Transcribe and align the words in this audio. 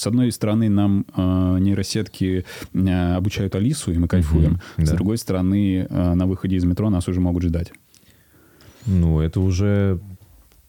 с 0.00 0.06
одной 0.06 0.32
стороны, 0.32 0.70
нам 0.70 1.04
э, 1.14 1.58
нейросетки 1.60 2.46
э, 2.72 3.14
обучают 3.16 3.54
Алису, 3.54 3.92
и 3.92 3.98
мы 3.98 4.08
кайфуем. 4.08 4.58
С 4.78 4.88
да. 4.88 4.94
другой 4.94 5.18
стороны, 5.18 5.86
э, 5.90 6.14
на 6.14 6.24
выходе 6.24 6.56
из 6.56 6.64
метро 6.64 6.88
нас 6.88 7.06
уже 7.06 7.20
могут 7.20 7.42
ждать. 7.42 7.70
Ну, 8.86 9.20
это 9.20 9.40
уже, 9.40 10.00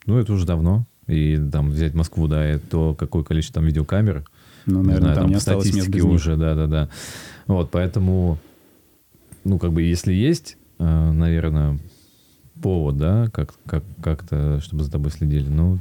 ну, 0.05 0.17
это 0.17 0.33
уже 0.33 0.45
давно. 0.45 0.85
И 1.07 1.39
там 1.49 1.69
взять 1.69 1.93
Москву, 1.93 2.27
да, 2.27 2.55
и 2.55 2.57
то, 2.59 2.93
какое 2.93 3.23
количество 3.23 3.61
там 3.61 3.67
видеокамер, 3.67 4.25
Ну, 4.65 4.81
не 4.81 4.87
наверное, 4.87 5.13
знаю, 5.13 5.15
там 5.15 5.27
не 5.27 5.33
по 5.35 5.37
осталось 5.37 5.73
мест 5.73 5.87
без 5.87 6.03
уже, 6.03 6.35
да-да-да. 6.35 6.89
Вот, 7.47 7.71
поэтому, 7.71 8.37
ну, 9.45 9.59
как 9.59 9.71
бы, 9.71 9.81
если 9.81 10.11
есть, 10.11 10.57
э, 10.77 11.11
наверное, 11.11 11.79
повод, 12.61 12.97
да, 12.97 13.29
как, 13.31 13.53
как, 13.65 13.85
как-то, 14.03 14.59
чтобы 14.59 14.83
за 14.83 14.91
тобой 14.91 15.09
следили, 15.11 15.47
ну, 15.47 15.79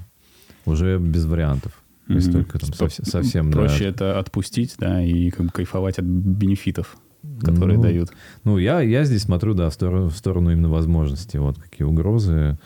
уже 0.66 0.98
без 0.98 1.24
вариантов. 1.24 1.79
Если 2.14 2.30
Мгм. 2.30 2.44
только 2.44 2.58
там 2.58 2.72
совсем, 2.72 3.04
совсем. 3.04 3.52
Проще 3.52 3.84
это 3.84 4.18
отпустить, 4.18 4.74
да, 4.78 5.02
и 5.02 5.30
как 5.30 5.46
бы 5.46 5.52
кайфовать 5.52 5.98
от 5.98 6.04
бенефитов, 6.04 6.96
которые 7.42 7.76
Ну, 7.76 7.82
дают. 7.84 8.10
Ну, 8.44 8.58
я, 8.58 8.80
я 8.80 9.04
здесь 9.04 9.22
смотрю, 9.22 9.54
да, 9.54 9.70
в 9.70 9.74
сторону, 9.74 10.08
в 10.08 10.16
сторону 10.16 10.50
именно 10.50 10.68
возможностей. 10.68 11.38
Вот 11.38 11.58
какие 11.58 11.86
угрозы. 11.86 12.58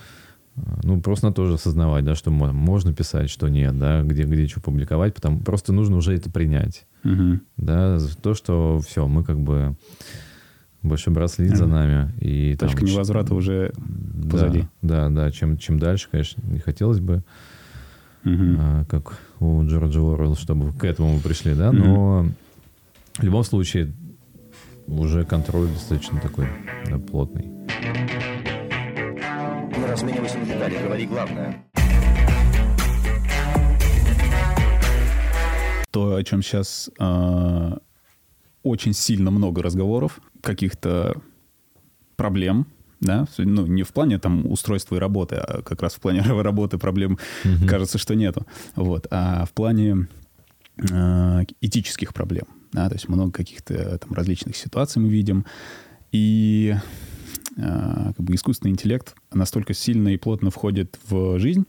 Э, 0.56 0.60
Ну, 0.84 1.00
просто 1.00 1.26
надо 1.26 1.34
тоже 1.36 1.54
осознавать, 1.54 2.04
да, 2.04 2.14
что 2.14 2.30
мо- 2.30 2.52
можно 2.52 2.94
писать, 2.94 3.28
что 3.28 3.48
нет, 3.48 3.76
да, 3.78 4.02
где, 4.02 4.22
где 4.22 4.46
что 4.46 4.60
публиковать. 4.60 5.12
Потому, 5.14 5.40
просто 5.40 5.72
нужно 5.72 5.96
уже 5.96 6.14
это 6.14 6.30
принять. 6.30 6.86
Мгм. 7.02 7.40
Да, 7.56 7.98
то, 8.22 8.34
что 8.34 8.78
все, 8.86 9.06
мы 9.08 9.24
как 9.24 9.40
бы 9.40 9.74
большой 10.82 11.12
брат 11.12 11.30
следит 11.32 11.56
за 11.56 11.66
нами. 11.66 12.12
И 12.20 12.54
там 12.56 12.68
Точка 12.68 12.86
ч- 12.86 12.92
невозврата 12.92 13.34
уже 13.34 13.72
да, 13.76 14.30
позади. 14.30 14.68
Да, 14.80 15.08
да, 15.10 15.30
чем, 15.32 15.58
чем 15.58 15.78
дальше, 15.78 16.08
конечно, 16.10 16.40
не 16.46 16.60
хотелось 16.60 17.00
бы, 17.00 17.24
Мгм. 18.22 18.56
а, 18.58 18.84
как 18.86 19.18
у 19.44 19.66
Джорджа 19.66 20.00
Уоррелла, 20.00 20.36
чтобы 20.36 20.72
к 20.72 20.84
этому 20.84 21.14
мы 21.14 21.20
пришли, 21.20 21.54
да, 21.54 21.72
но 21.72 22.26
в 23.18 23.22
любом 23.22 23.44
случае 23.44 23.92
уже 24.86 25.24
контроль 25.24 25.68
достаточно 25.68 26.20
такой 26.20 26.46
да, 26.86 26.98
плотный. 26.98 27.46
Мы 29.76 29.86
разменивайся 29.86 30.38
на 30.38 30.46
детали, 30.46 30.76
говори 30.82 31.06
главное. 31.06 31.64
то, 35.94 36.16
о 36.16 36.24
чем 36.24 36.42
сейчас 36.42 36.90
очень 38.64 38.92
сильно 38.92 39.30
много 39.30 39.62
разговоров, 39.62 40.18
каких-то 40.40 41.14
проблем, 42.16 42.66
да, 43.04 43.26
ну, 43.38 43.66
не 43.66 43.82
в 43.84 43.92
плане 43.92 44.18
там 44.18 44.50
устройства 44.50 44.96
и 44.96 44.98
работы, 44.98 45.36
а 45.36 45.62
как 45.62 45.82
раз 45.82 45.94
в 45.94 46.00
плане 46.00 46.20
работы 46.42 46.78
проблем 46.78 47.18
Мгм. 47.44 47.68
кажется, 47.68 47.98
что 47.98 48.14
нету, 48.14 48.46
вот, 48.74 49.06
а 49.10 49.44
в 49.44 49.52
плане 49.52 50.08
э, 50.78 51.42
этических 51.60 52.12
проблем, 52.14 52.44
да, 52.72 52.88
то 52.88 52.94
есть 52.94 53.08
много 53.08 53.30
каких-то 53.32 53.98
там 53.98 54.12
различных 54.12 54.56
ситуаций 54.56 55.00
мы 55.00 55.08
видим, 55.08 55.44
и 56.12 56.74
э, 57.56 58.12
как 58.16 58.20
бы 58.20 58.34
искусственный 58.34 58.72
интеллект 58.72 59.14
настолько 59.32 59.74
сильно 59.74 60.08
и 60.08 60.16
плотно 60.16 60.50
входит 60.50 60.98
в 61.08 61.38
жизнь, 61.38 61.64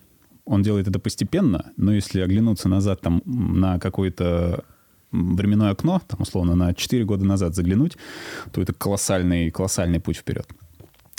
он 0.45 0.61
делает 0.61 0.88
это 0.88 0.99
постепенно, 0.99 1.72
но 1.77 1.94
если 1.94 2.22
оглянуться 2.22 2.70
назад 2.70 3.02
там 3.02 3.22
на 3.25 3.80
какое-то 3.80 4.64
м, 5.11 5.36
временное 5.36 5.72
окно, 5.72 6.02
там 6.08 6.22
условно 6.22 6.55
на 6.55 6.73
4 6.75 7.03
года 7.03 7.25
назад 7.25 7.55
заглянуть, 7.55 7.97
то 8.52 8.61
это 8.61 8.72
колоссальный, 8.73 9.49
колоссальный 9.49 9.99
путь 9.99 10.17
вперед. 10.17 10.47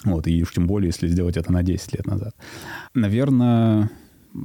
Вот, 0.07 0.27
и 0.29 0.43
уж 0.43 0.53
тем 0.53 0.67
более, 0.67 0.89
если 0.89 1.09
сделать 1.09 1.37
это 1.37 1.53
на 1.53 1.63
10 1.63 1.93
лет 1.95 2.07
назад. 2.07 2.35
Наверное, 2.95 3.91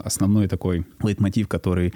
основной 0.03 0.47
такой 0.47 0.85
лейтмотив, 1.01 1.47
который 1.47 1.93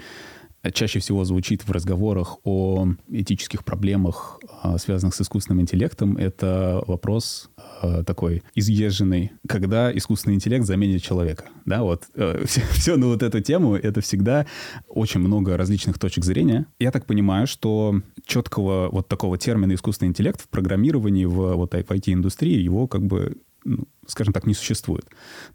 чаще 0.72 0.98
всего 0.98 1.24
звучит 1.24 1.66
в 1.66 1.70
разговорах 1.70 2.38
о 2.44 2.88
этических 3.08 3.64
проблемах, 3.64 4.40
а, 4.62 4.78
связанных 4.78 5.14
с 5.14 5.20
искусственным 5.20 5.60
интеллектом, 5.62 6.16
это 6.16 6.82
вопрос 6.86 7.50
а, 7.82 8.02
такой 8.04 8.42
изъезженный, 8.54 9.32
когда 9.48 9.96
искусственный 9.96 10.34
интеллект 10.36 10.64
заменит 10.64 11.02
человека. 11.02 11.44
Да, 11.64 11.82
вот 11.82 12.04
все, 12.44 12.96
на 12.96 13.06
вот 13.06 13.22
эту 13.22 13.40
тему, 13.40 13.76
это 13.76 14.00
всегда 14.00 14.46
очень 14.88 15.20
много 15.20 15.56
различных 15.56 15.98
точек 15.98 16.24
зрения. 16.24 16.66
Я 16.78 16.90
так 16.90 17.06
понимаю, 17.06 17.46
что 17.46 18.00
четкого 18.24 18.88
вот 18.90 19.08
такого 19.08 19.38
термина 19.38 19.74
искусственный 19.74 20.08
интеллект 20.08 20.40
в 20.40 20.48
программировании 20.48 21.24
в 21.24 21.54
вот 21.54 21.74
IT-индустрии 21.74 22.60
его 22.60 22.86
как 22.86 23.02
бы, 23.06 23.36
ну, 23.66 23.84
скажем 24.06 24.32
так, 24.32 24.46
не 24.46 24.54
существует. 24.54 25.04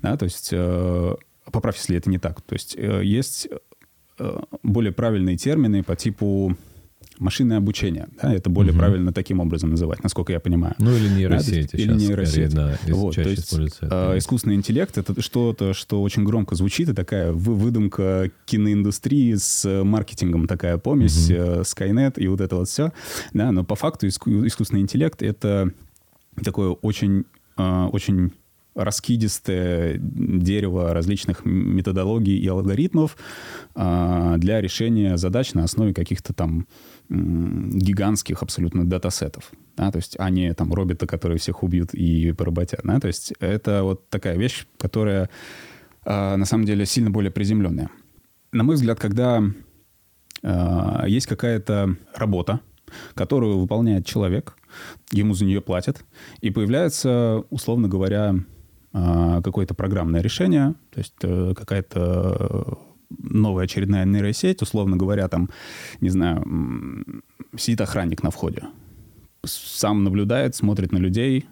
Да, 0.01 0.17
то 0.17 0.25
есть 0.25 0.49
э, 0.51 1.16
поправь, 1.51 1.77
если 1.77 1.97
это 1.97 2.09
не 2.09 2.17
так. 2.19 2.41
То 2.41 2.53
есть 2.53 2.75
э, 2.77 3.01
есть 3.03 3.47
э, 4.19 4.39
более 4.63 4.91
правильные 4.91 5.38
термины 5.38 5.83
по 5.83 5.95
типу 5.95 6.55
машинное 7.17 7.57
обучение. 7.57 8.07
Да, 8.22 8.33
это 8.33 8.49
более 8.49 8.72
Мгм. 8.72 8.79
правильно 8.79 9.13
таким 9.13 9.39
образом 9.39 9.69
называть, 9.69 10.01
насколько 10.03 10.33
я 10.33 10.39
понимаю. 10.39 10.73
Ну, 10.79 10.95
или 10.95 11.07
Да, 11.07 11.16
нейросети 11.16 11.75
или 11.75 11.83
сейчас 11.83 12.01
нейросети. 12.01 12.49
скорее, 12.49 12.49
да, 12.49 12.77
Вот, 12.95 13.13
чаще 13.13 13.23
то 13.23 13.29
есть, 13.29 13.44
используется 13.45 13.85
это. 13.85 14.11
э, 14.13 14.17
искусственный 14.17 14.55
интеллект— 14.55 14.97
это 14.99 15.22
что-то, 15.22 15.73
что 15.73 16.01
очень 16.01 16.23
громко 16.23 16.55
звучит, 16.55 16.89
и 16.89 16.93
такая 16.93 17.31
вы- 17.31 17.55
выдумка 17.55 18.31
киноиндустрии 18.45 19.35
с 19.35 19.66
э, 19.66 19.83
маркетингом, 19.83 20.47
такая 20.47 20.78
помесь, 20.79 21.29
Мгм. 21.29 21.38
э, 21.39 21.61
Skynet 21.61 22.13
и 22.19 22.28
вот 22.28 22.41
это 22.41 22.55
вот 22.55 22.67
все. 22.69 22.91
Да, 23.33 23.51
но 23.51 23.63
по 23.63 23.75
факту 23.75 24.07
иску- 24.07 24.45
искусственный 24.47 24.81
интеллект— 24.81 25.22
это 25.23 25.72
такое 26.43 26.69
очень, 26.69 27.19
э, 27.19 27.23
очень 27.91 28.31
раскидистое 28.73 29.97
дерево 29.99 30.94
различных 30.94 31.44
методологий 31.44 32.38
и 32.38 32.47
алгоритмов 32.47 33.17
а, 33.75 34.38
для 34.38 34.61
решения 34.61 35.17
задач 35.17 35.53
на 35.53 35.63
основе 35.63 35.94
каких-то 35.94 36.33
там 36.33 36.67
гигантских 37.09 38.41
абсолютно 38.41 38.85
датасетов. 38.85 39.51
Да, 39.75 39.91
то 39.91 39.97
есть, 39.97 40.16
а 40.17 40.29
не 40.29 40.53
там 40.53 40.73
робота, 40.73 41.05
которые 41.07 41.38
всех 41.38 41.63
убьют 41.63 41.94
и 41.94 42.31
поработят. 42.31 42.81
Да? 42.83 42.99
То 42.99 43.07
есть 43.07 43.33
это 43.39 43.83
вот 43.83 44.09
такая 44.09 44.38
вещь, 44.38 44.66
которая 44.78 45.29
а, 46.05 46.38
на 46.38 46.45
самом 46.45 46.66
деле 46.66 46.85
сильно 46.85 47.11
более 47.11 47.31
приземленная. 47.31 47.89
На 48.53 48.63
мой 48.63 48.75
взгляд, 48.75 48.99
когда 48.99 49.43
а, 50.43 51.05
есть 51.07 51.28
какая-то 51.28 51.95
работа, 52.16 52.61
которую 53.16 53.57
выполняет 53.59 54.05
человек, 54.05 54.55
ему 55.12 55.34
за 55.34 55.46
нее 55.46 55.62
платят, 55.62 56.04
и 56.42 56.50
появляется, 56.50 57.44
условно 57.50 57.88
говоря, 57.88 58.36
а, 58.94 59.42
какое-то 59.42 59.74
программное 59.74 60.22
решение, 60.22 60.76
то 60.92 61.00
есть 61.00 61.16
э, 61.22 61.54
какая-то 61.56 62.78
новая 63.09 63.66
очередная 63.66 64.06
нейросеть, 64.06 64.62
условно 64.62 64.98
говоря, 64.98 65.28
там, 65.28 65.50
не 66.02 66.09
знаю, 66.09 66.46
сидит 67.58 67.82
охранник 67.82 68.24
на 68.24 68.32
входе, 68.32 68.64
сам 69.46 70.04
наблюдает, 70.04 70.56
смотрит 70.56 70.92
на 70.92 70.98
людей, 70.98 71.46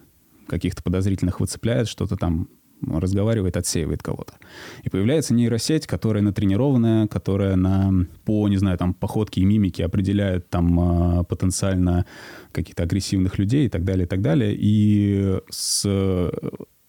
каких-то 0.46 0.82
подозрительных 0.82 1.40
выцепляет, 1.40 1.88
что-то 1.88 2.16
там 2.16 2.48
разговаривает, 2.86 3.56
отсеивает 3.56 4.02
кого-то. 4.02 4.34
И 4.82 4.90
появляется 4.90 5.34
нейросеть, 5.34 5.86
которая 5.86 6.22
натренированная, 6.22 7.06
которая 7.06 7.56
на, 7.56 8.06
по, 8.24 8.48
не 8.48 8.56
знаю, 8.56 8.78
там, 8.78 8.94
походке 8.94 9.40
и 9.40 9.44
мимике 9.44 9.84
определяет 9.84 10.48
там 10.48 10.80
а, 10.80 11.24
потенциально 11.24 12.06
каких-то 12.52 12.82
агрессивных 12.82 13.38
людей 13.38 13.66
и 13.66 13.68
так 13.68 13.84
далее, 13.84 14.06
и 14.06 14.08
так 14.08 14.22
далее. 14.22 14.56
И 14.58 15.38
с 15.50 16.30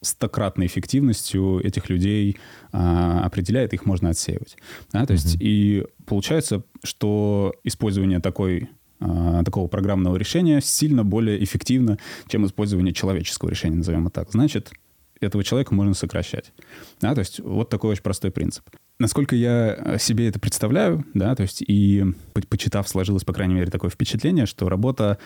стократной 0.01 0.65
эффективностью 0.65 1.59
этих 1.63 1.89
людей 1.89 2.37
а, 2.71 3.21
определяет, 3.23 3.73
их 3.73 3.85
можно 3.85 4.09
отсеивать. 4.09 4.57
Да, 4.91 5.05
то 5.05 5.13
есть 5.13 5.37
и 5.39 5.85
получается, 6.05 6.63
что 6.83 7.53
использование 7.63 8.19
такой 8.19 8.69
а, 8.99 9.43
такого 9.43 9.67
программного 9.67 10.15
решения 10.17 10.59
сильно 10.61 11.03
более 11.03 11.43
эффективно, 11.43 11.97
чем 12.27 12.45
использование 12.45 12.93
человеческого 12.93 13.49
решения, 13.49 13.77
назовем 13.77 14.07
это 14.07 14.21
так. 14.21 14.31
Значит, 14.31 14.71
этого 15.21 15.43
человека 15.43 15.73
можно 15.73 15.93
сокращать. 15.93 16.51
Да, 16.99 17.13
то 17.13 17.19
есть 17.19 17.39
вот 17.39 17.69
такой 17.69 17.91
очень 17.91 18.03
простой 18.03 18.31
принцип. 18.31 18.63
Насколько 18.99 19.35
я 19.35 19.97
себе 19.99 20.27
это 20.27 20.39
представляю, 20.39 21.05
да, 21.13 21.33
то 21.35 21.43
есть 21.43 21.61
и 21.65 22.03
по- 22.33 22.41
почитав, 22.41 22.87
сложилось, 22.89 23.23
по 23.23 23.33
крайней 23.33 23.53
мере, 23.55 23.71
такое 23.71 23.89
впечатление, 23.89 24.45
что 24.45 24.69
работа 24.69 25.17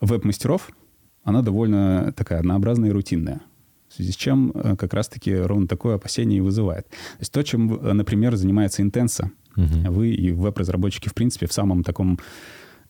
веб-мастеров, 0.00 0.70
она 1.24 1.42
довольно 1.42 2.12
такая 2.16 2.40
однообразная 2.40 2.90
и 2.90 2.92
рутинная. 2.92 3.40
В 3.88 3.94
связи 3.94 4.12
с 4.12 4.16
чем 4.16 4.50
э, 4.54 4.74
как 4.76 4.94
раз-таки 4.94 5.34
ровно 5.34 5.68
такое 5.68 5.96
опасение 5.96 6.38
и 6.38 6.40
вызывает. 6.40 6.88
То 6.88 6.96
есть 7.20 7.32
то, 7.32 7.42
чем, 7.42 7.74
э, 7.74 7.92
например, 7.92 8.36
занимается 8.36 8.82
Intensa, 8.82 9.28
Мгм. 9.54 9.92
вы 9.92 10.10
и 10.12 10.32
веб-разработчики, 10.32 11.10
в 11.10 11.14
принципе, 11.14 11.46
в 11.46 11.52
самом 11.52 11.84
таком 11.84 12.18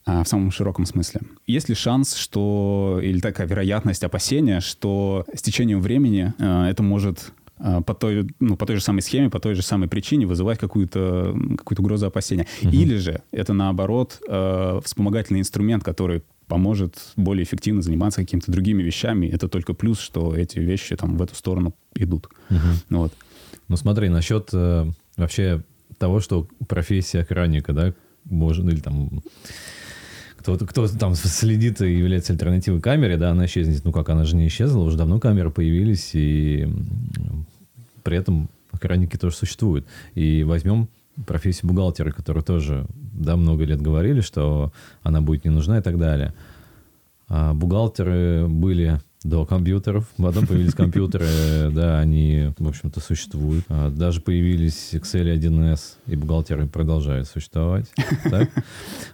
в 0.05 0.25
самом 0.25 0.51
широком 0.51 0.87
смысле. 0.87 1.21
Есть 1.47 1.69
ли 1.69 1.75
шанс, 1.75 2.17
что, 2.17 3.01
или 3.03 3.21
такая 3.21 3.47
вероятность, 3.47 4.03
опасения, 4.05 4.61
что 4.61 5.25
с 5.33 5.43
течением 5.43 5.81
времени 5.81 6.35
а, 6.39 6.69
это 6.69 6.83
может 6.83 7.33
а, 7.59 7.81
по 7.81 7.95
той, 7.95 8.27
ну, 8.41 8.57
по 8.57 8.67
той 8.67 8.77
же 8.77 8.83
самой 8.83 9.03
схеме, 9.03 9.31
по 9.31 9.39
той 9.39 9.55
же 9.55 9.63
самой 9.63 9.89
причине 9.89 10.27
вызывать 10.27 10.59
какую-то 10.59 11.37
какую 11.57 11.79
угрозу 11.79 12.07
опасения? 12.07 12.47
Мгм. 12.63 12.73
Или 12.73 12.97
же 12.97 13.23
это, 13.31 13.53
наоборот, 13.53 14.21
а, 14.29 14.81
вспомогательный 14.81 15.41
инструмент, 15.41 15.85
который 15.85 16.23
поможет 16.49 17.13
более 17.17 17.45
эффективно 17.45 17.81
заниматься 17.81 18.21
какими-то 18.21 18.51
другими 18.51 18.83
вещами. 18.83 19.27
Это 19.27 19.49
только 19.49 19.73
плюс, 19.73 20.01
что 20.01 20.35
эти 20.37 20.59
вещи 20.59 20.97
там 20.97 21.17
в 21.17 21.23
эту 21.23 21.35
сторону 21.35 21.75
идут. 21.95 22.29
Мгм. 22.51 22.61
Вот. 22.91 23.13
Ну 23.69 23.77
смотри, 23.77 24.09
насчет 24.09 24.51
э, 24.53 24.87
вообще 25.17 25.63
того, 25.99 26.21
что 26.21 26.49
профессия 26.69 27.21
охранника, 27.21 27.73
да, 27.73 27.95
может, 28.25 28.67
или 28.67 28.81
там 28.81 29.23
кто, 30.43 30.59
кто 30.59 30.89
там 30.89 31.15
следит 31.15 31.81
и 31.81 31.97
является 31.97 32.33
альтернативой 32.33 32.81
камере, 32.81 33.17
да, 33.17 33.31
она 33.31 33.47
исчезнет. 33.47 33.85
Ну 33.85 33.93
как, 33.93 34.09
она 34.09 34.25
же 34.25 34.37
не 34.37 34.49
исчезла, 34.49 34.83
уже 34.83 34.97
давно 34.97 35.21
камеры 35.21 35.51
появились, 35.51 36.11
и 36.15 36.69
при 38.03 38.17
этом 38.17 38.49
охранники 38.73 39.17
тоже 39.17 39.37
существуют. 39.37 39.87
И 40.15 40.43
возьмем 40.43 40.89
профессию 41.27 41.69
бухгалтера, 41.69 42.11
которую 42.11 42.43
тоже, 42.43 42.87
да, 43.13 43.37
много 43.37 43.65
лет 43.65 43.81
говорили, 43.81 44.21
что 44.21 44.73
она 45.03 45.21
будет 45.21 45.45
не 45.45 45.51
нужна 45.51 45.79
и 45.79 45.83
так 45.83 45.99
далее. 45.99 46.35
А 47.29 47.55
бухгалтеры 47.55 48.47
были 48.49 49.01
до 49.25 49.45
компьютеров. 49.47 50.09
Потом 50.17 50.47
появились 50.47 50.75
компьютеры, 50.75 51.27
да, 51.73 52.01
они, 52.01 52.53
в 52.59 52.69
общем-то, 52.69 53.01
существуют. 53.01 53.65
А 53.69 53.91
даже 53.91 54.21
появились 54.21 54.91
Excel 54.93 55.35
1С, 55.37 55.81
и 56.07 56.17
бухгалтеры 56.17 56.67
продолжают 56.67 57.29
существовать. 57.29 57.91
Так? 58.31 58.51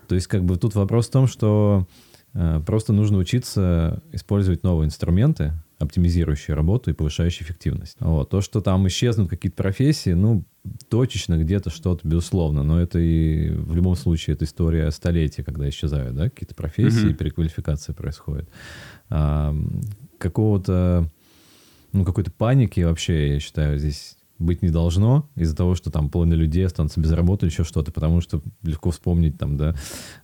То 0.07 0.15
есть, 0.15 0.27
как 0.27 0.45
бы 0.45 0.57
тут 0.57 0.75
вопрос 0.75 1.09
в 1.09 1.11
том, 1.11 1.27
что 1.27 1.87
э, 2.35 2.61
просто 2.65 2.93
нужно 2.93 3.19
учиться 3.19 4.03
использовать 4.13 4.63
новые 4.63 4.87
инструменты, 4.87 5.55
оптимизирующие 5.79 6.55
работу 6.55 6.91
и 6.91 6.95
повышающие 6.95 7.45
эффективность. 7.45 7.97
Вот. 8.01 8.31
То, 8.31 8.41
что 8.41 8.61
там 8.61 8.87
исчезнут 8.89 9.31
какие-то 9.31 9.57
профессии, 9.57 10.11
ну, 10.11 10.45
точечно 10.89 11.39
где-то 11.39 11.71
что-то, 11.71 12.07
безусловно, 12.07 12.63
но 12.63 12.81
это 12.81 12.99
и 12.99 13.51
в 13.51 13.75
любом 13.75 13.95
случае 13.95 14.35
это 14.35 14.45
история 14.45 14.91
столетия, 14.91 15.43
когда 15.43 15.69
исчезают, 15.69 16.15
да, 16.15 16.25
какие-то 16.25 16.55
профессии, 16.55 17.11
mm-hmm. 17.11 17.15
переквалификация 17.15 17.95
происходит. 17.95 18.49
А, 19.11 19.55
какого-то, 20.19 21.11
ну, 21.93 22.05
какой-то 22.05 22.31
паники 22.31 22.81
вообще, 22.81 23.35
я 23.35 23.41
считаю, 23.41 23.79
здесь 23.79 24.19
быть 24.39 24.63
не 24.63 24.71
должно 24.71 25.29
из-за 25.35 25.57
того, 25.57 25.75
что 25.75 25.91
там 25.91 26.11
половина 26.11 26.35
людей 26.35 26.65
останутся 26.65 27.01
без 27.01 27.11
работы 27.13 27.47
или 27.47 27.53
еще 27.53 27.65
что-то, 27.65 27.91
потому 27.91 28.21
что 28.21 28.41
легко 28.63 28.91
вспомнить 28.91 29.37
там, 29.37 29.57
да, 29.57 29.75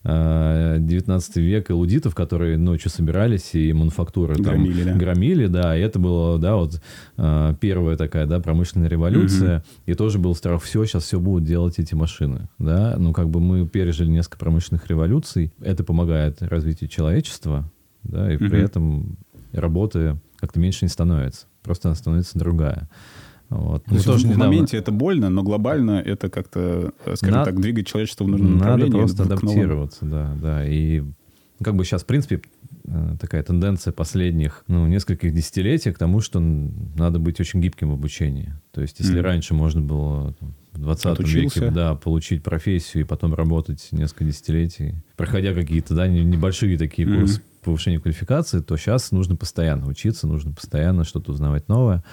19 0.05 1.37
а, 1.37 1.41
век 1.41 1.71
элудитов, 1.71 2.15
которые 2.15 2.57
ночью 2.57 2.91
собирались 2.91 3.55
и 3.55 3.73
мануфактуры 3.73 4.37
громили, 4.37 4.85
там 4.85 4.93
да. 4.93 4.99
громили, 4.99 5.47
да, 5.47 5.77
и 5.77 5.81
это 5.81 5.99
было, 5.99 6.39
да, 6.39 6.57
вот 6.57 6.81
а, 7.17 7.55
первая 7.55 7.97
такая, 7.97 8.27
да, 8.27 8.41
промышленная 8.41 8.89
революция, 8.89 9.59
угу. 9.59 9.65
и 9.87 9.95
тоже 9.95 10.19
был 10.19 10.35
страх, 10.35 10.63
все, 10.63 10.85
сейчас 10.85 11.05
все 11.05 11.19
будут 11.19 11.45
делать 11.45 11.79
эти 11.79 11.95
машины, 11.95 12.49
да, 12.59 12.95
ну, 12.99 13.13
как 13.13 13.29
бы 13.29 13.41
мы 13.41 13.67
пережили 13.67 14.11
несколько 14.11 14.39
промышленных 14.39 14.87
революций, 14.87 15.53
это 15.61 15.83
помогает 15.83 16.41
развитию 16.41 16.89
человечества, 16.89 17.69
да, 18.05 18.33
и 18.33 18.37
угу. 18.37 18.49
при 18.49 18.63
этом 18.63 19.17
работы 19.53 20.19
как-то 20.37 20.61
меньше 20.61 20.85
не 20.85 20.89
становится, 20.89 21.47
просто 21.63 21.89
она 21.89 21.97
становится 21.97 22.39
другая. 22.39 22.89
Вот. 23.51 23.85
Есть 23.91 24.07
тоже 24.07 24.27
в 24.27 24.31
недавно... 24.31 24.47
моменте 24.47 24.77
это 24.77 24.91
больно, 24.91 25.31
но 25.31 25.43
глобально 25.43 26.03
это 26.05 26.29
как-то, 26.29 26.93
э, 27.05 27.17
скажем 27.17 27.37
Надо... 27.37 27.51
так, 27.51 27.61
двигать 27.61 27.87
человечество 27.87 28.25
в 28.25 28.29
нужном. 28.29 28.59
Надо 28.59 28.87
просто 28.89 29.25
адаптироваться, 29.25 30.05
да, 30.07 30.35
да. 30.41 30.67
И 30.67 31.03
как 31.63 31.77
бы 31.77 31.85
сейчас, 31.85 32.03
в 32.03 32.07
принципе, 32.07 32.43
э, 32.85 33.17
такая 33.21 33.43
тенденция 33.43 33.93
последних 33.93 34.65
ну, 34.67 34.87
нескольких 34.87 35.33
десятилетий 35.33 35.93
к 35.93 35.99
тому, 35.99 36.21
что 36.21 36.41
надо 36.41 37.19
быть 37.19 37.39
очень 37.39 37.61
гибким 37.61 37.91
в 37.91 37.95
обучении. 37.95 38.55
То 38.73 38.81
есть, 38.81 38.99
если 38.99 39.19
mm. 39.19 39.23
раньше 39.23 39.55
можно 39.55 39.81
было 39.81 40.33
там, 40.33 40.55
в 40.73 40.81
20 40.81 41.07
Отучился. 41.07 41.61
веке 41.61 41.73
да, 41.73 41.95
получить 41.95 42.43
профессию 42.43 43.05
и 43.05 43.07
потом 43.07 43.35
работать 43.35 43.87
несколько 43.93 44.25
десятилетий, 44.25 44.97
проходя 45.17 45.55
какие-то 45.55 45.95
да, 45.95 46.09
небольшие 46.09 46.77
такие 46.77 47.07
mm. 47.07 47.21
курсы 47.21 47.43
повышения 47.65 47.99
квалификации, 47.99 48.61
то 48.61 48.77
сейчас 48.77 49.11
нужно 49.11 49.37
постоянно 49.37 49.87
учиться, 49.87 50.27
нужно 50.27 50.53
постоянно 50.53 51.05
что-то 51.05 51.33
узнавать 51.33 51.69
новое 51.69 52.05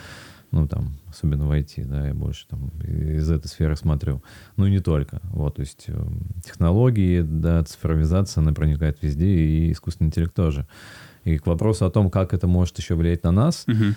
ну, 0.51 0.68
там, 0.68 0.98
особенно 1.09 1.48
в 1.48 1.51
IT, 1.51 1.86
да, 1.86 2.07
я 2.07 2.13
больше 2.13 2.45
там 2.48 2.69
из 2.83 3.31
этой 3.31 3.48
сферы 3.48 3.75
смотрю. 3.77 4.21
Ну, 4.57 4.68
и 4.68 4.71
не 4.71 4.80
только. 4.80 5.21
Вот, 5.24 5.56
то 5.56 5.62
есть 5.62 5.86
э, 5.88 6.07
технологии, 6.45 7.21
да, 7.21 7.63
цифровизация, 7.63 8.42
она 8.42 8.51
проникает 8.51 8.98
везде, 9.01 9.27
и 9.27 9.71
искусственный 9.71 10.09
интеллект 10.09 10.33
тоже. 10.33 10.68
И 11.24 11.38
к 11.38 11.48
вопросу 11.48 11.86
о 11.86 11.89
том, 11.89 12.09
как 12.09 12.33
это 12.33 12.48
может 12.48 12.77
еще 12.77 12.95
влиять 12.95 13.24
на 13.24 13.31
нас. 13.31 13.63
Угу. 13.68 13.95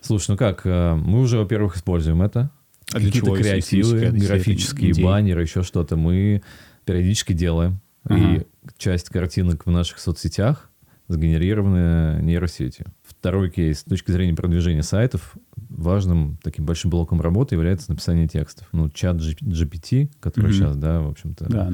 Слушай, 0.00 0.32
ну 0.32 0.36
как, 0.36 0.62
э, 0.64 0.94
мы 0.96 1.20
уже, 1.20 1.38
во-первых, 1.38 1.76
используем 1.76 2.20
это. 2.20 2.50
А 2.92 2.94
Какие-то 2.94 3.36
креативы, 3.36 4.10
графические 4.10 4.94
баннеры, 5.02 5.42
еще 5.42 5.62
что-то 5.62 5.96
мы 5.96 6.42
периодически 6.84 7.32
делаем. 7.32 7.80
Ага. 8.04 8.16
И 8.16 8.46
часть 8.76 9.08
картинок 9.08 9.66
в 9.66 9.70
наших 9.70 10.00
соцсетях 10.00 10.68
сгенерированы 11.08 12.20
нейросетью. 12.22 12.86
Второй 13.02 13.50
кейс. 13.50 13.80
С 13.80 13.84
точки 13.84 14.10
зрения 14.10 14.34
продвижения 14.34 14.82
сайтов, 14.82 15.34
важным 15.56 16.38
таким 16.42 16.64
большим 16.64 16.90
блоком 16.90 17.20
работы 17.20 17.54
является 17.54 17.90
написание 17.90 18.28
текстов. 18.28 18.68
Ну, 18.72 18.88
чат 18.88 19.16
GPT, 19.16 20.10
который 20.20 20.50
mm-hmm. 20.50 20.52
сейчас, 20.52 20.76
да, 20.76 21.00
в 21.00 21.08
общем-то... 21.08 21.46
Да, 21.48 21.72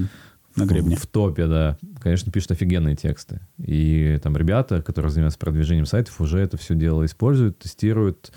на 0.56 0.66
гребне. 0.66 0.96
В, 0.96 1.02
в 1.02 1.06
топе, 1.06 1.46
да. 1.46 1.78
Конечно, 2.00 2.32
пишут 2.32 2.52
офигенные 2.52 2.96
тексты. 2.96 3.40
И 3.58 4.18
там 4.22 4.36
ребята, 4.36 4.82
которые 4.82 5.10
занимаются 5.10 5.38
продвижением 5.38 5.86
сайтов, 5.86 6.20
уже 6.20 6.38
это 6.40 6.56
все 6.56 6.74
дело 6.74 7.04
используют, 7.04 7.58
тестируют. 7.58 8.32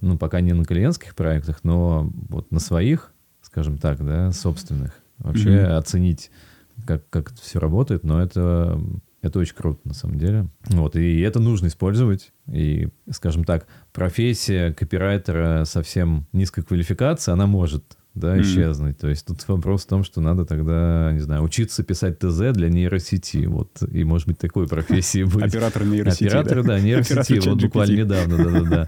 Ну, 0.00 0.16
пока 0.16 0.40
не 0.40 0.52
на 0.52 0.64
клиентских 0.64 1.14
проектах, 1.14 1.60
но 1.64 2.10
вот 2.28 2.52
на 2.52 2.60
своих, 2.60 3.12
скажем 3.42 3.78
так, 3.78 4.04
да, 4.04 4.32
собственных. 4.32 4.92
Вообще 5.18 5.50
mm-hmm. 5.50 5.76
оценить, 5.76 6.30
как, 6.86 7.08
как 7.10 7.32
это 7.32 7.42
все 7.42 7.58
работает, 7.58 8.04
но 8.04 8.22
это 8.22 8.80
это 9.20 9.38
очень 9.40 9.54
круто, 9.54 9.80
на 9.84 9.94
самом 9.94 10.18
деле. 10.18 10.48
Вот, 10.68 10.96
и 10.96 11.20
это 11.20 11.40
нужно 11.40 11.66
использовать. 11.66 12.32
И, 12.52 12.88
скажем 13.10 13.44
так, 13.44 13.66
профессия 13.92 14.72
копирайтера 14.72 15.64
совсем 15.64 16.26
низкой 16.32 16.62
квалификации, 16.62 17.32
она 17.32 17.46
может 17.46 17.98
да, 18.14 18.40
исчезнуть. 18.40 18.96
Mm. 18.96 19.00
То 19.00 19.08
есть 19.08 19.26
тут 19.26 19.46
вопрос 19.48 19.84
в 19.84 19.88
том, 19.88 20.04
что 20.04 20.20
надо 20.20 20.44
тогда, 20.44 21.10
не 21.12 21.20
знаю, 21.20 21.42
учиться 21.42 21.82
писать 21.82 22.18
ТЗ 22.18 22.52
для 22.52 22.68
нейросети. 22.68 23.46
Вот, 23.46 23.82
и, 23.90 24.04
может 24.04 24.26
быть, 24.28 24.38
такой 24.38 24.66
профессии 24.66 25.22
быть. 25.24 25.44
Оператор 25.44 25.84
нейросети, 25.84 26.24
Оператор, 26.24 26.64
да, 26.64 26.80
нейросети. 26.80 27.48
Вот 27.48 27.60
буквально 27.62 27.96
недавно, 27.96 28.36
да-да-да, 28.36 28.86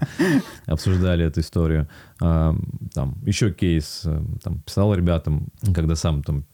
обсуждали 0.65 1.25
эту 1.25 1.41
историю. 1.41 1.87
А, 2.21 2.55
там, 2.93 3.17
еще 3.25 3.51
кейс, 3.51 4.01
э, 4.05 4.21
там, 4.43 4.61
писал 4.61 4.93
ребятам, 4.93 5.47
когда 5.73 5.95
сам 5.95 6.23
там 6.23 6.45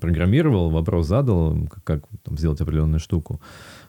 программировал, 0.00 0.70
вопрос 0.70 1.06
задал, 1.06 1.66
как, 1.68 1.84
как 1.84 2.04
там, 2.22 2.38
сделать 2.38 2.60
определенную 2.60 3.00
штуку. 3.00 3.40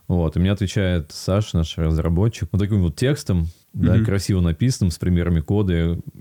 Вот, 0.08 0.36
и 0.36 0.40
мне 0.40 0.52
отвечает 0.52 1.12
Саша, 1.12 1.58
наш 1.58 1.78
разработчик, 1.78 2.50
вот 2.52 2.60
таким 2.60 2.82
вот 2.82 2.96
текстом, 2.96 3.44
mm-hmm. 3.74 3.86
да, 3.86 4.04
красиво 4.04 4.42
написанным, 4.42 4.92
с 4.92 4.98
примерами 4.98 5.40
кода, 5.40 5.74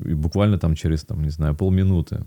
и 0.05 0.15
буквально 0.15 0.59
там 0.59 0.75
через, 0.75 1.03
там, 1.05 1.23
не 1.23 1.31
знаю, 1.31 1.55
полминуты. 1.57 2.25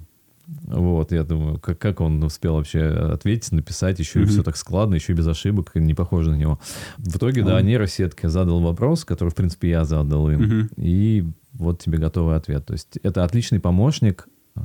Вот, 0.48 1.12
я 1.12 1.24
думаю, 1.24 1.60
как, 1.60 1.80
как 1.80 2.02
он 2.02 2.22
успел 2.24 2.56
вообще 2.56 2.84
ответить, 2.84 3.52
написать, 3.52 4.00
еще 4.00 4.20
mm-hmm. 4.20 4.24
и 4.24 4.28
все 4.28 4.44
так 4.44 4.58
складно, 4.58 4.96
еще 4.96 5.14
и 5.14 5.16
без 5.16 5.28
ошибок, 5.28 5.72
не 5.76 5.94
похоже 5.94 6.32
на 6.32 6.36
него. 6.36 6.60
В 6.98 7.18
итоге, 7.18 7.42
mm-hmm. 7.42 7.46
да, 7.46 7.62
нейросетка 7.62 8.30
задал 8.30 8.60
вопрос, 8.60 9.06
который, 9.06 9.30
в 9.30 9.36
принципе, 9.36 9.70
я 9.70 9.86
задал 9.86 10.30
им, 10.30 10.42
mm-hmm. 10.42 10.70
и 10.78 11.26
вот 11.54 11.82
тебе 11.82 11.98
готовый 11.98 12.36
ответ. 12.36 12.66
То 12.66 12.74
есть 12.74 12.98
это 13.02 13.24
отличный 13.24 13.60
помощник 13.60 14.28
э, 14.56 14.60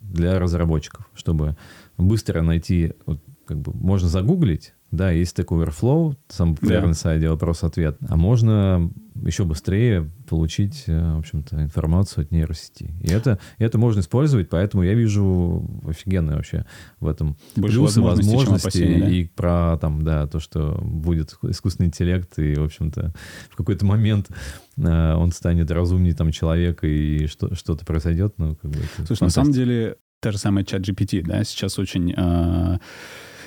для 0.00 0.38
разработчиков, 0.38 1.06
чтобы 1.14 1.56
быстро 1.98 2.42
найти, 2.42 2.94
вот, 3.06 3.20
как 3.44 3.60
бы 3.60 3.72
можно 3.74 4.08
загуглить, 4.08 4.74
да, 4.90 5.10
есть 5.10 5.36
такой 5.36 5.66
Overflow, 5.66 6.16
самый 6.28 6.54
популярный 6.54 6.92
да. 6.92 6.94
сайт, 6.94 7.22
вопрос-ответ, 7.28 7.98
а 8.08 8.16
можно 8.16 8.90
еще 9.22 9.44
быстрее 9.44 10.10
получить, 10.26 10.84
э, 10.86 11.14
в 11.14 11.18
общем-то, 11.18 11.62
информацию 11.62 12.24
от 12.24 12.30
нейросети. 12.30 12.94
И 13.02 13.08
это, 13.08 13.38
это 13.58 13.76
можно 13.76 14.00
использовать, 14.00 14.48
поэтому 14.48 14.82
я 14.84 14.94
вижу 14.94 15.68
офигенные 15.86 16.36
вообще 16.36 16.64
в 17.00 17.06
этом 17.06 17.36
Больше 17.56 17.78
плюсы, 17.78 18.00
возможности, 18.00 19.00
да? 19.00 19.10
и 19.10 19.24
про 19.24 19.76
там, 19.78 20.04
да, 20.04 20.26
то, 20.26 20.40
что 20.40 20.78
будет 20.80 21.36
искусственный 21.42 21.88
интеллект, 21.88 22.38
и, 22.38 22.54
в 22.54 22.64
общем-то, 22.64 23.12
в 23.50 23.56
какой-то 23.56 23.84
момент 23.84 24.30
э, 24.78 25.14
он 25.14 25.32
станет 25.32 25.70
разумнее 25.70 26.14
там 26.14 26.30
человека, 26.30 26.86
и 26.86 27.26
что, 27.26 27.54
что-то 27.54 27.84
произойдет, 27.84 28.34
ну, 28.38 28.56
как 28.56 28.70
бы... 28.70 28.78
Слушай, 29.06 29.24
на 29.24 29.30
самом 29.30 29.52
деле, 29.52 29.96
Та 30.20 30.32
же 30.32 30.38
самая 30.38 30.64
чат 30.64 30.82
GPT, 30.82 31.22
да, 31.22 31.44
сейчас 31.44 31.78
очень... 31.78 32.12
Э, 32.16 32.78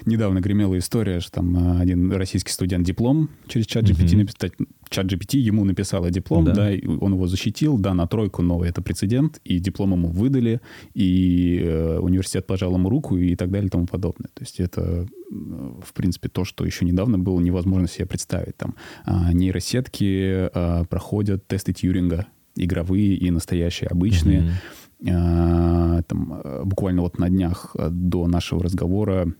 недавно 0.06 0.40
гремела 0.40 0.78
история, 0.78 1.20
что 1.20 1.32
там 1.32 1.78
э, 1.78 1.82
один 1.82 2.12
российский 2.12 2.52
студент 2.52 2.86
диплом 2.86 3.30
через 3.48 3.68
чат 3.68 3.84
GPT 3.84 4.06
mm-hmm. 4.06 4.18
написать. 4.18 4.54
Чат 4.90 5.06
GPT 5.06 5.38
ему 5.38 5.64
написала 5.64 6.12
диплом, 6.12 6.46
да. 6.46 6.54
да, 6.54 6.70
он 7.00 7.14
его 7.14 7.28
защитил, 7.28 7.78
да, 7.78 7.94
на 7.94 8.08
тройку 8.08 8.42
новый, 8.42 8.70
это 8.70 8.82
прецедент, 8.82 9.40
и 9.46 9.60
диплом 9.60 9.92
ему 9.92 10.10
выдали, 10.10 10.60
и 10.94 11.62
э, 11.64 12.00
университет 12.00 12.46
пожал 12.48 12.74
ему 12.74 12.90
руку 12.90 13.18
и 13.18 13.36
так 13.36 13.52
далее 13.52 13.68
и 13.68 13.70
тому 13.70 13.86
подобное. 13.86 14.30
То 14.34 14.42
есть 14.42 14.60
это, 14.60 14.82
э, 14.82 15.06
в 15.30 15.94
принципе, 15.94 16.30
то, 16.30 16.46
что 16.46 16.66
еще 16.66 16.86
недавно 16.86 17.18
было 17.18 17.40
невозможно 17.40 17.88
себе 17.88 18.06
представить. 18.06 18.58
Там 18.58 18.76
э, 19.06 19.34
нейросетки 19.34 20.50
э, 20.54 20.86
проходят 20.90 21.48
тесты 21.48 21.74
Тьюринга, 21.74 22.28
игровые 22.56 23.16
и 23.16 23.30
настоящие, 23.32 23.90
обычные. 23.90 24.42
Mm-hmm 24.42 24.81
там, 25.04 26.42
э, 26.44 26.62
буквально 26.64 27.02
вот 27.02 27.18
на 27.20 27.30
днях 27.30 27.76
э, 27.78 27.90
до 27.90 28.28
нашего 28.28 28.64
разговора 28.64 29.34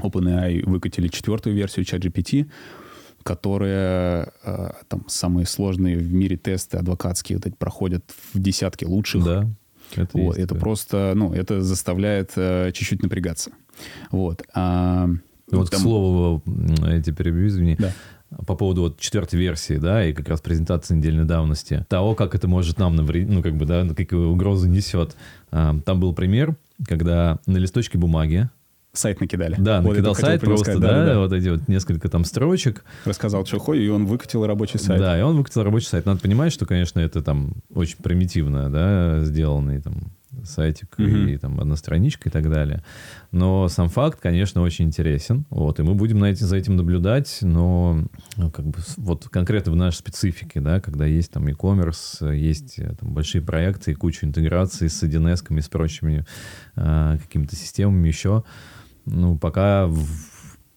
OpenAI 0.00 0.68
выкатили 0.68 1.08
четвертую 1.08 1.54
версию 1.54 1.84
ChatGPT, 1.84 2.50
которая 3.22 4.32
там 4.88 5.04
самые 5.08 5.44
сложные 5.44 5.98
в 5.98 6.12
мире 6.12 6.36
тесты 6.36 6.78
адвокатские 6.78 7.38
вот 7.38 7.46
эти 7.46 7.54
проходят 7.54 8.04
в 8.32 8.38
десятки 8.38 8.84
лучших. 8.84 9.24
Да. 9.24 9.50
Это, 9.96 10.18
вот, 10.18 10.36
есть, 10.36 10.38
это 10.38 10.54
да. 10.54 10.60
просто, 10.60 11.12
ну, 11.16 11.32
это 11.32 11.62
заставляет 11.62 12.32
чуть-чуть 12.34 13.02
напрягаться. 13.02 13.50
Вот. 14.10 14.42
А, 14.54 15.08
Вот, 15.50 15.70
там- 15.70 15.80
к 15.80 15.82
слову, 15.82 16.42
эти 16.86 17.10
перебью, 17.10 17.48
извини. 17.48 17.76
Да. 17.78 17.92
По 18.46 18.54
поводу 18.54 18.82
вот 18.82 19.00
четвертой 19.00 19.38
версии, 19.38 19.78
да, 19.78 20.04
и 20.04 20.12
как 20.12 20.28
раз 20.28 20.40
презентации 20.42 20.94
недельной 20.94 21.24
давности, 21.24 21.86
того, 21.88 22.14
как 22.14 22.34
это 22.34 22.46
может 22.46 22.78
нам 22.78 22.94
навредить, 22.94 23.30
ну, 23.30 23.42
как 23.42 23.54
бы, 23.56 23.64
да, 23.64 23.86
какие 23.94 24.18
угрозы 24.20 24.68
несет. 24.68 25.16
А, 25.50 25.74
Там 25.84 25.98
был 25.98 26.12
пример, 26.14 26.54
когда 26.86 27.38
на 27.46 27.56
листочке 27.56 27.96
бумаги, 27.96 28.50
сайт 28.92 29.20
накидали. 29.20 29.54
да, 29.58 29.80
Вот 29.80 29.92
накидал 29.92 30.14
сайт 30.14 30.40
просто, 30.42 30.72
сказать. 30.72 30.80
да, 30.82 30.88
Да-да-да. 30.88 31.18
вот 31.20 31.32
эти 31.32 31.48
вот 31.48 31.68
несколько 31.68 32.08
там 32.10 32.24
строчек, 32.24 32.84
Рассказал, 33.04 33.46
что 33.46 33.58
ходит, 33.58 33.84
и 33.84 33.88
он 33.88 34.04
выкатил 34.06 34.44
рабочий 34.44 34.78
сайт. 34.78 35.00
Да, 35.00 35.18
и 35.18 35.22
он 35.22 35.36
выкатил 35.36 35.62
рабочий 35.62 35.86
сайт. 35.86 36.04
Надо 36.04 36.20
понимать, 36.20 36.52
что, 36.52 36.66
конечно, 36.66 37.00
это 37.00 37.22
там 37.22 37.52
очень 37.74 37.96
примитивно, 37.96 38.70
да, 38.70 39.20
сделанный 39.24 39.80
там 39.80 39.94
сайтик 40.44 40.98
Мгм. 40.98 41.28
и 41.28 41.36
там 41.36 41.60
одна 41.60 41.76
страничка 41.76 42.28
и 42.28 42.32
так 42.32 42.50
далее. 42.50 42.82
Но 43.32 43.68
сам 43.68 43.88
факт, 43.88 44.20
конечно, 44.20 44.62
очень 44.62 44.86
интересен. 44.86 45.44
Вот, 45.50 45.80
и 45.80 45.82
мы 45.82 45.94
будем 45.94 46.18
на 46.18 46.26
эти, 46.26 46.44
за 46.44 46.56
этим 46.56 46.76
наблюдать, 46.76 47.38
но 47.42 48.04
ну, 48.36 48.50
как 48.50 48.66
бы 48.66 48.78
вот 48.96 49.28
конкретно 49.28 49.72
в 49.72 49.76
нашей 49.76 49.98
специфике, 49.98 50.60
да, 50.60 50.80
когда 50.80 51.06
есть 51.06 51.32
там 51.32 51.46
e-commerce, 51.46 52.34
есть 52.34 52.78
э, 52.78 52.94
там 52.98 53.12
большие 53.12 53.42
проекты 53.42 53.92
и 53.92 53.94
куча 53.94 54.26
интеграций 54.26 54.88
с 54.88 55.02
1С, 55.02 55.60
с 55.60 55.68
прочими 55.68 56.24
э, 56.76 57.18
какими-то 57.20 57.56
системами 57.56 58.08
еще, 58.08 58.44
ну, 59.06 59.38
пока 59.38 59.86
в 59.86 60.06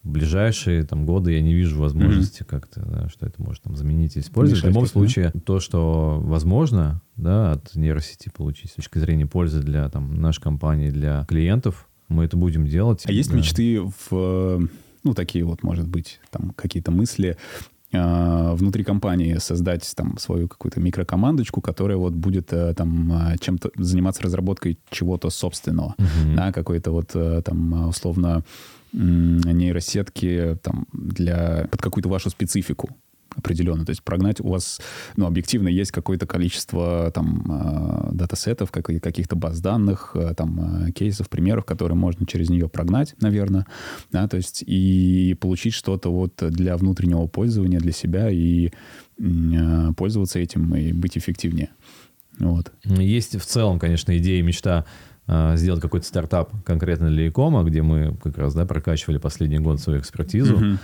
ближайшие 0.03 0.84
там 0.84 1.05
годы 1.05 1.34
я 1.34 1.41
не 1.41 1.53
вижу 1.53 1.79
возможности 1.79 2.43
как-то, 2.43 2.81
да, 2.81 3.10
что 3.10 3.25
это 3.25 3.41
может 3.41 3.63
там 3.63 3.75
заменить 3.75 4.15
и 4.17 4.20
использовать. 4.20 4.62
В 4.62 4.65
Мешать 4.65 4.70
любом 4.75 4.84
как-то, 4.86 5.00
да? 5.00 5.05
случае, 5.05 5.31
то, 5.46 5.60
что 5.60 6.20
возможно, 6.24 7.01
да, 7.17 7.51
от 7.53 7.75
нейросети 7.75 8.29
получить 8.36 8.72
с 8.72 8.75
точки 8.75 8.98
зрения 8.98 9.27
пользы 9.27 9.62
для 9.62 9.88
там 9.89 10.20
нашей 10.20 10.41
компании, 10.41 10.89
для 10.89 11.25
клиентов, 11.25 11.88
мы 12.10 12.25
это 12.25 12.36
будем 12.36 12.65
делать. 12.65 13.03
А 13.05 13.12
есть 13.12 13.29
Да. 13.29 13.38
мечты 13.38 13.79
в, 14.10 14.67
ну, 15.03 15.13
такие 15.13 15.46
вот, 15.46 15.63
может 15.63 15.88
быть, 15.88 16.20
там 16.31 16.51
какие-то 16.55 16.91
мысли 16.91 17.38
э, 17.93 18.53
внутри 18.55 18.84
компании 18.84 19.36
создать 19.38 19.91
там 19.96 20.17
свою 20.17 20.48
какую-то 20.48 20.79
микрокомандочку, 20.79 21.62
которая 21.62 21.98
вот 21.98 22.13
будет 22.13 22.51
э, 22.53 22.74
там 22.74 23.12
э, 23.12 23.38
чем-то 23.39 23.70
заниматься 23.77 24.24
разработкой 24.24 24.79
чего-то 24.89 25.29
собственного, 25.29 25.96
Мгм. 25.98 26.36
да, 26.36 26.51
какой-то 26.51 26.91
вот 26.91 27.12
э, 27.15 27.41
там 27.46 27.75
э, 27.75 27.88
условно 27.88 28.43
нейросетки 28.93 30.57
там 30.62 30.88
для 30.93 31.67
под 31.71 31.81
какую-то 31.81 32.10
вашу 32.10 32.29
специфику 32.29 32.89
определенно. 33.36 33.86
То 33.86 33.91
есть 33.91 34.03
прогнать 34.03 34.39
у 34.41 34.50
вас, 34.50 34.81
ну, 35.15 35.25
объективно 35.25 35.67
есть 35.67 35.91
какое-то 35.91 36.25
количество 36.25 37.12
там 37.12 37.45
э, 37.50 38.10
датасетов, 38.13 38.71
как- 38.71 38.88
каких-то 39.01 39.36
баз 39.36 39.62
данных, 39.62 40.12
э, 40.15 40.33
там 40.36 40.88
э, 40.88 40.91
кейсов, 40.91 41.29
примеров, 41.29 41.65
которые 41.65 41.98
можно 41.98 42.25
через 42.25 42.50
нее 42.50 42.67
прогнать, 42.67 43.15
наверное, 43.21 43.65
да, 44.12 44.27
то 44.27 44.38
есть 44.38 44.63
и 44.65 45.36
получить 45.39 45.74
что-то 45.74 46.12
вот 46.12 46.33
для 46.41 46.75
внутреннего 46.77 47.27
пользования 47.27 47.79
для 47.79 47.91
себя 47.91 48.29
и 48.29 48.71
э, 49.19 49.93
пользоваться 49.95 50.39
этим 50.39 50.75
и 50.75 50.91
быть 50.91 51.17
эффективнее. 51.17 51.69
Вот. 52.39 52.71
Есть 52.86 53.39
в 53.39 53.45
целом, 53.45 53.79
конечно, 53.79 54.17
идея 54.17 54.39
и 54.39 54.41
мечта 54.41 54.79
а, 54.79 54.86
сделать 55.55 55.81
какой-то 55.81 56.05
стартап 56.05 56.51
конкретно 56.65 57.09
для 57.09 57.27
Икома, 57.27 57.63
где 57.63 57.81
мы 57.81 58.15
как 58.21 58.38
раз 58.38 58.53
да, 58.53 58.65
прокачивали 58.65 59.17
последний 59.17 59.59
год 59.59 59.79
свою 59.79 60.00
экспертизу. 60.00 60.77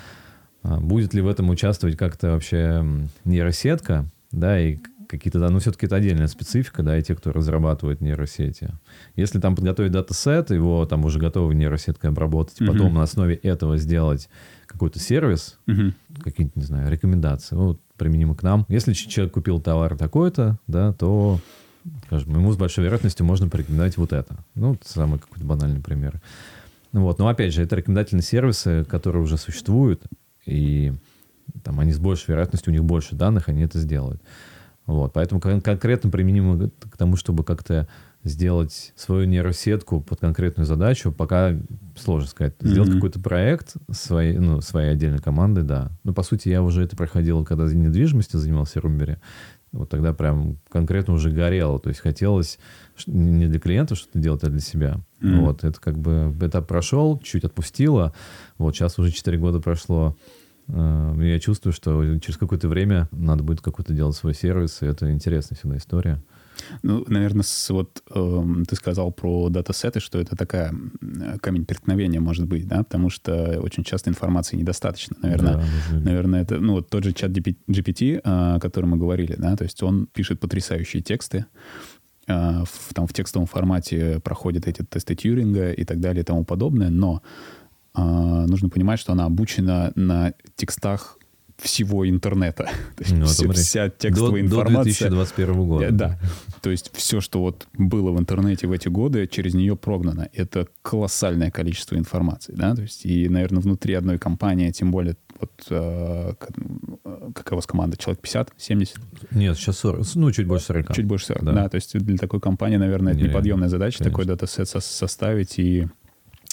А 0.64 0.80
Будет 0.80 1.14
ли 1.14 1.22
в 1.22 1.28
этом 1.28 1.50
участвовать 1.50 1.98
как-то 1.98 2.32
вообще 2.32 2.86
нейросетка, 3.26 4.06
да, 4.32 4.60
и 4.60 4.78
какие-то, 5.08 5.40
да, 5.40 5.50
ну, 5.50 5.60
все-таки 5.60 5.86
это 5.86 5.96
отдельная 5.96 6.28
специфика, 6.28 6.84
да, 6.84 6.98
и 6.98 7.02
те, 7.02 7.16
кто 7.16 7.32
разрабатывает 7.32 8.02
нейросети. 8.02 8.72
Если 9.16 9.40
там 9.40 9.56
подготовить 9.56 9.92
датасет, 9.94 10.52
его 10.52 10.86
там 10.86 11.06
уже 11.06 11.20
готовы 11.20 11.56
нейросеткой 11.56 12.10
обработать, 12.10 12.60
Мгм. 12.60 12.72
потом 12.72 12.94
на 12.94 13.04
основе 13.04 13.36
этого 13.36 13.78
сделать 13.78 14.28
какой-то 14.66 15.00
сервис, 15.00 15.58
Мгм. 15.66 15.94
какие-то, 16.22 16.52
не 16.56 16.66
знаю, 16.66 16.92
рекомендации, 16.92 17.56
ну, 17.56 17.68
вот, 17.68 17.82
применимы 17.96 18.36
к 18.36 18.44
нам. 18.44 18.66
Если 18.68 18.92
человек 18.94 19.34
купил 19.34 19.62
товар 19.62 19.96
такой-то, 19.98 20.60
да, 20.68 20.92
то, 20.92 21.40
скажем, 22.08 22.34
ему 22.34 22.52
с 22.52 22.58
большой 22.58 22.86
вероятностью 22.86 23.26
можно 23.26 23.50
порекомендовать 23.50 23.98
вот 23.98 24.14
это. 24.14 24.38
Ну, 24.56 24.78
самый 24.84 25.20
какой-то 25.20 25.46
банальный 25.46 25.82
пример. 25.82 26.22
Ну 26.92 27.02
Вот. 27.02 27.20
Но 27.20 27.28
опять 27.28 27.54
же, 27.54 27.62
это 27.64 27.76
рекомендательные 27.76 28.24
сервисы, 28.24 28.86
которые 28.86 29.22
уже 29.24 29.38
существуют, 29.38 30.04
и 30.46 30.94
там 31.64 31.80
они 31.80 31.92
с 31.92 32.00
большей 32.00 32.32
вероятностью, 32.32 32.72
у 32.72 32.74
них 32.74 32.84
больше 32.84 33.16
данных, 33.16 33.50
они 33.50 33.64
это 33.64 33.80
сделают. 33.80 34.22
Вот. 34.86 35.12
Поэтому 35.14 35.42
кон- 35.42 35.62
конкретно 35.62 36.10
применимо 36.10 36.70
к 36.90 36.98
тому, 36.98 37.18
чтобы 37.18 37.44
как-то 37.44 37.88
сделать 38.24 38.94
свою 38.96 39.26
нейросетку 39.26 40.02
под 40.02 40.20
конкретную 40.20 40.66
задачу, 40.66 41.12
пока 41.12 41.56
сложно 41.96 42.28
сказать. 42.30 42.56
Сделать 42.60 42.90
Мгм. 42.90 42.98
какой-то 42.98 43.20
проект 43.20 43.76
своей, 43.92 44.38
ну, 44.38 44.60
своей 44.62 44.92
отдельной 44.92 45.20
команды, 45.20 45.62
да. 45.62 45.92
Ну, 46.04 46.14
по 46.14 46.24
сути, 46.24 46.50
я 46.50 46.62
уже 46.64 46.84
это 46.84 46.96
проходил, 46.98 47.46
когда 47.46 47.66
недвижимостью 47.66 48.40
занимался 48.40 48.80
в 48.80 48.84
Румбере. 48.84 49.20
Вот 49.78 49.90
тогда 49.90 50.14
прям 50.14 50.58
конкретно 50.70 51.14
уже 51.14 51.30
горело. 51.32 51.80
То 51.80 51.90
есть 51.90 52.02
хотелось 52.02 52.60
не 53.06 53.48
для 53.48 53.60
клиентов 53.60 53.98
что-то 53.98 54.20
делать, 54.20 54.44
а 54.44 54.50
для 54.50 54.60
себя. 54.60 55.00
Мгм. 55.20 55.42
Вот. 55.42 55.64
Это 55.64 55.80
как 55.80 55.98
бы 55.98 56.36
этап 56.42 56.68
прошел, 56.68 57.20
чуть 57.20 57.44
отпустило. 57.44 58.14
Вот 58.58 58.76
сейчас 58.76 58.98
уже 59.00 59.12
4 59.12 59.38
года 59.38 59.60
прошло. 59.60 60.16
Э, 60.68 61.16
Я 61.20 61.40
чувствую, 61.40 61.74
что 61.74 62.18
через 62.20 62.38
какое-то 62.38 62.68
время 62.68 63.08
надо 63.12 63.44
будет 63.44 63.62
какой-то 63.62 63.94
делать 63.94 64.16
свой 64.16 64.34
сервис, 64.34 64.82
и 64.82 64.86
это 64.86 65.12
интересная 65.12 65.58
всегда 65.58 65.78
история. 65.78 66.22
Ну, 66.84 67.04
наверное, 67.08 67.44
с, 67.44 67.70
вот 67.70 68.04
эм, 68.14 68.66
ты 68.66 68.76
сказал 68.76 69.12
про 69.12 69.50
датасеты, 69.50 70.00
что 70.00 70.20
это 70.20 70.36
такая 70.36 70.74
камень 71.42 71.66
преткновения 71.66 72.20
может 72.20 72.46
быть, 72.46 72.68
да, 72.68 72.84
потому 72.84 73.10
что 73.10 73.60
очень 73.62 73.84
часто 73.84 74.10
информации 74.10 74.58
недостаточно, 74.58 75.16
наверное. 75.22 75.56
Да, 75.56 75.98
Наверное, 76.00 76.42
это, 76.44 76.60
ну, 76.60 76.74
вот 76.74 76.90
тот 76.90 77.04
же 77.04 77.14
чат 77.14 77.32
GPT, 77.32 78.22
а, 78.24 78.56
о 78.56 78.60
котором 78.60 78.90
мы 78.90 78.98
говорили, 78.98 79.36
да, 79.38 79.56
то 79.56 79.64
есть 79.64 79.82
он 79.84 80.08
пишет 80.08 80.40
потрясающие 80.40 81.02
тексты, 81.02 81.46
а, 82.28 82.64
в, 82.66 82.94
там 82.94 83.08
в 83.08 83.14
текстовом 83.14 83.48
формате 83.48 84.20
проходят 84.24 84.68
эти 84.68 84.84
тесты 84.84 85.16
Тьюринга 85.16 85.72
и 85.72 85.86
так 85.86 86.00
далее 86.00 86.22
и 86.22 86.26
тому 86.26 86.44
подобное, 86.44 86.90
но 86.90 87.22
а, 87.94 88.46
нужно 88.48 88.70
понимать, 88.70 89.00
что 89.00 89.14
она 89.14 89.26
обучена 89.26 89.92
на 89.96 90.34
текстах 90.56 91.18
всего 91.58 92.08
интернета. 92.08 92.70
Ну, 93.10 93.26
все- 93.26 93.52
вся 93.52 93.86
до, 93.86 93.90
текстовая 93.92 94.42
до 94.42 94.48
информация... 94.48 95.10
2021 95.10 95.68
года. 95.68 95.86
Э, 95.86 95.92
Да. 95.92 96.20
То 96.62 96.70
есть 96.72 96.92
все, 96.94 97.22
что 97.22 97.40
вот 97.42 97.68
было 97.78 98.12
в 98.12 98.20
интернете 98.20 98.68
в 98.68 98.72
эти 98.72 98.88
годы, 98.90 99.28
через 99.28 99.54
нее 99.54 99.76
прогнано. 99.76 100.30
Это 100.34 100.68
колоссальное 100.82 101.52
количество 101.52 101.96
информации, 101.96 102.54
да, 102.56 102.76
то 102.76 102.82
есть 102.82 103.06
и, 103.06 103.30
наверное, 103.30 103.62
внутри 103.62 103.94
одной 103.94 104.18
компании, 104.20 104.72
тем 104.72 104.92
более 104.92 105.16
вот 105.40 105.52
э, 105.70 106.34
к- 106.40 106.50
э, 107.06 107.32
какая 107.36 107.54
у 107.54 107.56
вас 107.58 107.68
команда, 107.68 107.96
человек 107.98 108.22
50, 108.22 108.54
70, 108.58 108.96
Нет, 109.32 109.56
сейчас 109.58 109.78
40, 109.80 110.06
ну, 110.16 110.32
чуть 110.32 110.48
больше 110.48 110.66
40. 110.66 110.96
чуть 110.96 111.06
больше 111.06 111.28
40, 111.28 111.44
Да. 111.46 111.52
да. 111.54 111.70
то 111.70 111.76
есть 111.76 111.98
для 111.98 112.18
такой 112.18 112.40
компании, 112.40 112.78
наверное, 112.78 113.14
это 113.14 113.22
неподъемная 113.22 113.70
задача 113.70 114.00
Конечно. 114.00 114.12
такой 114.12 114.26
датасет 114.26 114.68
со- 114.68 114.80
составить 114.80 115.60
и 115.60 115.88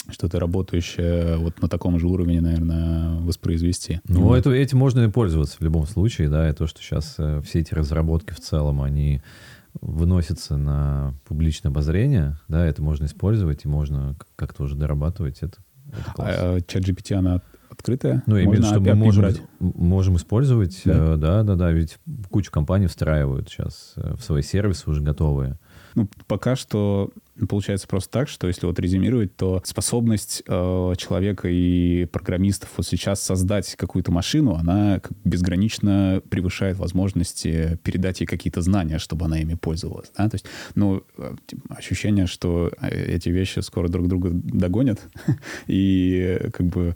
что-то 0.09 0.39
работающее 0.39 1.37
вот 1.37 1.61
на 1.61 1.67
таком 1.67 1.99
же 1.99 2.07
уровне, 2.07 2.41
наверное, 2.41 3.19
воспроизвести. 3.21 4.01
Ну, 4.07 4.21
Вот. 4.21 4.35
это, 4.37 4.51
этим 4.51 4.77
можно 4.77 5.01
и 5.01 5.09
пользоваться 5.09 5.57
в 5.59 5.61
любом 5.61 5.87
случае, 5.87 6.29
да, 6.29 6.49
и 6.49 6.53
то, 6.53 6.67
что 6.67 6.81
сейчас 6.81 7.15
э, 7.17 7.41
все 7.43 7.59
эти 7.59 7.73
разработки 7.73 8.31
в 8.33 8.39
целом, 8.39 8.81
они 8.81 9.21
выносятся 9.81 10.57
на 10.57 11.13
публичное 11.27 11.71
обозрение, 11.71 12.39
да, 12.47 12.65
это 12.65 12.81
можно 12.81 13.05
использовать, 13.05 13.65
и 13.65 13.67
можно 13.67 14.15
как-то 14.35 14.63
уже 14.63 14.75
дорабатывать 14.75 15.39
это. 15.41 15.57
это. 15.89 16.13
А, 16.17 16.61
чат 16.61 16.83
GPT, 16.83 17.15
она 17.15 17.41
открытая? 17.69 18.23
Ну, 18.25 18.37
виду, 18.37 18.49
Можно 18.51 18.65
что 18.67 18.79
мы 18.79 18.95
можем, 18.95 19.23
брать? 19.23 19.41
можем 19.59 20.15
использовать, 20.15 20.81
Да. 20.85 20.93
да? 20.93 21.17
да, 21.17 21.43
да, 21.43 21.55
да, 21.55 21.71
ведь 21.71 21.97
кучу 22.29 22.51
компаний 22.51 22.87
встраивают 22.87 23.49
сейчас 23.49 23.93
э, 23.97 24.15
в 24.17 24.23
свои 24.23 24.41
сервисы 24.41 24.89
уже 24.89 25.01
готовые. 25.01 25.59
Ну, 25.95 26.09
пока 26.27 26.55
что 26.55 27.11
получается 27.49 27.87
просто 27.87 28.11
так, 28.11 28.29
что 28.29 28.47
если 28.47 28.65
вот 28.65 28.79
резюмировать, 28.79 29.35
то 29.35 29.61
способность 29.65 30.43
э, 30.47 30.93
человека 30.97 31.47
и 31.49 32.05
программистов 32.05 32.69
вот 32.77 32.85
сейчас 32.85 33.21
создать 33.21 33.75
какую-то 33.75 34.11
машину, 34.11 34.55
она 34.55 35.01
безгранично 35.23 36.21
превышает 36.29 36.77
возможности 36.77 37.79
передать 37.83 38.21
ей 38.21 38.27
какие-то 38.27 38.61
знания, 38.61 38.99
чтобы 38.99 39.25
она 39.25 39.39
ими 39.39 39.55
пользовалась. 39.55 40.11
Да? 40.17 40.29
То 40.29 40.35
есть, 40.35 40.45
ну, 40.75 41.03
э, 41.17 41.35
ощущение, 41.69 42.27
что 42.27 42.71
э, 42.81 43.15
эти 43.15 43.29
вещи 43.29 43.59
скоро 43.59 43.87
друг 43.87 44.07
друга 44.07 44.29
догонят, 44.31 44.99
и 45.67 46.37
э, 46.39 46.51
как 46.51 46.67
бы 46.67 46.95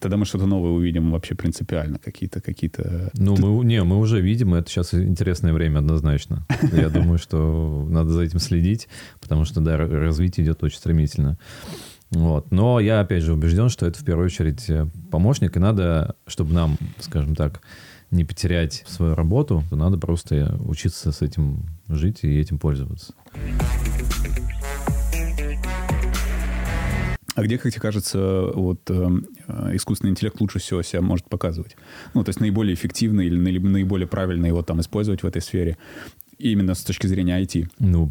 тогда 0.00 0.16
мы 0.16 0.24
что-то 0.24 0.46
новое 0.46 0.70
увидим 0.70 1.10
вообще 1.12 1.34
принципиально, 1.34 1.98
какие-то 1.98 2.40
какие-то 2.40 3.10
Ну, 3.14 3.36
мы, 3.36 3.64
не, 3.64 3.82
мы 3.82 3.98
уже 3.98 4.20
видим, 4.20 4.54
это 4.54 4.70
сейчас 4.70 4.94
интересное 4.94 5.52
время 5.52 5.78
однозначно. 5.78 6.46
Я 6.72 6.88
думаю, 6.88 7.18
что 7.18 7.86
надо 7.88 8.10
за 8.10 8.22
этим 8.22 8.38
следить, 8.38 8.88
потому 9.20 9.44
что, 9.44 9.60
да, 9.60 9.76
развитие 9.76 10.44
идет 10.44 10.62
очень 10.62 10.78
стремительно. 10.78 11.38
Вот. 12.10 12.52
Но 12.52 12.78
я, 12.78 13.00
опять 13.00 13.24
же, 13.24 13.32
убежден, 13.32 13.68
что 13.68 13.86
это 13.86 13.98
в 13.98 14.04
первую 14.04 14.26
очередь 14.26 14.68
э, 14.68 14.86
помощник, 15.10 15.56
и 15.56 15.60
надо, 15.60 16.14
чтобы 16.26 16.52
нам, 16.52 16.76
скажем 17.00 17.34
так, 17.34 17.60
не 18.10 18.24
потерять 18.24 18.84
свою 18.86 19.14
работу, 19.14 19.64
то 19.70 19.76
надо 19.76 19.98
просто 19.98 20.56
учиться 20.60 21.10
с 21.10 21.22
этим 21.22 21.64
жить 21.88 22.20
и 22.22 22.38
этим 22.38 22.58
пользоваться. 22.58 23.14
А 27.34 27.42
где, 27.42 27.58
как 27.58 27.72
тебе 27.72 27.80
кажется, 27.80 28.50
вот 28.54 28.80
э, 28.88 29.08
э, 29.48 29.70
искусственный 29.76 30.10
интеллект 30.10 30.40
лучше 30.40 30.60
всего 30.60 30.82
себя 30.82 31.00
может 31.00 31.28
показывать? 31.28 31.76
Ну, 32.14 32.22
то 32.22 32.28
есть 32.28 32.40
наиболее 32.40 32.74
эффективно 32.74 33.22
или 33.22 33.36
наиб- 33.36 33.66
наиболее 33.66 34.06
правильно 34.06 34.46
его 34.46 34.62
там 34.62 34.80
использовать 34.80 35.22
в 35.22 35.26
этой 35.26 35.42
сфере? 35.42 35.76
Именно 36.38 36.74
с 36.74 36.82
точки 36.82 37.06
зрения 37.06 37.40
IT. 37.40 37.68
Ну, 37.78 38.10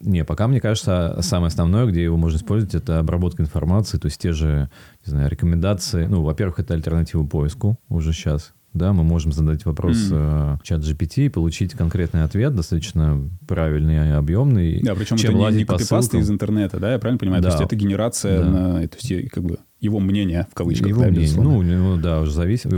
не, 0.00 0.24
пока, 0.24 0.48
мне 0.48 0.60
кажется, 0.60 1.18
самое 1.20 1.48
основное, 1.48 1.86
где 1.86 2.02
его 2.02 2.16
можно 2.16 2.36
использовать, 2.36 2.74
это 2.74 2.98
обработка 2.98 3.42
информации, 3.42 3.98
то 3.98 4.06
есть 4.06 4.20
те 4.20 4.32
же, 4.32 4.70
не 5.06 5.10
знаю, 5.10 5.30
рекомендации. 5.30 6.06
Ну, 6.06 6.22
во-первых, 6.22 6.58
это 6.58 6.74
альтернатива 6.74 7.24
поиску 7.24 7.78
уже 7.88 8.12
сейчас. 8.12 8.52
Да, 8.74 8.94
мы 8.94 9.04
можем 9.04 9.32
задать 9.32 9.66
вопрос 9.66 10.08
э, 10.10 10.56
чат 10.62 10.80
GPT 10.80 11.26
и 11.26 11.28
получить 11.28 11.72
конкретный 11.74 12.22
ответ, 12.24 12.54
достаточно 12.54 13.28
правильный 13.46 14.08
и 14.08 14.12
объемный. 14.12 14.80
Да, 14.82 14.94
причем 14.94 15.16
чем 15.18 15.36
это 15.40 15.50
не, 15.50 15.58
не 15.58 15.64
копипасты 15.64 16.18
из 16.18 16.30
интернета, 16.30 16.78
да, 16.80 16.92
я 16.92 16.98
правильно 16.98 17.18
понимаю? 17.18 17.42
Да. 17.42 17.50
То 17.50 17.56
есть 17.56 17.66
это 17.66 17.76
генерация, 17.76 18.42
Да. 18.42 18.48
на, 18.50 18.88
то 18.88 18.96
есть 18.96 19.10
и, 19.10 19.28
как 19.28 19.44
бы 19.44 19.58
его 19.80 20.00
мнение 20.00 20.46
в 20.50 20.54
кавычках. 20.54 20.88
Его 20.88 21.00
да, 21.02 21.08
мнение. 21.08 21.24
безусловно. 21.26 21.76
Ну, 21.76 21.96
ну, 21.96 22.02
да, 22.02 22.20
уже 22.20 22.32
зависит. 22.32 22.72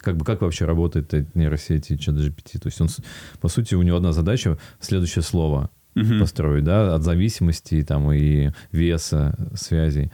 Как 0.00 0.16
бы 0.16 0.24
как 0.24 0.42
вообще 0.42 0.66
работает 0.66 1.34
нейросети 1.34 1.96
чат 1.96 2.16
GPT? 2.16 2.58
То 2.60 2.66
есть 2.66 2.80
он, 2.80 2.88
по 3.40 3.48
сути, 3.48 3.74
у 3.74 3.82
него 3.82 3.96
одна 3.96 4.12
задача 4.12 4.58
следующее 4.80 5.22
слово 5.22 5.70
Мгм. 5.94 6.20
построить, 6.20 6.64
да, 6.64 6.94
от 6.94 7.02
зависимости 7.02 7.82
там 7.82 8.12
и 8.12 8.50
веса 8.70 9.34
связей. 9.54 10.12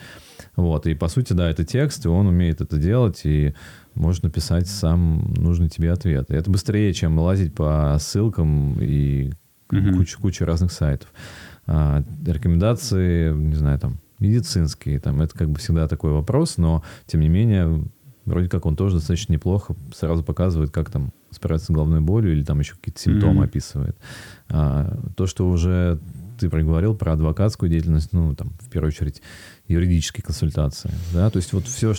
Вот, 0.57 0.87
и 0.87 0.95
по 0.95 1.09
сути, 1.09 1.33
да, 1.33 1.50
это 1.50 1.64
текст, 1.64 2.05
и 2.07 2.09
он 2.09 2.26
умеет 2.26 2.61
это 2.61 2.79
делать, 2.79 3.23
и 3.25 3.55
может 3.95 4.23
написать 4.23 4.67
сам 4.69 5.33
нужный 5.37 5.69
тебе 5.69 5.93
ответ. 5.93 6.31
И 6.31 6.35
это 6.35 6.51
быстрее, 6.51 6.93
чем 6.93 7.19
лазить 7.19 7.55
по 7.55 7.97
ссылкам 8.01 8.79
и 8.81 9.33
Мгм. 9.71 9.97
куча, 9.97 10.19
куча 10.19 10.45
разных 10.47 10.73
сайтов. 10.73 11.09
А, 11.67 12.03
рекомендации, 12.27 13.33
не 13.33 13.55
знаю, 13.55 13.79
там, 13.79 13.99
медицинские, 14.19 15.01
там, 15.01 15.21
это 15.23 15.37
как 15.37 15.51
бы 15.51 15.59
всегда 15.59 15.89
такой 15.89 16.13
вопрос, 16.13 16.59
но, 16.59 16.83
тем 17.07 17.21
не 17.21 17.29
менее, 17.29 17.85
вроде 18.25 18.49
как 18.49 18.67
он 18.67 18.77
тоже 18.77 18.97
достаточно 18.97 19.33
неплохо 19.33 19.75
сразу 19.95 20.23
показывает, 20.23 20.71
как 20.71 20.91
там 20.91 21.13
справиться 21.31 21.73
с 21.73 21.75
головной 21.75 22.01
болью 22.01 22.33
или 22.33 22.45
там 22.45 22.61
еще 22.61 22.75
какие-то 22.75 23.01
симптомы 23.01 23.35
Мгм. 23.35 23.45
описывает. 23.45 23.97
А, 24.49 24.97
то, 25.17 25.27
что 25.27 25.49
уже 25.49 25.99
ты 26.38 26.49
проговорил 26.50 26.95
про 26.95 27.12
адвокатскую 27.12 27.71
деятельность, 27.71 28.12
ну, 28.12 28.35
там, 28.35 28.53
в 28.61 28.69
первую 28.71 28.88
очередь, 28.88 29.23
юридические 29.69 30.23
консультации, 30.23 30.91
да, 31.12 31.31
то 31.31 31.38
есть 31.38 31.53
вот 31.53 31.67
все, 31.67 31.95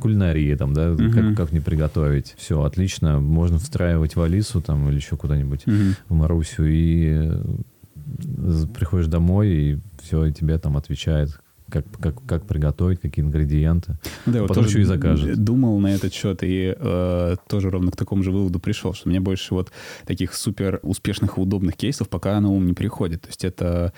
кулинария 0.00 0.56
там, 0.56 0.74
да, 0.74 0.90
Мгм. 0.90 1.12
как, 1.12 1.36
как 1.36 1.52
не 1.52 1.60
приготовить, 1.60 2.34
все, 2.38 2.62
отлично, 2.62 3.20
можно 3.20 3.58
встраивать 3.58 4.16
в 4.16 4.22
Алису 4.22 4.60
там 4.60 4.88
или 4.88 4.96
еще 4.96 5.16
куда-нибудь 5.16 5.66
Мгм. 5.66 5.94
в 6.08 6.14
Марусю 6.14 6.64
и 6.66 7.30
э, 7.30 8.66
приходишь 8.74 9.06
домой, 9.06 9.48
и 9.48 9.78
все, 10.02 10.24
и 10.26 10.32
тебе 10.32 10.58
там 10.58 10.76
отвечает, 10.76 11.40
как, 11.70 11.84
как, 12.00 12.14
как 12.26 12.46
приготовить, 12.46 13.00
какие 13.00 13.24
ингредиенты. 13.24 13.96
Да, 14.26 14.40
вот 14.42 14.48
Потом 14.48 14.66
еще 14.66 14.80
и 14.80 14.84
закажет. 14.84 15.42
Думал 15.42 15.78
на 15.80 15.88
этот 15.94 16.12
счет 16.12 16.42
и 16.42 16.74
э, 16.76 17.36
тоже 17.48 17.70
ровно 17.70 17.90
к 17.90 17.96
такому 17.96 18.22
же 18.22 18.30
выводу 18.32 18.60
пришел, 18.60 18.92
что 18.94 19.08
мне 19.08 19.20
больше 19.20 19.54
вот 19.54 19.72
таких 20.06 20.34
супер 20.34 20.80
успешных 20.82 21.38
и 21.38 21.40
удобных 21.40 21.76
кейсов 21.76 22.08
пока 22.08 22.38
на 22.40 22.50
ум 22.50 22.66
не 22.66 22.74
приходит. 22.74 23.22
То 23.22 23.28
есть 23.28 23.44
это, 23.44 23.92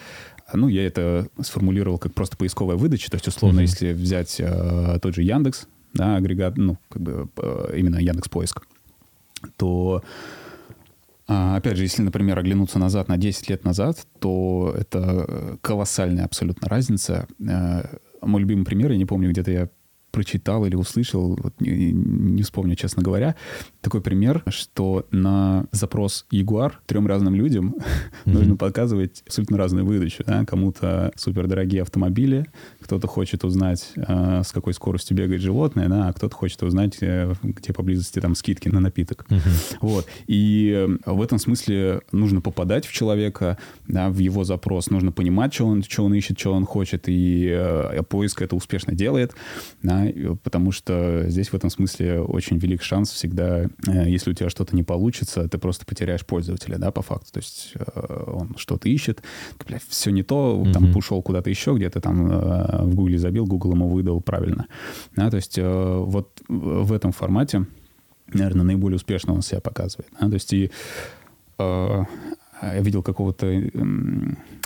ну, 0.54 0.68
я 0.68 0.86
это 0.86 1.28
сформулировал 1.40 1.98
как 1.98 2.14
просто 2.14 2.36
поисковая 2.36 2.76
выдача. 2.76 3.10
То 3.10 3.16
есть, 3.16 3.28
условно, 3.28 3.56
Мгм. 3.56 3.62
если 3.66 3.92
взять 3.92 4.36
э, 4.38 4.98
тот 5.02 5.14
же 5.14 5.22
Яндекс, 5.22 5.66
да, 5.92 6.16
агрегат, 6.16 6.56
ну, 6.56 6.78
как 6.88 7.02
бы 7.02 7.28
э, 7.36 7.74
именно 7.76 7.96
Яндекс 7.96 8.28
Поиск, 8.28 8.62
то 9.56 10.02
Опять 11.26 11.76
же, 11.76 11.82
если, 11.82 12.02
например, 12.02 12.38
оглянуться 12.38 12.78
назад 12.78 13.08
на 13.08 13.16
10 13.16 13.50
лет 13.50 13.64
назад, 13.64 14.06
то 14.20 14.72
это 14.78 15.26
э, 15.26 15.56
колоссальная 15.60 16.24
абсолютно 16.24 16.68
разница. 16.68 17.26
Э, 17.40 17.82
Мой 18.22 18.42
любимый 18.42 18.64
пример, 18.64 18.92
я 18.92 18.98
не 18.98 19.06
помню, 19.06 19.30
где-то 19.30 19.50
я 19.50 19.68
прочитал 20.12 20.64
или 20.64 20.76
услышал, 20.76 21.36
вот 21.42 21.60
не, 21.60 21.92
не 21.92 22.42
вспомню, 22.42 22.76
честно 22.76 23.02
говоря, 23.02 23.34
такой 23.86 24.00
пример, 24.00 24.42
что 24.48 25.06
на 25.12 25.66
запрос 25.70 26.26
Jaguar 26.32 26.72
трем 26.86 27.06
разным 27.06 27.36
людям 27.36 27.76
нужно 28.24 28.56
показывать 28.56 29.22
абсолютно 29.24 29.56
разную 29.56 29.86
выдачу. 29.86 30.24
да. 30.26 30.44
Кому-то 30.44 31.12
супердорогие 31.14 31.82
автомобили, 31.82 32.46
кто-то 32.80 33.06
хочет 33.06 33.44
узнать, 33.44 33.92
э, 33.94 34.42
с 34.44 34.50
какой 34.50 34.74
скоростью 34.74 35.16
бегает 35.16 35.40
животное, 35.40 35.88
да, 35.88 36.08
а 36.08 36.12
кто-то 36.12 36.34
хочет 36.34 36.64
узнать, 36.64 36.96
э, 37.00 37.32
где 37.44 37.72
поблизости 37.72 38.20
там 38.20 38.34
скидки 38.34 38.68
на 38.68 38.80
напиток. 38.80 39.24
Вот. 39.80 40.06
И 40.26 40.72
э, 40.74 41.10
в 41.10 41.22
этом 41.22 41.38
смысле 41.38 42.00
нужно 42.10 42.40
попадать 42.40 42.86
в 42.86 42.92
человека, 42.92 43.56
да, 43.86 44.08
в 44.08 44.18
его 44.18 44.42
запрос, 44.42 44.90
нужно 44.90 45.12
понимать, 45.12 45.54
что 45.54 45.66
он, 45.66 45.84
что 45.84 46.04
он 46.04 46.12
ищет, 46.14 46.40
что 46.40 46.54
он 46.54 46.64
хочет, 46.64 47.04
и 47.06 47.48
э, 47.48 48.02
поиск 48.08 48.42
это 48.42 48.56
успешно 48.56 48.94
делает, 48.94 49.32
да, 49.84 50.08
и, 50.08 50.34
потому 50.42 50.72
что 50.72 51.26
здесь 51.28 51.50
в 51.50 51.54
этом 51.54 51.70
смысле 51.70 52.20
очень 52.20 52.58
велик 52.58 52.82
шанс 52.82 53.10
всегда, 53.10 53.60
э, 53.64 53.68
если 53.86 54.30
у 54.30 54.34
тебя 54.34 54.48
что-то 54.48 54.74
не 54.74 54.82
получится, 54.82 55.48
ты 55.48 55.58
просто 55.58 55.84
потеряешь 55.84 56.24
пользователя, 56.24 56.78
да, 56.78 56.90
по 56.90 57.02
факту. 57.02 57.32
То 57.32 57.38
есть 57.38 57.72
э, 57.74 58.24
он 58.32 58.54
что-то 58.56 58.88
ищет, 58.88 59.22
бля, 59.66 59.78
все 59.88 60.10
не 60.10 60.22
то, 60.22 60.66
там 60.72 60.84
Мгм. 60.84 60.96
ушел 60.96 61.22
куда-то 61.22 61.50
еще, 61.50 61.74
где-то 61.74 62.00
там 62.00 62.30
э, 62.30 62.82
в 62.84 62.94
Гугле 62.94 63.18
забил, 63.18 63.44
Google 63.46 63.72
ему 63.72 63.88
выдал 63.88 64.20
правильно. 64.20 64.66
Да, 65.14 65.30
то 65.30 65.36
есть 65.36 65.58
э, 65.58 65.96
вот 65.98 66.40
в 66.48 66.92
этом 66.92 67.12
формате 67.12 67.66
наверное, 68.32 68.64
наиболее 68.64 68.96
успешно 68.96 69.34
он 69.34 69.42
себя 69.42 69.60
показывает. 69.60 70.08
да. 70.20 70.26
То 70.28 70.34
есть 70.34 70.52
и 70.52 70.70
э, 71.58 72.04
я 72.62 72.80
видел 72.80 73.02
какого-то 73.02 73.46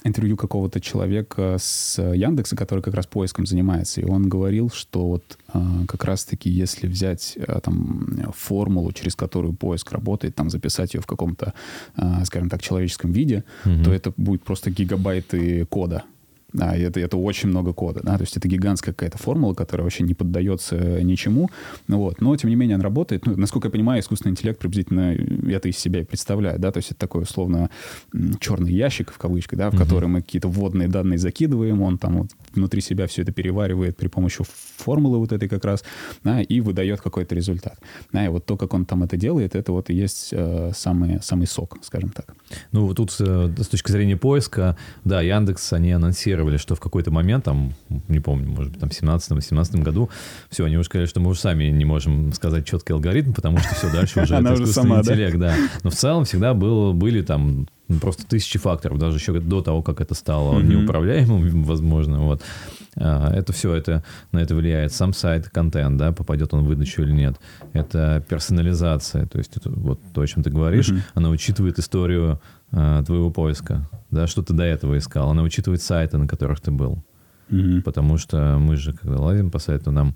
интервью 0.05 0.37
какого-то 0.37 0.81
человека 0.81 1.57
с 1.59 1.99
Яндекса, 2.01 2.57
который 2.57 2.81
как 2.81 2.95
раз 2.95 3.07
поиском 3.07 3.47
занимается, 3.47 4.01
и 4.01 4.05
он 4.05 4.29
говорил, 4.29 4.71
что 4.71 5.07
вот 5.09 5.39
э, 5.53 5.61
как 5.89 6.05
раз-таки 6.05 6.49
если 6.49 6.87
взять 6.87 7.37
э, 7.37 7.61
там 7.63 8.33
формулу, 8.35 8.93
через 8.93 9.15
которую 9.15 9.53
поиск 9.55 9.93
работает, 9.93 10.35
там 10.35 10.49
записать 10.51 10.95
ее 10.95 11.01
в 11.01 11.07
каком-то, 11.07 11.53
э, 11.97 12.25
скажем 12.25 12.49
так, 12.49 12.63
человеческом 12.63 13.13
виде, 13.13 13.45
Мгм. 13.65 13.85
то 13.85 13.93
это 13.93 14.13
будет 14.17 14.43
просто 14.43 14.71
гигабайты 14.71 15.67
кода. 15.67 16.05
И 16.53 16.81
это, 16.81 17.01
это 17.01 17.17
очень 17.17 17.49
много 17.49 17.73
кода, 17.73 18.01
да, 18.03 18.17
то 18.17 18.23
есть 18.23 18.37
это 18.37 18.49
гигантская 18.49 18.95
какая-то 18.95 19.19
формула, 19.19 19.55
которая 19.55 19.85
вообще 19.85 20.05
не 20.05 20.15
поддается 20.15 21.03
ничему, 21.03 21.51
ну 21.89 21.99
вот, 21.99 22.21
но 22.21 22.37
тем 22.37 22.51
не 22.51 22.57
менее 22.57 22.75
она 22.75 22.85
работает, 22.85 23.27
ну, 23.27 23.37
насколько 23.37 23.69
я 23.69 23.73
понимаю, 23.73 24.01
искусственный 24.01 24.33
интеллект 24.33 24.59
приблизительно 24.59 25.15
это 25.51 25.69
из 25.69 25.79
себя 25.79 26.01
и 26.01 26.05
представляет, 26.05 26.61
да, 26.61 26.73
то 26.73 26.79
есть 26.79 26.91
это 26.91 27.01
такой 27.01 27.23
условно 27.23 27.71
черный 28.41 28.73
ящик, 28.73 29.13
в 29.13 29.19
кавычках, 29.19 29.59
да, 29.59 29.71
в 29.71 29.75
Мгм. 29.75 29.85
который 29.85 30.09
мы 30.09 30.23
какие-то 30.23 30.49
вводные 30.49 30.89
данные 30.89 31.19
закидываем, 31.19 31.83
он 31.83 31.99
там 31.99 32.19
вот 32.19 32.31
внутри 32.55 32.81
себя 32.81 33.07
все 33.07 33.23
это 33.23 33.33
переваривает 33.33 33.97
при 33.97 34.09
помощи 34.09 34.43
формулы 34.77 35.19
вот 35.19 35.33
этой 35.33 35.49
как 35.49 35.65
раз, 35.65 35.85
да, 36.25 36.41
и 36.43 36.61
выдает 36.61 37.01
какой-то 37.01 37.35
результат. 37.35 37.79
Да, 38.13 38.25
и 38.25 38.29
вот 38.29 38.45
то, 38.47 38.57
как 38.57 38.75
он 38.75 38.85
там 38.85 39.03
это 39.03 39.17
делает, 39.17 39.55
это 39.55 39.73
вот 39.73 39.91
и 39.91 39.95
есть 39.95 40.31
э, 40.33 40.73
самый, 40.75 41.21
самый 41.23 41.47
сок, 41.47 41.79
скажем 41.83 42.11
так. 42.11 42.35
Ну, 42.73 42.87
вот 42.87 42.97
тут 42.97 43.15
э, 43.21 43.55
с 43.59 43.69
точки 43.69 43.93
зрения 43.93 44.17
поиска, 44.17 44.77
да, 45.05 45.21
Яндекс, 45.23 45.73
они 45.73 45.93
анонсировали, 45.93 46.40
что 46.59 46.75
в 46.75 46.81
какой-то 46.81 47.11
момент, 47.11 47.45
там, 47.45 47.73
не 48.09 48.21
помню, 48.21 48.49
может 48.51 48.73
быть, 48.73 48.81
там 48.81 48.91
в 48.91 48.93
17-18 48.93 49.83
году, 49.83 50.11
все, 50.51 50.65
они 50.65 50.77
уже 50.77 50.87
сказали, 50.87 51.07
что 51.07 51.21
мы 51.21 51.31
уже 51.31 51.41
сами 51.41 51.65
не 51.65 51.85
можем 51.85 52.33
сказать 52.33 52.67
четкий 52.67 52.93
алгоритм, 52.93 53.33
потому 53.33 53.59
что 53.59 53.75
все, 53.75 53.91
дальше 53.93 54.23
уже 54.23 54.35
это 54.37 54.55
искусственный 54.55 54.99
интеллект, 55.01 55.39
да. 55.39 55.55
Но 55.83 55.91
в 55.91 55.95
целом 55.95 56.25
всегда 56.25 56.55
было, 56.55 56.93
были 56.93 57.23
там 57.23 57.69
просто 58.01 58.25
тысячи 58.27 58.59
факторов, 58.59 58.99
даже 58.99 59.17
еще 59.19 59.33
до 59.41 59.63
того, 59.63 59.83
как 59.83 60.01
это 60.01 60.15
стало 60.15 60.61
неуправляемым, 60.61 61.65
возможно, 61.65 62.21
вот. 62.21 62.43
А, 62.97 63.33
Это 63.35 63.53
все, 63.53 63.75
это, 63.75 64.03
на 64.33 64.39
это 64.39 64.55
влияет 64.55 64.93
сам 64.93 65.13
сайт, 65.13 65.49
контент, 65.49 65.97
да, 65.97 66.13
попадет 66.13 66.53
он 66.55 66.63
в 66.63 66.67
выдачу 66.67 67.03
или 67.03 67.13
нет. 67.13 67.37
Это 67.73 68.25
персонализация, 68.29 69.27
то 69.27 69.39
есть 69.39 69.57
это 69.57 69.71
вот 69.71 70.01
то, 70.13 70.21
о 70.21 70.27
чем 70.27 70.43
ты 70.43 70.51
говоришь, 70.51 70.89
Мгм. 70.89 71.03
она 71.15 71.31
учитывает 71.31 71.79
историю 71.79 72.41
а, 72.73 73.03
твоего 73.03 73.31
поиска, 73.31 73.89
да, 74.11 74.27
что 74.27 74.43
ты 74.43 74.53
до 74.55 74.65
этого 74.65 74.97
искал, 74.99 75.31
она 75.31 75.43
учитывает 75.43 75.83
сайты, 75.83 76.19
на 76.19 76.27
которых 76.27 76.61
ты 76.61 76.71
был, 76.71 77.03
Мгм. 77.49 77.83
потому 77.83 78.17
что 78.19 78.59
мы 78.59 78.77
же, 78.77 78.93
когда 78.93 79.19
лазим 79.19 79.51
по 79.51 79.59
сайту, 79.59 79.91
нам 79.91 80.15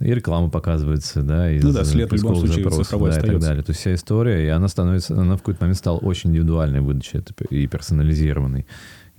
и 0.00 0.14
реклама 0.14 0.48
показывается, 0.48 1.22
да, 1.22 1.50
из 1.52 1.62
Ну 1.62 1.72
да, 1.72 1.84
след 1.84 2.10
в 2.10 2.14
любом 2.14 2.36
случае 2.36 2.70
цифровой 2.70 3.10
да, 3.10 3.18
и 3.18 3.20
так 3.20 3.38
далее. 3.40 3.62
То 3.62 3.70
есть 3.70 3.80
вся 3.80 3.94
история, 3.94 4.46
и 4.46 4.48
она 4.48 4.68
становится, 4.68 5.14
она 5.14 5.34
в 5.36 5.40
какой-то 5.40 5.62
момент 5.62 5.76
стала 5.76 5.98
очень 5.98 6.30
индивидуальной 6.30 6.80
выдачей 6.80 7.22
и 7.50 7.66
персонализированной. 7.66 8.66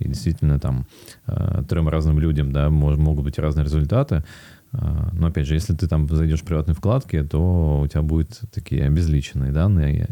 И 0.00 0.08
действительно 0.08 0.58
там 0.58 0.86
э, 1.28 1.62
трем 1.68 1.88
разным 1.88 2.18
людям, 2.18 2.50
да, 2.50 2.66
мож- 2.66 2.96
могут 2.96 3.22
быть 3.24 3.38
разные 3.38 3.64
результаты. 3.64 4.24
А, 4.72 5.10
Но 5.12 5.26
опять 5.26 5.46
же, 5.46 5.54
если 5.54 5.74
ты 5.74 5.86
там 5.86 6.08
зайдешь 6.08 6.40
в 6.40 6.44
приватные 6.44 6.74
вкладки, 6.74 7.22
то 7.22 7.80
у 7.80 7.86
тебя 7.86 8.02
будут 8.02 8.40
такие 8.52 8.84
обезличенные 8.86 9.52
данные 9.52 10.08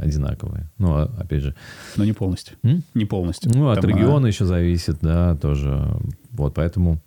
одинаковые. 0.00 0.70
Ну, 0.78 0.94
а, 0.94 1.04
опять 1.18 1.42
же, 1.42 1.54
Но 1.96 2.04
не 2.04 2.12
полностью. 2.12 2.56
м? 2.62 2.82
Не 2.94 3.04
полностью. 3.04 3.50
ну, 3.54 3.68
от 3.68 3.80
Там, 3.80 3.90
а, 3.90 3.92
региона 3.92 4.26
еще 4.26 4.44
зависит, 4.44 4.98
да, 5.00 5.34
тоже. 5.36 5.96
Вот, 6.30 6.54
поэтому 6.54 7.00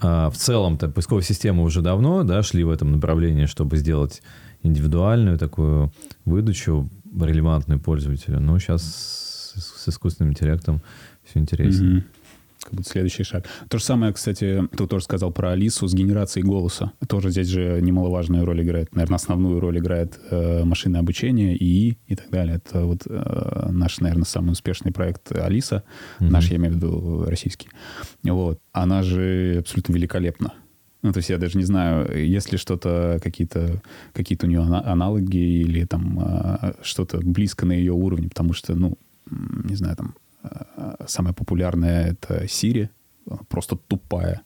а, 0.00 0.30
в 0.30 0.36
целом-то 0.36 0.88
поисковые 0.88 1.24
системы 1.24 1.62
уже 1.62 1.82
давно, 1.82 2.24
да, 2.24 2.42
шли 2.42 2.64
в 2.64 2.70
этом 2.70 2.92
направлении, 2.92 3.46
чтобы 3.46 3.76
сделать 3.76 4.22
индивидуальную 4.62 5.38
такую 5.38 5.92
выдачу, 6.24 6.88
релевантную 7.18 7.80
пользователю. 7.80 8.40
Но 8.40 8.58
сейчас 8.58 8.82
с, 8.82 9.82
с 9.84 9.88
искусственным 9.88 10.32
интеллектом 10.32 10.80
все 11.24 11.38
интереснее. 11.38 11.90
Мгм. 11.90 12.04
Как 12.62 12.74
будто 12.74 12.88
следующий 12.88 13.22
шаг. 13.24 13.46
То 13.68 13.78
же 13.78 13.84
самое, 13.84 14.12
кстати, 14.12 14.68
ты 14.76 14.86
тоже 14.86 15.04
сказал 15.04 15.32
про 15.32 15.52
Алису 15.52 15.88
с 15.88 15.94
генерацией 15.94 16.44
голоса. 16.44 16.92
Тоже 17.08 17.30
здесь 17.30 17.48
же 17.48 17.80
немаловажную 17.80 18.44
роль 18.44 18.62
играет, 18.62 18.94
наверное, 18.94 19.16
основную 19.16 19.60
роль 19.60 19.78
играет 19.78 20.18
э, 20.30 20.64
машинное 20.64 21.00
обучение, 21.00 21.56
ИИ 21.56 21.98
и 22.06 22.16
так 22.16 22.30
далее. 22.30 22.56
Это 22.56 22.84
вот 22.84 23.02
э, 23.06 23.68
наш, 23.70 24.00
наверное, 24.00 24.24
самый 24.24 24.52
успешный 24.52 24.92
проект 24.92 25.32
Алиса, 25.32 25.84
mm-hmm. 26.18 26.30
наш, 26.30 26.50
я 26.50 26.56
имею 26.56 26.74
в 26.74 26.76
виду, 26.76 27.24
российский. 27.26 27.68
Вот. 28.22 28.60
Она 28.72 29.02
же 29.02 29.56
абсолютно 29.60 29.94
великолепна. 29.94 30.52
Ну, 31.02 31.12
то 31.12 31.18
есть 31.18 31.30
я 31.30 31.38
даже 31.38 31.56
не 31.56 31.64
знаю, 31.64 32.14
есть 32.26 32.52
ли 32.52 32.58
что-то, 32.58 33.18
какие-то 33.22 33.82
какие 34.12 34.38
у 34.42 34.46
нее 34.46 34.60
аналоги 34.60 35.38
или 35.38 35.84
там 35.86 36.20
э, 36.20 36.72
что-то 36.82 37.20
близко 37.22 37.64
на 37.64 37.72
ее 37.72 37.92
уровне, 37.92 38.28
потому 38.28 38.52
что, 38.52 38.74
ну, 38.74 38.98
не 39.30 39.76
знаю, 39.76 39.96
там 39.96 40.14
самая 41.06 41.34
популярная 41.34 42.12
это 42.12 42.44
Siri, 42.44 42.88
просто 43.48 43.76
тупая. 43.76 44.42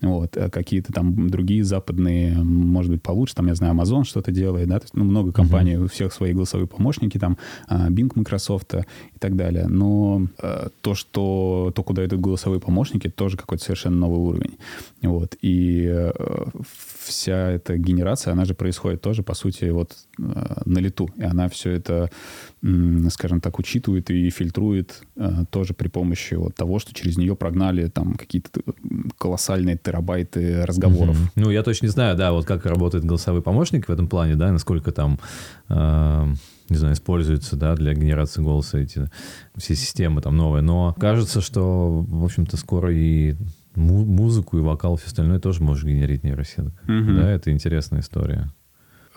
Вот. 0.00 0.36
А 0.36 0.50
какие-то 0.50 0.92
там 0.92 1.28
другие 1.30 1.64
западные, 1.64 2.36
может 2.36 2.90
быть, 2.90 3.02
получше. 3.02 3.34
Там, 3.34 3.48
я 3.48 3.54
знаю, 3.54 3.74
Amazon 3.74 4.04
что-то 4.04 4.30
делает, 4.30 4.68
да, 4.68 4.78
то 4.78 4.84
есть, 4.84 4.94
ну, 4.94 5.04
много 5.04 5.32
компаний, 5.32 5.74
uh-huh. 5.74 5.84
у 5.84 5.88
всех 5.88 6.12
свои 6.12 6.32
голосовые 6.32 6.66
помощники, 6.66 7.18
там, 7.18 7.38
а, 7.66 7.88
Bing 7.88 8.12
Microsoft 8.14 8.74
и 8.74 9.18
так 9.18 9.36
далее. 9.36 9.66
Но 9.66 10.26
э, 10.40 10.68
то, 10.80 10.94
что, 10.94 11.72
то, 11.74 11.82
куда 11.82 12.04
идут 12.04 12.20
голосовые 12.20 12.60
помощники, 12.60 13.08
тоже 13.08 13.36
какой-то 13.36 13.64
совершенно 13.64 13.96
новый 13.96 14.20
уровень. 14.20 14.58
Вот. 15.02 15.36
И 15.40 15.86
э, 15.88 16.10
вся 17.08 17.50
эта 17.50 17.76
генерация, 17.76 18.32
она 18.32 18.44
же 18.44 18.54
происходит 18.54 19.00
тоже, 19.00 19.22
по 19.22 19.34
сути, 19.34 19.64
вот 19.70 19.96
э, 20.18 20.22
на 20.64 20.78
лету. 20.78 21.08
И 21.16 21.22
она 21.22 21.48
все 21.48 21.72
это, 21.72 22.10
скажем 23.10 23.40
так, 23.40 23.58
учитывает 23.58 24.10
и 24.10 24.30
фильтрует 24.30 25.02
э, 25.16 25.44
тоже 25.50 25.74
при 25.74 25.88
помощи 25.88 26.34
вот 26.34 26.54
того, 26.54 26.78
что 26.78 26.94
через 26.94 27.16
нее 27.16 27.34
прогнали 27.34 27.88
там 27.88 28.14
какие-то 28.14 28.60
колоссальные 29.18 29.78
терабайты 29.78 30.64
разговоров. 30.64 31.16
Mm-hmm. 31.16 31.32
Ну, 31.36 31.50
я 31.50 31.62
точно 31.62 31.86
не 31.86 31.92
знаю, 31.92 32.16
да, 32.16 32.32
вот 32.32 32.46
как 32.46 32.66
работает 32.66 33.04
голосовой 33.04 33.42
помощник 33.42 33.88
в 33.88 33.92
этом 33.92 34.08
плане, 34.08 34.36
да, 34.36 34.52
насколько 34.52 34.92
там 34.92 35.18
э, 35.68 36.34
не 36.70 36.76
знаю, 36.76 36.94
используются, 36.94 37.56
да, 37.56 37.74
для 37.74 37.94
генерации 37.94 38.42
голоса 38.42 38.78
эти 38.78 39.08
все 39.56 39.74
системы 39.74 40.20
там 40.20 40.36
новые. 40.36 40.62
Но 40.62 40.94
кажется, 40.98 41.40
что, 41.40 42.04
в 42.08 42.24
общем-то, 42.24 42.56
скоро 42.56 42.92
и 42.92 43.36
музыку 43.78 44.58
и 44.58 44.60
вокал, 44.60 44.96
все 44.96 45.06
остальное 45.06 45.38
тоже 45.38 45.62
можешь 45.62 45.84
генерить 45.84 46.24
нейросетка. 46.24 46.82
Угу. 46.84 47.12
Да, 47.16 47.30
это 47.30 47.50
интересная 47.50 48.00
история. 48.00 48.52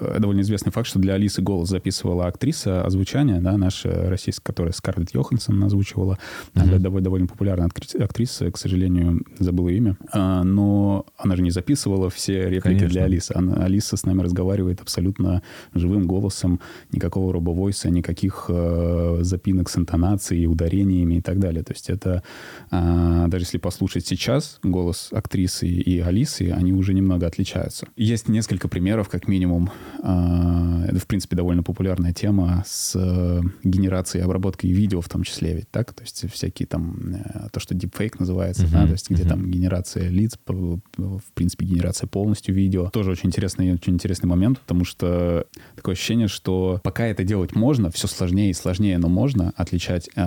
Э, 0.01 0.19
довольно 0.19 0.41
известный 0.41 0.71
факт, 0.71 0.87
что 0.87 0.99
для 0.99 1.13
Алисы 1.13 1.41
голос 1.41 1.69
записывала 1.69 2.27
актриса 2.27 2.83
озвучания, 2.83 3.39
да, 3.39 3.57
наша 3.57 4.09
российская, 4.09 4.43
которая 4.43 4.73
Скарлетт 4.73 5.13
Йоханссон 5.13 5.63
озвучивала. 5.63 6.17
Uh-huh. 6.53 6.61
Она 6.61 6.77
довольно, 6.79 7.03
довольно 7.03 7.27
популярная 7.27 7.69
актриса, 7.99 8.51
к 8.51 8.57
сожалению, 8.57 9.23
забыла 9.39 9.69
имя. 9.69 9.97
А, 10.11 10.43
но 10.43 11.05
она 11.17 11.35
же 11.35 11.43
не 11.43 11.51
записывала 11.51 12.09
все 12.09 12.49
реплики 12.49 12.79
Конечно. 12.79 12.89
для 12.89 13.03
Алисы. 13.03 13.33
Она, 13.35 13.63
Алиса 13.63 13.95
с 13.97 14.05
нами 14.05 14.21
разговаривает 14.21 14.81
абсолютно 14.81 15.43
живым 15.73 16.07
голосом, 16.07 16.59
никакого 16.91 17.33
робовойса, 17.33 17.89
никаких 17.89 18.45
э, 18.49 19.19
запинок 19.21 19.69
с 19.69 19.77
интонацией, 19.77 20.47
ударениями 20.47 21.15
и 21.15 21.21
так 21.21 21.39
далее. 21.39 21.63
То 21.63 21.73
есть 21.73 21.89
это, 21.89 22.23
э, 22.71 23.25
даже 23.27 23.43
если 23.43 23.57
послушать 23.57 24.07
сейчас 24.07 24.59
голос 24.63 25.09
актрисы 25.11 25.67
и 25.67 25.99
Алисы, 25.99 26.51
они 26.51 26.73
уже 26.73 26.93
немного 26.93 27.27
отличаются. 27.27 27.87
Есть 27.95 28.27
несколько 28.27 28.67
примеров, 28.67 29.09
как 29.09 29.27
минимум, 29.27 29.69
а, 29.69 29.90
это, 29.99 30.99
в 30.99 31.07
принципе, 31.07 31.35
довольно 31.35 31.63
популярная 31.63 32.13
тема 32.13 32.63
с 32.67 32.93
э, 32.95 33.41
генерацией 33.63 34.21
и 34.21 34.25
обработкой 34.25 34.71
видео 34.71 35.01
в 35.01 35.09
том 35.09 35.23
числе, 35.23 35.55
ведь 35.55 35.69
так? 35.69 35.93
То 35.93 36.03
есть 36.03 36.25
всякие 36.31 36.67
там, 36.67 37.15
э, 37.15 37.47
то, 37.51 37.59
что 37.59 37.75
deepfake 37.75 38.15
называется, 38.19 38.63
uh-huh, 38.63 38.71
да, 38.71 38.85
то 38.85 38.91
есть 38.91 39.09
где 39.09 39.23
uh-huh. 39.23 39.29
там 39.29 39.49
генерация 39.49 40.09
лиц, 40.09 40.37
в 40.47 41.33
принципе, 41.33 41.65
генерация 41.65 42.07
полностью 42.07 42.55
видео. 42.55 42.89
Тоже 42.89 43.11
очень 43.11 43.29
интересный, 43.29 43.73
очень 43.73 43.93
интересный 43.93 44.27
момент, 44.27 44.59
потому 44.59 44.85
что 44.85 45.45
такое 45.75 45.93
ощущение, 45.93 46.27
что 46.27 46.79
пока 46.83 47.05
это 47.05 47.23
делать 47.23 47.55
можно, 47.55 47.91
все 47.91 48.07
сложнее 48.07 48.49
и 48.49 48.53
сложнее, 48.53 48.97
но 48.97 49.09
можно 49.09 49.53
отличать 49.55 50.09
э, 50.15 50.21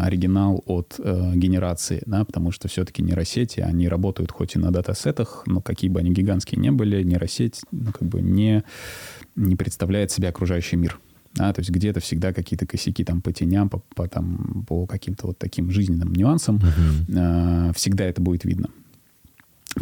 оригинал 0.00 0.62
от 0.66 0.96
э, 0.98 1.32
генерации, 1.34 2.02
да, 2.06 2.24
потому 2.24 2.50
что 2.50 2.68
все-таки 2.68 3.02
нейросети, 3.02 3.60
они 3.60 3.88
работают 3.88 4.32
хоть 4.32 4.56
и 4.56 4.58
на 4.58 4.70
датасетах, 4.70 5.44
но 5.46 5.60
какие 5.60 5.90
бы 5.90 6.00
они 6.00 6.10
гигантские 6.10 6.60
не 6.60 6.70
были, 6.70 7.02
нейросеть, 7.02 7.60
ну, 7.70 7.92
как 7.92 8.08
бы 8.08 8.20
не 8.20 8.64
не 9.36 9.56
представляет 9.56 10.10
себе 10.10 10.28
окружающий 10.28 10.76
мир. 10.76 10.98
Да, 11.34 11.52
то 11.52 11.60
есть 11.60 11.70
где-то 11.70 12.00
всегда 12.00 12.32
какие-то 12.32 12.66
косяки 12.66 13.04
там 13.04 13.22
по 13.22 13.32
теням, 13.32 13.70
по, 13.70 13.78
по, 13.94 14.06
там, 14.06 14.66
по 14.68 14.86
каким-то 14.86 15.28
вот 15.28 15.38
таким 15.38 15.70
жизненным 15.70 16.12
нюансам. 16.12 16.58
Uh-huh. 16.58 17.70
Э, 17.70 17.72
всегда 17.74 18.04
это 18.04 18.20
будет 18.20 18.44
видно. 18.44 18.68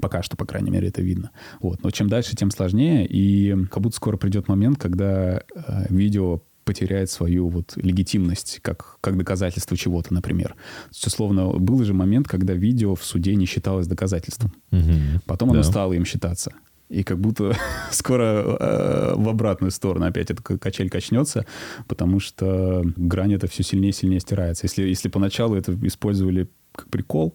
Пока 0.00 0.22
что, 0.22 0.36
по 0.36 0.46
крайней 0.46 0.70
мере, 0.70 0.88
это 0.88 1.02
видно. 1.02 1.30
Вот. 1.60 1.82
Но 1.82 1.90
чем 1.90 2.08
дальше, 2.08 2.36
тем 2.36 2.52
сложнее. 2.52 3.04
И 3.04 3.56
как 3.66 3.82
будто 3.82 3.96
скоро 3.96 4.16
придет 4.16 4.46
момент, 4.46 4.78
когда 4.78 5.38
э, 5.38 5.86
видео 5.88 6.40
потеряет 6.64 7.10
свою 7.10 7.48
вот 7.48 7.72
легитимность 7.74 8.60
как, 8.62 8.98
как 9.00 9.16
доказательство 9.16 9.76
чего-то, 9.76 10.14
например. 10.14 10.50
То 10.50 10.90
есть, 10.92 11.06
условно, 11.08 11.48
был 11.48 11.82
же 11.82 11.94
момент, 11.94 12.28
когда 12.28 12.52
видео 12.52 12.94
в 12.94 13.02
суде 13.02 13.34
не 13.34 13.46
считалось 13.46 13.88
доказательством. 13.88 14.52
Угу. 14.70 15.22
Потом 15.26 15.48
да. 15.48 15.54
оно 15.56 15.62
стало 15.64 15.94
им 15.94 16.04
считаться 16.04 16.52
и 16.90 17.04
как 17.04 17.18
будто 17.18 17.56
скоро 17.90 18.24
э, 18.24 19.14
в 19.16 19.28
обратную 19.28 19.70
сторону 19.70 20.06
опять 20.06 20.30
эта 20.30 20.42
качель 20.42 20.90
качнется, 20.90 21.46
потому 21.86 22.20
что 22.20 22.84
грань 22.96 23.32
это 23.32 23.46
все 23.46 23.62
сильнее 23.62 23.90
и 23.90 23.94
сильнее 23.94 24.20
стирается. 24.20 24.66
Если, 24.66 24.82
если 24.82 25.08
поначалу 25.08 25.54
это 25.54 25.78
использовали 25.86 26.48
как 26.72 26.88
прикол, 26.88 27.34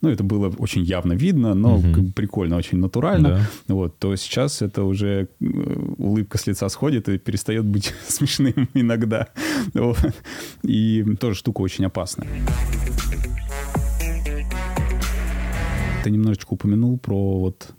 ну, 0.00 0.08
это 0.08 0.24
было 0.24 0.52
очень 0.58 0.82
явно 0.82 1.12
видно, 1.12 1.54
но 1.54 1.76
угу. 1.76 2.10
прикольно, 2.16 2.56
очень 2.56 2.78
натурально, 2.78 3.48
да. 3.68 3.74
вот, 3.74 3.96
то 3.98 4.16
сейчас 4.16 4.60
это 4.60 4.82
уже 4.82 5.28
э, 5.40 5.44
улыбка 5.98 6.36
с 6.38 6.48
лица 6.48 6.68
сходит 6.68 7.08
и 7.08 7.18
перестает 7.18 7.64
быть 7.64 7.94
смешным 8.08 8.68
иногда. 8.74 9.28
Вот. 9.74 9.98
И 10.64 11.04
тоже 11.20 11.36
штука 11.36 11.60
очень 11.60 11.84
опасная. 11.84 12.26
Ты 16.02 16.10
немножечко 16.10 16.54
упомянул 16.54 16.98
про 16.98 17.38
вот 17.38 17.72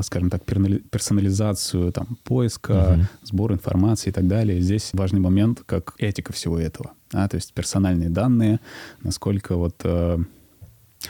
скажем 0.00 0.30
так, 0.30 0.44
персонализацию 0.44 1.92
там, 1.92 2.16
поиска, 2.24 2.94
угу. 2.94 3.06
сбор 3.24 3.52
информации 3.52 4.08
и 4.08 4.12
так 4.12 4.26
далее. 4.26 4.60
Здесь 4.60 4.90
важный 4.94 5.20
момент, 5.20 5.62
как 5.66 5.94
этика 5.98 6.32
всего 6.32 6.58
этого. 6.58 6.92
Да? 7.10 7.28
То 7.28 7.36
есть 7.36 7.52
персональные 7.52 8.08
данные, 8.08 8.60
насколько 9.02 9.56
вот 9.56 9.74
э, 9.84 10.18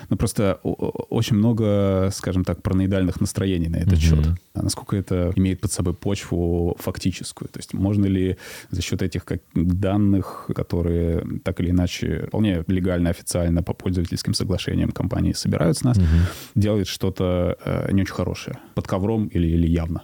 ну, 0.08 0.16
просто 0.16 0.58
очень 0.62 1.36
много, 1.36 2.10
скажем 2.12 2.44
так, 2.44 2.62
параноидальных 2.62 3.20
настроений 3.20 3.68
на 3.68 3.76
этот 3.76 3.94
mm-hmm. 3.94 4.24
счет. 4.24 4.26
А 4.54 4.62
насколько 4.62 4.96
это 4.96 5.32
имеет 5.36 5.60
под 5.60 5.72
собой 5.72 5.94
почву 5.94 6.76
фактическую? 6.78 7.48
То 7.48 7.58
есть 7.58 7.72
можно 7.72 8.06
ли 8.06 8.36
за 8.70 8.82
счет 8.82 9.02
этих 9.02 9.24
как, 9.24 9.40
данных, 9.54 10.50
которые 10.54 11.24
так 11.42 11.60
или 11.60 11.70
иначе 11.70 12.26
вполне 12.28 12.64
легально, 12.66 13.10
официально 13.10 13.62
по 13.62 13.72
пользовательским 13.72 14.34
соглашениям 14.34 14.90
компании 14.90 15.32
собирают 15.32 15.78
с 15.78 15.84
нас, 15.84 15.98
mm-hmm. 15.98 16.32
делать 16.54 16.86
что-то 16.86 17.56
э, 17.64 17.92
не 17.92 18.02
очень 18.02 18.14
хорошее? 18.14 18.58
Под 18.74 18.86
ковром 18.86 19.26
или, 19.28 19.46
или 19.46 19.66
явно? 19.66 20.02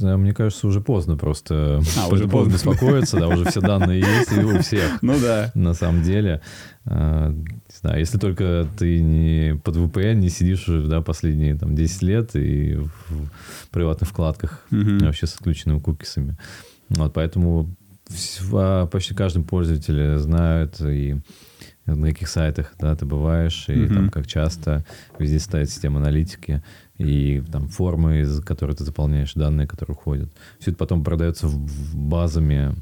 Мне 0.00 0.32
кажется, 0.32 0.66
уже 0.66 0.80
поздно 0.80 1.16
просто. 1.16 1.82
А, 1.98 2.08
уже 2.08 2.28
поздно 2.28 2.52
беспокоиться, 2.52 3.18
да, 3.18 3.28
уже 3.28 3.44
все 3.44 3.60
данные 3.60 4.00
есть 4.00 4.32
и 4.32 4.40
у 4.40 4.58
всех. 4.60 5.02
Ну 5.02 5.18
да. 5.20 5.50
На 5.54 5.74
самом 5.74 6.02
деле. 6.02 6.40
А, 6.88 7.30
не 7.30 7.76
знаю, 7.80 7.98
если 7.98 8.16
только 8.18 8.68
ты 8.78 9.00
не 9.00 9.56
под 9.56 9.76
VPN 9.76 10.14
не 10.14 10.28
сидишь 10.28 10.68
уже 10.68 10.86
да, 10.86 11.02
последние 11.02 11.56
там, 11.56 11.74
10 11.74 12.02
лет 12.02 12.36
и 12.36 12.78
приватных 13.68 14.08
вкладках 14.10 14.64
mm-hmm. 14.70 15.04
вообще 15.04 15.26
с 15.26 15.34
отключенными 15.34 15.80
кукисами. 15.80 16.36
Вот, 16.88 17.12
поэтому 17.12 17.68
почти 18.90 19.14
каждый 19.14 19.42
пользователь 19.42 20.18
знает 20.18 20.80
и 20.80 21.16
на 21.86 22.08
каких 22.08 22.28
сайтах 22.28 22.74
да, 22.80 22.94
ты 22.96 23.06
бываешь, 23.06 23.68
и 23.68 23.72
mm-hmm. 23.72 23.94
там 23.94 24.10
как 24.10 24.26
часто 24.26 24.84
везде 25.18 25.38
стоит 25.38 25.70
система 25.70 26.00
аналитики, 26.00 26.62
и 26.98 27.42
там 27.52 27.68
формы, 27.68 28.20
из 28.20 28.40
которых 28.40 28.76
ты 28.78 28.84
заполняешь, 28.84 29.34
данные, 29.34 29.66
которые 29.66 29.94
уходят. 29.94 30.32
Все 30.58 30.70
это 30.70 30.78
потом 30.78 31.04
продается 31.04 31.46
в 31.46 31.96
базами 31.96 32.74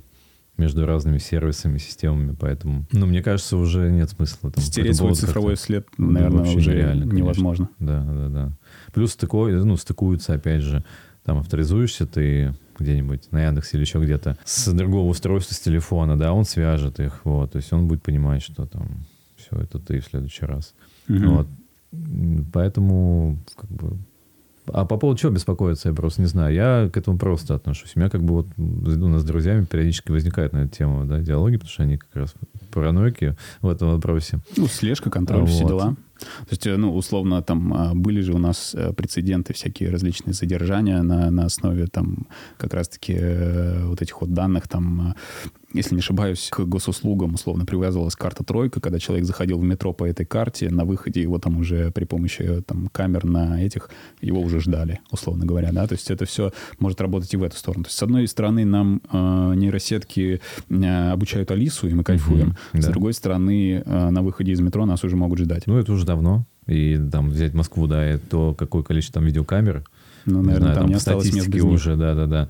между 0.56 0.86
разными 0.86 1.18
сервисами, 1.18 1.78
системами, 1.78 2.36
поэтому, 2.38 2.86
ну, 2.92 3.06
мне 3.06 3.22
кажется, 3.22 3.56
уже 3.56 3.90
нет 3.90 4.10
смысла. 4.10 4.52
Там, 4.52 4.62
Стереть 4.62 4.96
свой 4.96 5.14
цифровой 5.14 5.56
след, 5.56 5.86
наверное, 5.98 6.44
ну, 6.44 6.52
уже 6.52 6.70
нереально, 6.70 7.04
невозможно. 7.12 7.68
Да, 7.80 8.04
да, 8.04 8.28
да. 8.28 8.52
Плюс 8.94 9.12
стыку, 9.12 9.48
ну, 9.48 9.76
стыкуются, 9.76 10.34
опять 10.34 10.62
же, 10.62 10.84
там 11.24 11.38
авторизуешься 11.38 12.06
ты 12.06 12.54
где-нибудь 12.78 13.32
на 13.32 13.44
Яндексе 13.44 13.76
или 13.76 13.84
еще 13.84 13.98
где-то 13.98 14.38
с 14.44 14.72
другого 14.72 15.08
устройства, 15.08 15.54
с 15.54 15.60
телефона, 15.60 16.18
да, 16.18 16.32
он 16.32 16.44
свяжет 16.44 17.00
их, 17.00 17.20
вот, 17.24 17.52
то 17.52 17.56
есть 17.56 17.72
он 17.72 17.86
будет 17.86 18.02
понимать, 18.02 18.42
что 18.42 18.66
там 18.66 19.06
все, 19.36 19.56
это 19.60 19.78
ты 19.78 20.00
в 20.00 20.04
следующий 20.04 20.44
раз. 20.44 20.74
Угу. 21.08 21.26
Вот. 21.26 21.46
Поэтому, 22.52 23.38
как 23.56 23.70
бы, 23.70 23.96
а 24.66 24.84
по 24.86 24.96
поводу 24.96 25.18
чего 25.18 25.30
беспокоиться, 25.30 25.90
я 25.90 25.94
просто 25.94 26.22
не 26.22 26.26
знаю. 26.26 26.54
Я 26.54 26.88
к 26.90 26.96
этому 26.96 27.18
просто 27.18 27.54
отношусь. 27.54 27.92
У 27.94 27.98
меня 27.98 28.08
как 28.08 28.22
бы 28.22 28.34
вот 28.34 28.46
у 28.56 29.08
нас 29.08 29.20
с 29.20 29.24
друзьями 29.24 29.66
периодически 29.66 30.10
возникает 30.10 30.54
на 30.54 30.64
эту 30.64 30.74
тему 30.74 31.04
да, 31.04 31.20
диалоги, 31.20 31.56
потому 31.56 31.70
что 31.70 31.82
они 31.82 31.98
как 31.98 32.14
раз 32.14 32.34
параноики 32.72 33.36
в 33.60 33.68
этом 33.68 33.90
вопросе. 33.90 34.38
Ну, 34.56 34.66
слежка, 34.66 35.10
контроль, 35.10 35.42
вот. 35.42 35.50
все 35.50 35.66
дела. 35.66 35.96
То 36.18 36.50
есть, 36.50 36.66
э, 36.66 36.76
ну, 36.76 36.96
условно, 36.96 37.42
там 37.42 37.74
а, 37.74 37.94
были 37.94 38.22
же 38.22 38.32
у 38.32 38.38
нас 38.38 38.74
э, 38.74 38.92
прецеденты, 38.92 39.52
всякие 39.52 39.90
различные 39.90 40.34
задержания 40.34 41.02
на, 41.02 41.30
на 41.30 41.44
основе 41.44 41.86
там 41.86 42.26
как 42.56 42.74
раз-таки 42.74 43.16
э, 43.18 43.86
вот 43.86 44.02
этих 44.02 44.20
вот 44.20 44.32
данных, 44.32 44.68
там 44.68 45.14
если 45.74 45.94
не 45.94 46.00
ошибаюсь, 46.00 46.48
к 46.50 46.60
госуслугам 46.60 47.34
условно 47.34 47.66
привязывалась 47.66 48.14
карта 48.14 48.44
тройка, 48.44 48.80
когда 48.80 48.98
человек 48.98 49.26
заходил 49.26 49.58
в 49.58 49.64
метро 49.64 49.92
по 49.92 50.04
этой 50.04 50.24
карте, 50.24 50.70
на 50.70 50.84
выходе 50.84 51.20
его 51.20 51.38
там 51.38 51.58
уже 51.58 51.90
при 51.90 52.04
помощи 52.04 52.62
там 52.66 52.88
камер 52.92 53.24
на 53.24 53.62
этих 53.62 53.90
его 54.20 54.40
уже 54.40 54.60
ждали, 54.60 55.00
условно 55.10 55.44
говоря, 55.44 55.72
да, 55.72 55.86
то 55.86 55.94
есть 55.94 56.10
это 56.10 56.24
все 56.24 56.52
может 56.78 57.00
работать 57.00 57.34
и 57.34 57.36
в 57.36 57.42
эту 57.42 57.56
сторону. 57.56 57.84
То 57.84 57.88
есть 57.88 57.98
с 57.98 58.02
одной 58.02 58.26
стороны 58.28 58.64
нам 58.64 59.02
э, 59.12 59.54
нейросетки 59.56 60.40
э, 60.70 61.10
обучают 61.10 61.50
Алису, 61.50 61.88
и 61.88 61.94
мы 61.94 62.04
кайфуем, 62.04 62.56
с 62.72 62.84
да. 62.84 62.90
другой 62.90 63.12
стороны 63.12 63.82
э, 63.84 64.10
на 64.10 64.22
выходе 64.22 64.52
из 64.52 64.60
метро 64.60 64.86
нас 64.86 65.02
уже 65.02 65.16
могут 65.16 65.40
ждать. 65.40 65.66
Ну 65.66 65.76
это 65.76 65.92
уже 65.92 66.06
давно, 66.06 66.46
и 66.66 67.00
там 67.10 67.30
взять 67.30 67.52
Москву, 67.52 67.88
да, 67.88 68.14
и 68.14 68.18
то 68.18 68.54
какое 68.54 68.84
количество 68.84 69.14
там 69.14 69.26
видеокамер, 69.26 69.84
ну, 70.26 70.42
наверное, 70.42 70.58
знаю, 70.58 70.74
там, 70.74 70.82
там 70.84 70.88
не 70.88 70.94
осталось 70.94 71.34
мест 71.34 71.48
без 71.48 71.64
уже, 71.64 71.96
да-да-да. 71.96 72.48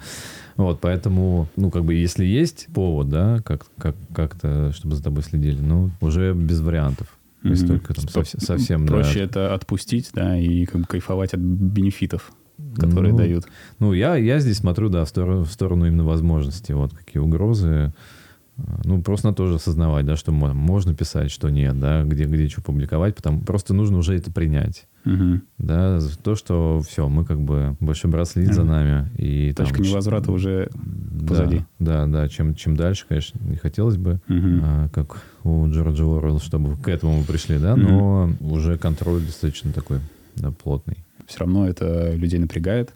Вот, 0.56 0.80
поэтому, 0.80 1.48
ну, 1.56 1.70
как 1.70 1.84
бы, 1.84 1.94
если 1.94 2.24
есть 2.24 2.68
повод, 2.72 3.08
да, 3.08 3.40
как, 3.44 3.66
как, 3.78 3.96
как-то, 4.14 4.72
чтобы 4.72 4.94
за 4.94 5.02
тобой 5.02 5.22
следили, 5.22 5.60
ну, 5.60 5.90
уже 6.00 6.32
без 6.32 6.60
вариантов. 6.60 7.08
Mm-hmm. 7.42 7.50
Если 7.50 7.66
только 7.66 7.94
там 7.94 8.08
совсем, 8.08 8.40
совсем 8.40 8.86
Проще 8.86 9.20
да, 9.20 9.24
это 9.24 9.54
отпустить, 9.54 10.10
да, 10.14 10.38
и 10.38 10.64
как 10.64 10.82
бы 10.82 10.86
кайфовать 10.86 11.34
от 11.34 11.40
бенефитов 11.40 12.32
которые 12.76 13.12
ну, 13.12 13.18
дают. 13.18 13.44
Ну, 13.78 13.92
я, 13.92 14.16
я 14.16 14.38
здесь 14.38 14.58
смотрю, 14.58 14.88
да, 14.88 15.04
в 15.04 15.08
сторону, 15.08 15.44
в 15.44 15.50
сторону 15.50 15.86
именно 15.86 16.04
возможностей. 16.04 16.72
Вот 16.72 16.92
какие 16.92 17.20
угрозы. 17.20 17.92
Ну, 18.84 19.02
просто 19.02 19.28
надо 19.28 19.36
тоже 19.36 19.56
осознавать, 19.56 20.06
да, 20.06 20.14
что 20.16 20.30
можно 20.30 20.94
писать, 20.94 21.32
что 21.32 21.50
нет, 21.50 21.78
да, 21.80 22.04
где, 22.04 22.24
где 22.24 22.48
что 22.48 22.62
публиковать, 22.62 23.16
потому 23.16 23.40
просто 23.40 23.74
нужно 23.74 23.98
уже 23.98 24.16
это 24.16 24.30
принять. 24.32 24.86
Угу. 25.04 25.40
Да, 25.58 26.00
то, 26.22 26.34
что 26.34 26.80
все, 26.86 27.08
мы 27.08 27.24
как 27.24 27.40
бы 27.40 27.76
большой 27.80 28.10
браслет 28.10 28.48
угу. 28.48 28.54
за 28.54 28.64
нами. 28.64 29.10
И 29.16 29.52
Точка 29.52 29.76
там, 29.76 29.84
невозврата 29.84 30.32
уже 30.32 30.70
позади. 31.26 31.64
Да, 31.78 32.06
да, 32.06 32.28
чем, 32.28 32.54
чем 32.54 32.76
дальше, 32.76 33.04
конечно, 33.08 33.38
не 33.44 33.56
хотелось 33.56 33.96
бы, 33.96 34.20
угу. 34.28 34.60
а, 34.62 34.88
как 34.88 35.22
у 35.42 35.68
Джорджа 35.68 36.04
Уоррелла, 36.04 36.40
чтобы 36.40 36.76
к 36.76 36.88
этому 36.88 37.18
мы 37.18 37.24
пришли, 37.24 37.58
да, 37.58 37.74
угу. 37.74 37.82
но 37.82 38.30
уже 38.40 38.78
контроль 38.78 39.22
достаточно 39.22 39.72
такой, 39.72 40.00
да, 40.36 40.50
плотный. 40.50 40.98
Все 41.26 41.40
равно 41.40 41.66
это 41.66 42.14
людей 42.14 42.38
напрягает, 42.38 42.92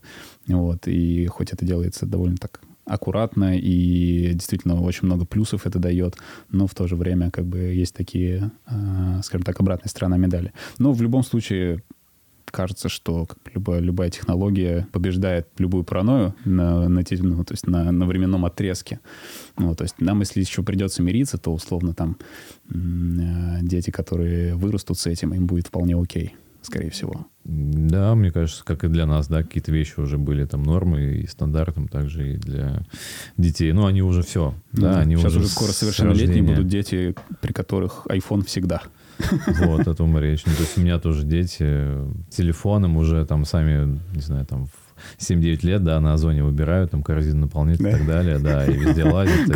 вот, 0.47 0.87
и 0.87 1.27
хоть 1.27 1.53
это 1.53 1.65
делается 1.65 2.05
довольно 2.05 2.37
так 2.37 2.61
аккуратно, 2.89 3.57
и 3.57 4.33
действительно 4.33 4.81
очень 4.81 5.07
много 5.07 5.25
плюсов 5.27 5.67
это 5.67 5.79
дает, 5.79 6.17
но 6.51 6.67
в 6.67 6.75
то 6.75 6.87
же 6.87 6.97
время 6.97 7.31
как 7.31 7.45
бы 7.45 7.59
есть 7.59 7.95
такие, 7.95 8.51
э, 8.67 9.21
скажем 9.23 9.45
так, 9.45 9.61
обратная 9.61 9.91
сторона 9.91 10.17
медали. 10.17 10.53
Но 10.79 10.93
в 10.93 11.03
любом 11.03 11.23
случае 11.23 11.83
кажется, 12.51 12.89
что 12.89 13.27
как 13.27 13.39
любая, 13.55 13.81
любая 13.81 14.11
технология 14.11 14.87
побеждает 14.93 15.49
любую 15.59 15.85
паранойю 15.85 16.35
на, 16.45 16.89
на, 16.89 17.03
ну, 17.11 17.45
то 17.45 17.53
есть 17.53 17.67
на, 17.67 17.91
на 17.93 18.07
временном 18.07 18.45
отрезке. 18.45 19.01
Ну, 19.57 19.75
то 19.75 19.85
есть 19.85 20.01
нам, 20.01 20.21
если 20.21 20.41
еще 20.41 20.63
придется 20.63 21.03
мириться, 21.03 21.39
то 21.39 21.53
условно 21.53 21.95
там 21.95 22.17
э, 22.71 23.59
дети, 23.63 23.91
которые 23.91 24.55
вырастут 24.55 24.99
с 24.99 25.07
этим, 25.07 25.35
им 25.35 25.47
будет 25.47 25.69
вполне 25.69 25.97
окей 25.97 26.35
скорее 26.63 26.91
всего. 26.91 27.27
Да, 27.45 28.15
мне 28.15 28.31
кажется, 28.31 28.63
как 28.65 28.85
и 28.85 28.89
для 28.89 29.07
нас, 29.07 29.29
да, 29.29 29.43
какие-то 29.43 29.73
вещи 29.73 29.99
уже 29.99 30.19
были 30.19 30.45
там 30.45 30.63
нормы 30.63 31.23
и 31.23 31.27
стандартом 31.27 31.89
также 31.89 32.35
и 32.35 32.37
для 32.37 32.83
детей. 33.37 33.73
Ну, 33.73 33.87
они 33.87 34.03
уже 34.03 34.23
все, 34.23 34.55
да, 34.73 34.95
да 34.95 35.01
они 35.01 35.17
Сейчас 35.17 35.33
уже, 35.33 35.41
уже 35.41 35.49
скоро 35.49 35.71
совершеннолетние 35.71 36.43
будут 36.43 36.69
дети, 36.69 37.15
при 37.41 37.53
которых 37.53 38.07
iPhone 38.09 38.45
всегда. 38.45 38.83
Вот, 39.47 39.87
о 39.87 39.95
том 39.95 40.17
и 40.19 40.21
речь. 40.21 40.45
Ну, 40.47 40.53
то 40.53 40.63
есть 40.63 40.79
у 40.79 40.81
меня 40.81 40.99
тоже 40.99 41.25
дети 41.25 41.65
телефоном 42.31 42.97
уже 42.97 43.25
там 43.27 43.45
сами, 43.45 43.99
не 44.15 44.21
знаю, 44.21 44.47
там 44.47 44.67
в 44.67 44.73
7-9 45.19 45.67
лет, 45.67 45.85
да, 45.85 46.01
на 46.01 46.15
Озоне 46.15 46.43
выбирают, 46.45 46.91
там 46.91 47.03
корзину 47.03 47.43
наполнять 47.43 47.79
да. 47.79 47.91
и 47.91 47.93
так 47.93 48.07
далее, 48.07 48.39
да, 48.39 48.67
и 48.67 48.73
везде 48.73 49.05
лазят. 49.05 49.49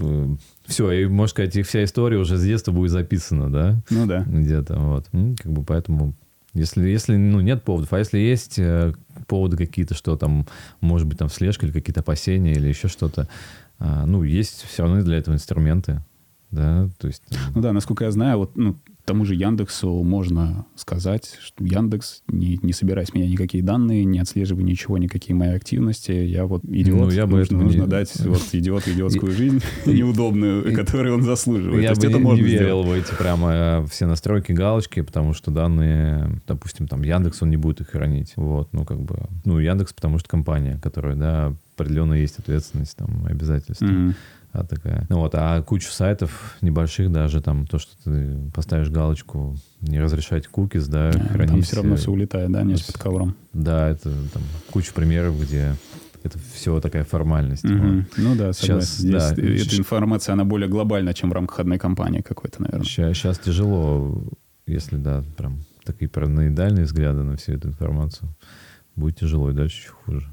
И, 0.00 0.36
все, 0.66 0.90
и, 0.92 1.06
можно 1.06 1.30
сказать, 1.30 1.56
их 1.56 1.66
вся 1.66 1.84
история 1.84 2.18
уже 2.18 2.36
с 2.36 2.42
детства 2.42 2.72
будет 2.72 2.90
записана, 2.90 3.50
да? 3.50 3.82
Ну 3.90 4.06
да. 4.06 4.24
Где-то, 4.26 4.78
вот. 4.78 5.06
Ну, 5.12 5.34
как 5.36 5.52
бы 5.52 5.64
поэтому 5.64 6.14
если, 6.54 6.86
если 6.88 7.16
ну, 7.16 7.40
нет 7.40 7.62
поводов, 7.62 7.92
а 7.92 7.98
если 7.98 8.18
есть 8.18 8.58
э, 8.58 8.92
поводы 9.26 9.56
какие-то, 9.56 9.94
что 9.94 10.16
там, 10.16 10.46
может 10.80 11.06
быть, 11.06 11.18
там 11.18 11.30
слежка 11.30 11.64
или 11.64 11.72
какие-то 11.72 12.00
опасения 12.00 12.52
или 12.52 12.68
еще 12.68 12.88
что-то, 12.88 13.26
э, 13.80 14.04
ну, 14.06 14.22
есть 14.22 14.64
все 14.68 14.82
равно 14.82 15.02
для 15.02 15.16
этого 15.16 15.34
инструменты, 15.34 16.02
да, 16.52 16.88
то 16.98 17.08
есть... 17.08 17.22
Ну 17.54 17.60
да, 17.60 17.72
насколько 17.72 18.04
я 18.04 18.10
знаю, 18.10 18.38
вот, 18.38 18.56
ну, 18.56 18.76
тому 19.04 19.24
же 19.24 19.34
Яндексу 19.34 19.90
можно 20.04 20.64
сказать, 20.76 21.36
что 21.40 21.64
Яндекс, 21.64 22.22
не, 22.28 22.58
не 22.62 22.72
собирай 22.72 23.04
с 23.04 23.14
меня 23.14 23.26
никакие 23.26 23.62
данные, 23.64 24.04
не 24.04 24.20
отслеживай 24.20 24.62
ничего, 24.62 24.96
никакие 24.98 25.34
мои 25.34 25.50
активности. 25.50 26.12
Я 26.12 26.46
вот 26.46 26.64
идиот, 26.64 27.00
ну, 27.00 27.10
я 27.10 27.26
бы 27.26 27.38
нужно, 27.38 27.58
нужно 27.58 27.82
не... 27.82 27.88
дать 27.88 28.14
вот 28.24 28.42
идиот 28.52 28.86
идиотскую 28.86 29.32
жизнь 29.32 29.60
неудобную, 29.86 30.74
которую 30.74 31.16
он 31.16 31.22
заслуживает. 31.22 31.82
Я 31.82 32.10
бы 32.10 32.18
не 32.34 32.42
верил 32.42 32.82
в 32.82 32.92
эти 32.92 33.12
прямо 33.14 33.50
э, 33.52 33.86
все 33.90 34.06
настройки, 34.06 34.52
галочки, 34.52 35.00
потому 35.00 35.34
что 35.34 35.50
данные, 35.50 36.40
допустим, 36.46 36.86
там 36.86 37.02
Яндекс, 37.02 37.42
он 37.42 37.50
не 37.50 37.56
будет 37.56 37.80
их 37.80 37.88
хранить. 37.88 38.34
Вот, 38.36 38.68
ну 38.72 38.84
как 38.84 39.00
бы, 39.00 39.26
ну 39.44 39.58
Яндекс, 39.58 39.92
потому 39.92 40.18
что 40.18 40.28
компания, 40.28 40.78
которая, 40.82 41.16
да, 41.16 41.54
определенно 41.76 42.14
есть 42.14 42.38
ответственность, 42.38 42.96
там, 42.96 43.26
обязательства. 43.26 43.86
Mm-hmm 43.86 44.14
а 44.52 44.64
такая. 44.64 45.06
Ну 45.08 45.18
вот, 45.18 45.34
а 45.34 45.62
кучу 45.62 45.90
сайтов 45.90 46.56
небольших 46.60 47.10
даже 47.10 47.40
там 47.40 47.66
то, 47.66 47.78
что 47.78 47.92
ты 48.04 48.36
поставишь 48.54 48.90
галочку 48.90 49.56
не 49.80 50.00
разрешать 50.00 50.46
кукис, 50.46 50.86
да, 50.88 51.08
а, 51.08 51.12
хранить. 51.12 51.50
Там 51.50 51.62
все 51.62 51.76
равно 51.76 51.96
все 51.96 52.10
улетает, 52.10 52.52
да, 52.52 52.62
не 52.62 52.74
под 52.74 52.98
ковром. 52.98 53.34
Да, 53.52 53.88
это 53.88 54.10
там 54.32 54.42
куча 54.70 54.92
примеров, 54.92 55.40
где 55.40 55.74
это 56.22 56.38
все 56.54 56.80
такая 56.80 57.04
формальность. 57.04 57.64
Угу. 57.64 57.74
Вот. 57.74 58.04
Ну 58.18 58.36
да, 58.36 58.52
согласен. 58.52 58.86
Сейчас, 58.86 58.98
Здесь 58.98 59.12
да, 59.12 59.42
эта 59.42 59.78
информация, 59.78 60.34
она 60.34 60.44
более 60.44 60.68
глобальна, 60.68 61.14
чем 61.14 61.30
в 61.30 61.32
рамках 61.32 61.60
одной 61.60 61.78
компании 61.78 62.20
какой-то, 62.20 62.62
наверное. 62.62 62.84
Сейчас, 62.84 63.16
сейчас 63.16 63.38
тяжело, 63.38 64.22
если, 64.66 64.96
да, 64.96 65.24
прям 65.36 65.64
такие 65.84 66.08
параноидальные 66.08 66.84
взгляды 66.84 67.22
на 67.22 67.36
всю 67.36 67.52
эту 67.52 67.68
информацию. 67.68 68.28
Будет 68.94 69.18
тяжело 69.18 69.50
и 69.50 69.54
дальше 69.54 69.84
еще 69.84 69.92
хуже. 70.04 70.28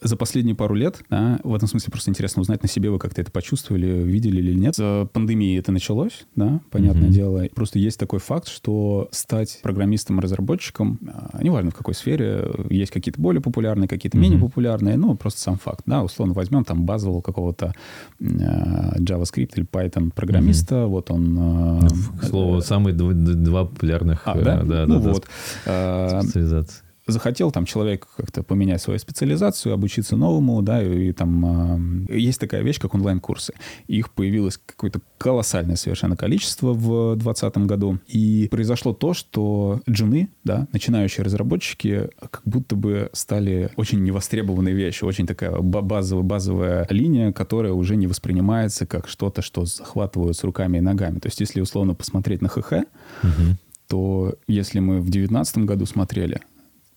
За 0.00 0.16
последние 0.16 0.54
пару 0.54 0.74
лет, 0.74 1.00
да, 1.10 1.40
в 1.42 1.54
этом 1.54 1.68
смысле 1.68 1.90
просто 1.90 2.10
интересно 2.10 2.42
узнать 2.42 2.62
на 2.62 2.68
себе, 2.68 2.90
вы 2.90 2.98
как-то 2.98 3.20
это 3.20 3.32
почувствовали, 3.32 3.86
видели 3.86 4.38
или 4.38 4.54
нет. 4.54 4.76
С 4.76 5.08
пандемией 5.12 5.58
это 5.58 5.72
началось, 5.72 6.26
да, 6.36 6.60
понятное 6.70 7.08
mm-hmm. 7.08 7.12
дело. 7.12 7.48
Просто 7.54 7.78
есть 7.78 7.98
такой 7.98 8.20
факт, 8.20 8.48
что 8.48 9.08
стать 9.10 9.58
программистом-разработчиком, 9.62 11.00
а, 11.08 11.42
неважно 11.42 11.70
в 11.70 11.74
какой 11.74 11.94
сфере, 11.94 12.48
есть 12.70 12.92
какие-то 12.92 13.20
более 13.20 13.40
популярные, 13.40 13.88
какие-то 13.88 14.16
mm-hmm. 14.16 14.20
менее 14.20 14.40
популярные, 14.40 14.96
ну, 14.96 15.16
просто 15.16 15.40
сам 15.40 15.58
факт, 15.58 15.82
да, 15.86 16.02
условно 16.02 16.34
возьмем 16.34 16.64
там 16.64 16.84
базового 16.84 17.20
какого-то 17.20 17.74
э, 18.20 18.24
JavaScript 18.24 19.50
или 19.56 19.66
Python 19.66 20.12
программиста, 20.14 20.76
mm-hmm. 20.76 20.86
вот 20.86 21.10
он... 21.10 21.38
Э, 21.82 22.20
К 22.20 22.24
слову, 22.24 22.58
э, 22.58 22.60
самые 22.62 22.94
два, 22.94 23.12
два 23.12 23.64
популярных... 23.64 24.22
А, 24.26 24.34
да? 24.38 24.60
Э, 24.60 24.64
да, 24.64 24.86
ну 24.86 25.00
да, 25.00 25.12
вот. 25.12 25.26
Да, 25.66 26.22
специализации 26.22 26.87
захотел 27.12 27.50
там 27.50 27.64
человек 27.64 28.06
как-то 28.16 28.42
поменять 28.42 28.82
свою 28.82 28.98
специализацию, 28.98 29.72
обучиться 29.72 30.16
новому, 30.16 30.62
да, 30.62 30.82
и, 30.82 31.08
и 31.08 31.12
там 31.12 32.06
э, 32.08 32.18
есть 32.18 32.40
такая 32.40 32.62
вещь, 32.62 32.78
как 32.78 32.94
онлайн-курсы. 32.94 33.54
Их 33.86 34.10
появилось 34.10 34.58
какое-то 34.64 35.00
колоссальное 35.16 35.76
совершенно 35.76 36.16
количество 36.16 36.72
в 36.72 37.16
2020 37.16 37.58
году. 37.66 37.98
И 38.06 38.48
произошло 38.50 38.92
то, 38.92 39.14
что 39.14 39.80
джуны, 39.88 40.28
да, 40.44 40.68
начинающие 40.72 41.24
разработчики, 41.24 42.08
как 42.20 42.42
будто 42.44 42.76
бы 42.76 43.10
стали 43.12 43.70
очень 43.76 44.02
невостребованной 44.02 44.72
вещью, 44.72 45.08
очень 45.08 45.26
такая 45.26 45.58
базовая, 45.60 46.24
базовая 46.24 46.86
линия, 46.90 47.32
которая 47.32 47.72
уже 47.72 47.96
не 47.96 48.06
воспринимается 48.06 48.86
как 48.86 49.08
что-то, 49.08 49.42
что 49.42 49.64
захватывают 49.64 50.36
с 50.36 50.44
руками 50.44 50.78
и 50.78 50.80
ногами. 50.80 51.18
То 51.18 51.28
есть, 51.28 51.40
если 51.40 51.60
условно 51.60 51.94
посмотреть 51.94 52.42
на 52.42 52.48
ХХ, 52.48 52.72
угу. 52.72 53.56
то 53.88 54.34
если 54.46 54.80
мы 54.80 55.00
в 55.00 55.10
2019 55.10 55.58
году 55.58 55.86
смотрели, 55.86 56.40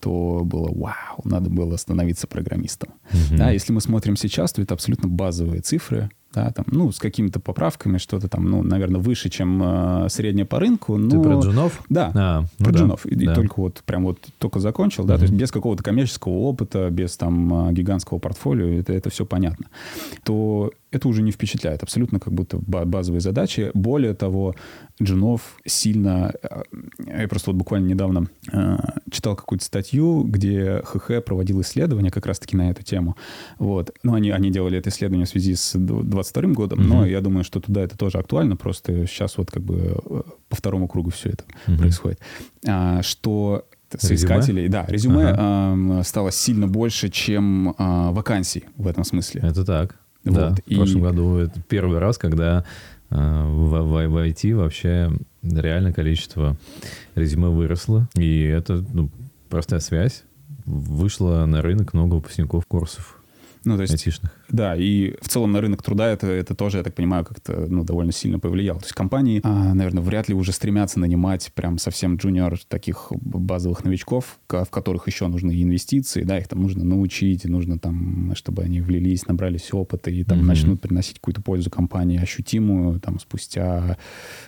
то 0.02 0.42
было 0.44 0.68
вау, 0.74 1.20
надо 1.22 1.48
было 1.48 1.76
становиться 1.76 2.26
программистом. 2.26 2.90
Угу. 3.12 3.38
Да, 3.38 3.50
если 3.52 3.72
мы 3.72 3.80
смотрим 3.80 4.16
сейчас, 4.16 4.52
то 4.52 4.60
это 4.60 4.74
абсолютно 4.74 5.08
базовые 5.08 5.60
цифры, 5.60 6.10
да, 6.34 6.50
там, 6.50 6.64
ну, 6.68 6.90
с 6.90 6.98
какими-то 6.98 7.38
поправками, 7.38 7.98
что-то 7.98 8.28
там, 8.28 8.46
ну, 8.46 8.62
наверное, 8.62 9.00
выше, 9.00 9.28
чем 9.28 9.62
э, 9.62 10.08
среднее 10.08 10.44
по 10.44 10.58
рынку. 10.58 10.96
Но... 10.96 11.10
Ты 11.10 11.20
про 11.20 11.38
джунов? 11.38 11.82
Да, 11.88 12.10
а, 12.14 12.40
ну 12.58 12.64
про 12.64 12.72
да. 12.72 12.78
джунов. 12.80 13.06
И, 13.06 13.14
да. 13.14 13.32
и 13.32 13.34
только 13.34 13.60
вот 13.60 13.82
прям 13.86 14.04
вот 14.04 14.18
только 14.38 14.58
закончил, 14.58 15.04
да, 15.04 15.14
угу. 15.14 15.20
то 15.20 15.24
есть 15.26 15.34
без 15.34 15.52
какого-то 15.52 15.84
коммерческого 15.84 16.32
опыта, 16.32 16.90
без 16.90 17.16
там 17.16 17.68
э, 17.68 17.72
гигантского 17.72 18.18
портфолио, 18.18 18.80
это, 18.80 18.92
это 18.92 19.08
все 19.10 19.24
понятно. 19.24 19.66
То 20.24 20.72
это 20.92 21.08
уже 21.08 21.22
не 21.22 21.30
впечатляет. 21.32 21.82
Абсолютно 21.82 22.20
как 22.20 22.32
будто 22.32 22.58
ба- 22.58 22.84
базовые 22.84 23.20
задачи. 23.20 23.70
Более 23.74 24.14
того, 24.14 24.54
джунов 25.02 25.56
сильно... 25.66 26.32
э, 26.42 26.62
Я 27.20 27.28
просто 27.28 27.50
вот 27.50 27.56
буквально 27.56 27.86
недавно 27.88 28.28
э, 28.52 28.76
читал 29.10 29.34
какую-то 29.36 29.64
статью, 29.64 30.22
где 30.24 30.82
ХХ 30.84 31.24
проводил 31.24 31.60
исследование 31.62 32.10
как 32.10 32.26
раз-таки 32.26 32.56
на 32.56 32.70
эту 32.70 32.82
тему. 32.82 33.16
Вот. 33.58 33.90
Ну, 34.02 34.14
они, 34.14 34.30
они 34.30 34.50
делали 34.50 34.78
это 34.78 34.90
исследование 34.90 35.26
в 35.26 35.30
связи 35.30 35.54
с 35.54 35.72
22 35.78 36.52
годом, 36.52 36.78
Мгм. 36.80 36.88
но 36.88 37.06
я 37.06 37.20
думаю, 37.20 37.44
что 37.44 37.60
туда 37.60 37.80
это 37.82 37.96
тоже 37.98 38.18
актуально, 38.18 38.56
просто 38.56 39.06
сейчас 39.06 39.38
вот 39.38 39.50
как 39.50 39.62
бы 39.62 39.96
э, 40.04 40.20
по 40.48 40.56
второму 40.56 40.88
кругу 40.88 41.10
все 41.10 41.30
это 41.30 41.44
Мгм. 41.66 41.78
происходит. 41.78 42.20
А, 42.68 43.02
что 43.02 43.66
соискателей, 43.98 44.68
да, 44.68 44.86
резюме 44.88 45.34
эм, 45.36 46.02
стало 46.04 46.32
сильно 46.32 46.66
больше, 46.66 47.10
чем 47.10 47.74
а, 47.76 48.10
вакансий 48.12 48.64
в 48.76 48.86
этом 48.86 49.04
смысле. 49.04 49.42
Это 49.44 49.64
так. 49.66 49.96
Вот, 50.24 50.34
Да, 50.34 50.54
и- 50.66 50.74
в 50.74 50.78
прошлом 50.78 51.02
году 51.02 51.36
это 51.38 51.60
первый 51.68 51.98
раз, 51.98 52.18
когда 52.18 52.64
э, 53.10 53.14
в, 53.16 53.82
в- 53.82 54.08
в 54.08 54.16
IT 54.28 54.54
вообще 54.54 55.10
реально 55.42 55.92
количество 55.92 56.56
резюме 57.14 57.48
выросло. 57.48 58.08
И 58.14 58.42
это 58.44 58.84
ну, 58.92 59.10
простая 59.48 59.80
связь. 59.80 60.24
Вышло 60.64 61.44
на 61.46 61.60
рынок 61.62 61.92
много 61.92 62.14
выпускников 62.14 62.64
курсов 62.66 63.21
Ну, 63.64 63.76
то 63.76 63.82
есть, 63.82 63.92
айтишных. 63.94 64.32
да, 64.48 64.76
и 64.76 65.14
в 65.20 65.28
целом 65.28 65.52
на 65.52 65.60
рынок 65.60 65.82
труда 65.82 66.08
это, 66.10 66.26
это 66.26 66.54
тоже, 66.54 66.78
я 66.78 66.82
так 66.84 66.94
понимаю, 66.94 67.24
как-то 67.24 67.66
ну, 67.68 67.84
довольно 67.84 68.12
сильно 68.12 68.38
повлияло. 68.38 68.80
То 68.80 68.86
есть 68.86 68.94
компании, 68.94 69.40
а, 69.44 69.74
наверное, 69.74 70.02
вряд 70.02 70.28
ли 70.28 70.34
уже 70.34 70.52
стремятся 70.52 70.98
нанимать 71.00 71.52
прям 71.54 71.78
совсем 71.78 72.16
джуниор 72.16 72.58
таких 72.68 73.08
базовых 73.20 73.84
новичков, 73.84 74.38
ко- 74.46 74.64
в 74.64 74.70
которых 74.70 75.06
еще 75.06 75.26
нужны 75.28 75.62
инвестиции, 75.62 76.22
да, 76.22 76.38
их 76.38 76.48
там 76.48 76.60
нужно 76.62 76.84
научить, 76.84 77.44
нужно 77.44 77.78
там, 77.78 78.32
чтобы 78.34 78.62
они 78.62 78.80
влились, 78.80 79.26
набрались 79.26 79.72
опыта 79.72 80.10
и 80.10 80.24
там 80.24 80.38
Мгм. 80.38 80.46
начнут 80.48 80.80
приносить 80.80 81.16
какую-то 81.20 81.42
пользу 81.42 81.70
компании 81.70 82.18
ощутимую 82.20 82.98
там 83.00 83.18
спустя 83.20 83.96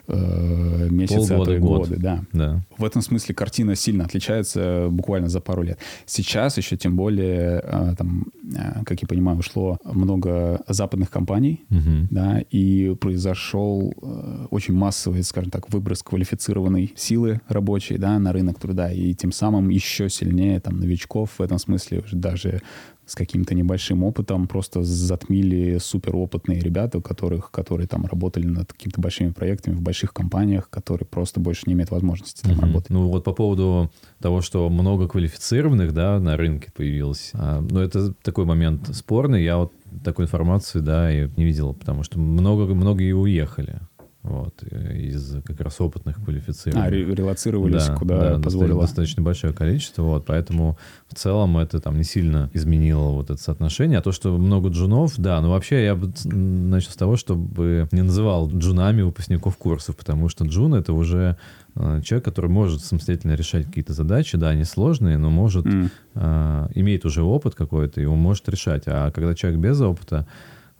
э, 0.08 0.88
месяцы, 0.90 1.32
а 1.32 1.36
Полгода, 1.38 1.44
то 1.50 1.56
и 1.56 1.58
год. 1.58 1.80
годы, 1.88 1.96
да. 2.00 2.24
Да. 2.32 2.62
В 2.78 2.84
этом 2.84 3.02
смысле 3.02 3.34
картина 3.34 3.74
сильно 3.74 4.04
отличается 4.04 4.88
буквально 4.90 5.28
за 5.28 5.40
пару 5.40 5.62
лет. 5.62 5.78
Сейчас 6.06 6.56
еще 6.56 6.76
тем 6.76 6.96
более, 6.96 7.60
э, 7.64 7.94
там, 7.96 8.26
э, 8.54 8.84
как 8.84 9.02
я 9.04 9.08
понимаю, 9.08 9.38
ушло 9.38 9.78
много 9.84 10.62
западных 10.68 11.10
компаний, 11.10 11.64
Мгм. 11.68 12.08
да, 12.10 12.40
и 12.50 12.94
произошел 13.00 13.92
э, 14.02 14.46
очень 14.50 14.74
массовый, 14.74 15.22
скажем 15.22 15.50
так, 15.50 15.70
выброс 15.72 16.02
квалифицированной 16.02 16.92
силы 16.96 17.40
рабочей, 17.48 17.98
да, 17.98 18.18
на 18.18 18.32
рынок 18.32 18.58
труда, 18.58 18.92
и 18.92 19.14
тем 19.14 19.32
самым 19.32 19.68
еще 19.68 20.08
сильнее 20.10 20.60
там 20.60 20.78
новичков 20.78 21.30
в 21.38 21.42
этом 21.42 21.58
смысле 21.58 22.02
даже 22.12 22.62
с 23.06 23.14
каким-то 23.14 23.54
небольшим 23.54 24.02
опытом 24.02 24.46
просто 24.46 24.82
затмили 24.82 25.78
суперопытные 25.78 26.60
ребята, 26.60 26.98
у 26.98 27.02
которых, 27.02 27.50
которые 27.50 27.86
там 27.86 28.06
работали 28.06 28.46
над 28.46 28.72
какими-то 28.72 29.00
большими 29.00 29.30
проектами 29.30 29.74
в 29.74 29.82
больших 29.82 30.12
компаниях, 30.12 30.70
которые 30.70 31.06
просто 31.06 31.40
больше 31.40 31.62
не 31.66 31.74
имеют 31.74 31.90
возможности 31.90 32.42
там 32.42 32.52
Мгм. 32.52 32.60
работать. 32.62 32.90
Ну 32.90 33.08
вот 33.08 33.24
по 33.24 33.32
поводу 33.32 33.90
того, 34.20 34.40
что 34.40 34.68
много 34.70 35.08
квалифицированных, 35.08 35.92
да, 35.92 36.18
на 36.20 36.36
рынке 36.36 36.70
появилось. 36.74 37.30
А, 37.34 37.60
ну 37.60 37.80
это 37.80 38.12
такой 38.22 38.44
момент 38.44 38.94
спорный. 38.94 39.44
Я 39.44 39.58
вот 39.58 39.72
такой 40.02 40.24
информации, 40.24 40.80
да, 40.80 41.12
и 41.12 41.28
не 41.36 41.44
видел, 41.44 41.74
потому 41.74 42.02
что 42.02 42.18
много, 42.18 42.74
многие 42.74 43.12
уехали. 43.12 43.80
Вот, 44.24 44.62
из 44.62 45.36
как 45.44 45.60
раз 45.60 45.78
опытных 45.82 46.16
квалифицированных. 46.24 46.86
А, 46.86 46.90
ре- 46.90 47.14
релацировались, 47.14 47.88
Да, 47.88 47.94
куда 47.94 48.36
да, 48.36 48.38
позволило. 48.42 48.80
доста- 48.80 48.86
достаточно 48.96 49.22
большое 49.22 49.52
количество, 49.52 50.02
вот, 50.02 50.24
поэтому 50.24 50.78
в 51.08 51.14
целом 51.14 51.58
это 51.58 51.78
там 51.78 51.98
не 51.98 52.04
сильно 52.04 52.48
изменило 52.54 53.10
вот 53.10 53.28
это 53.28 53.36
соотношение. 53.38 53.98
А 53.98 54.02
то, 54.02 54.12
что 54.12 54.34
много 54.38 54.70
джунов, 54.70 55.12
да, 55.18 55.38
ну 55.42 55.50
вообще 55.50 55.84
я 55.84 55.94
бы 55.94 56.10
начал 56.24 56.90
с 56.90 56.96
того, 56.96 57.16
чтобы 57.18 57.86
не 57.92 58.00
называл 58.00 58.48
джунами 58.50 59.02
выпускников 59.02 59.58
курсов, 59.58 59.94
потому 59.94 60.30
что 60.30 60.46
джун 60.46 60.74
это 60.74 60.94
уже 60.94 61.36
э, 61.76 62.00
человек, 62.02 62.24
который 62.24 62.48
может 62.50 62.82
самостоятельно 62.82 63.34
решать 63.34 63.66
какие-то 63.66 63.92
задачи, 63.92 64.38
да, 64.38 64.48
они 64.48 64.64
сложные, 64.64 65.18
но 65.18 65.28
может, 65.28 65.66
М. 65.66 65.90
э, 66.14 66.68
имеет 66.74 67.04
уже 67.04 67.22
опыт 67.22 67.54
какой-то, 67.56 68.00
и 68.00 68.06
он 68.06 68.18
может 68.20 68.48
решать. 68.48 68.84
А 68.86 69.10
когда 69.10 69.34
человек 69.34 69.60
без 69.60 69.78
опыта, 69.82 70.26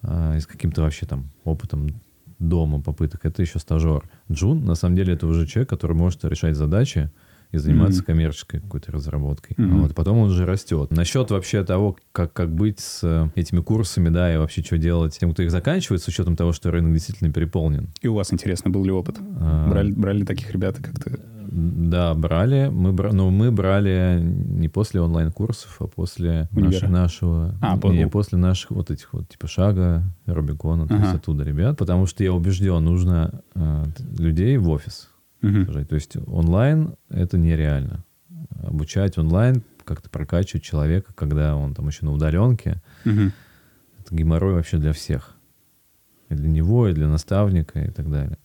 э, 0.03 0.37
и 0.39 0.41
с 0.41 0.47
каким-то 0.47 0.81
вообще 0.81 1.05
там 1.05 1.25
опытом 1.45 1.89
дома 2.39 2.81
попыток, 2.81 3.25
это 3.25 3.43
еще 3.43 3.59
стажер. 3.59 4.09
Джун, 4.31 4.65
на 4.65 4.75
самом 4.75 4.97
деле, 4.97 5.15
это 5.15 5.27
уже 5.27 5.47
человек, 5.47 5.69
который 5.71 5.97
может 5.97 6.25
решать 6.25 6.57
задачи 6.57 7.11
и 7.53 7.57
заниматься 7.59 8.01
Мгм. 8.01 8.07
коммерческой 8.07 8.61
какой-то 8.61 8.91
разработкой. 8.91 9.55
Мгм. 9.57 9.83
Вот, 9.83 9.95
потом 9.95 10.19
он 10.19 10.31
уже 10.31 10.45
растет. 10.45 10.91
Насчет 10.91 11.31
вообще 11.31 11.63
того, 11.65 11.97
как, 12.11 12.33
как 12.33 12.53
быть 12.53 12.81
с 12.81 13.01
э, 13.05 13.29
этими 13.37 13.61
курсами, 13.61 14.09
да, 14.09 14.35
и 14.35 14.37
вообще 14.37 14.63
что 14.63 14.77
делать 14.77 15.17
тем, 15.17 15.33
кто 15.33 15.43
их 15.45 15.53
заканчивает, 15.53 16.03
с 16.03 16.09
учетом 16.09 16.35
того, 16.35 16.53
что 16.53 16.73
рынок 16.73 16.93
действительно 16.93 17.33
переполнен. 17.33 17.89
И 18.03 18.09
у 18.09 18.15
вас, 18.15 18.33
интересно, 18.33 18.71
был 18.71 18.85
ли 18.85 18.91
опыт? 18.91 19.19
А, 19.39 19.69
Брали, 19.71 19.93
брали 19.93 20.19
ли 20.19 20.25
таких 20.25 20.51
ребят 20.51 20.79
как-то? 20.83 21.21
Да, 21.57 22.15
брали. 22.15 22.69
Мы, 22.73 22.93
бра... 22.93 23.13
Но 23.13 23.31
мы 23.31 23.53
брали 23.53 24.21
не 24.21 24.69
после 24.69 25.01
онлайн-курсов, 25.01 25.77
а 25.81 25.87
после 25.87 26.49
наш- 26.51 26.83
нашего... 26.83 27.55
А, 27.61 27.77
по- 27.77 27.93
не, 27.93 28.09
после 28.09 28.39
наших 28.39 28.73
вот 28.73 28.91
этих 28.91 29.13
вот 29.13 29.29
типа 29.29 29.47
Шага, 29.47 30.03
Рубикона, 30.27 30.89
то 30.89 30.95
есть 30.95 31.07
Ага. 31.11 31.17
оттуда 31.19 31.45
ребят. 31.45 31.79
Потому 31.79 32.07
что 32.07 32.25
я 32.25 32.33
убежден, 32.33 32.85
нужно 32.85 33.41
э, 33.55 33.85
людей 34.19 34.57
в 34.57 34.69
офис 34.69 35.11
сажать. 35.41 35.89
То 35.89 35.95
есть 35.95 36.17
онлайн 36.27 36.95
это 37.09 37.39
нереально. 37.39 38.03
Обучать 38.63 39.17
онлайн, 39.17 39.63
как-то 39.85 40.09
прокачивать 40.11 40.65
человека, 40.65 41.13
когда 41.15 41.55
он 41.55 41.75
там 41.75 41.87
еще 41.87 42.05
на 42.05 42.13
удаленке, 42.13 42.83
Мгм. 43.05 43.31
это 44.01 44.15
геморрой 44.15 44.55
вообще 44.55 44.79
для 44.79 44.93
всех. 44.93 45.37
И 46.31 46.35
для 46.35 46.49
него, 46.49 46.89
и 46.89 46.95
для 46.95 47.07
наставника, 47.07 47.79
и 47.81 47.91
так 47.91 48.11
далее. 48.11 48.39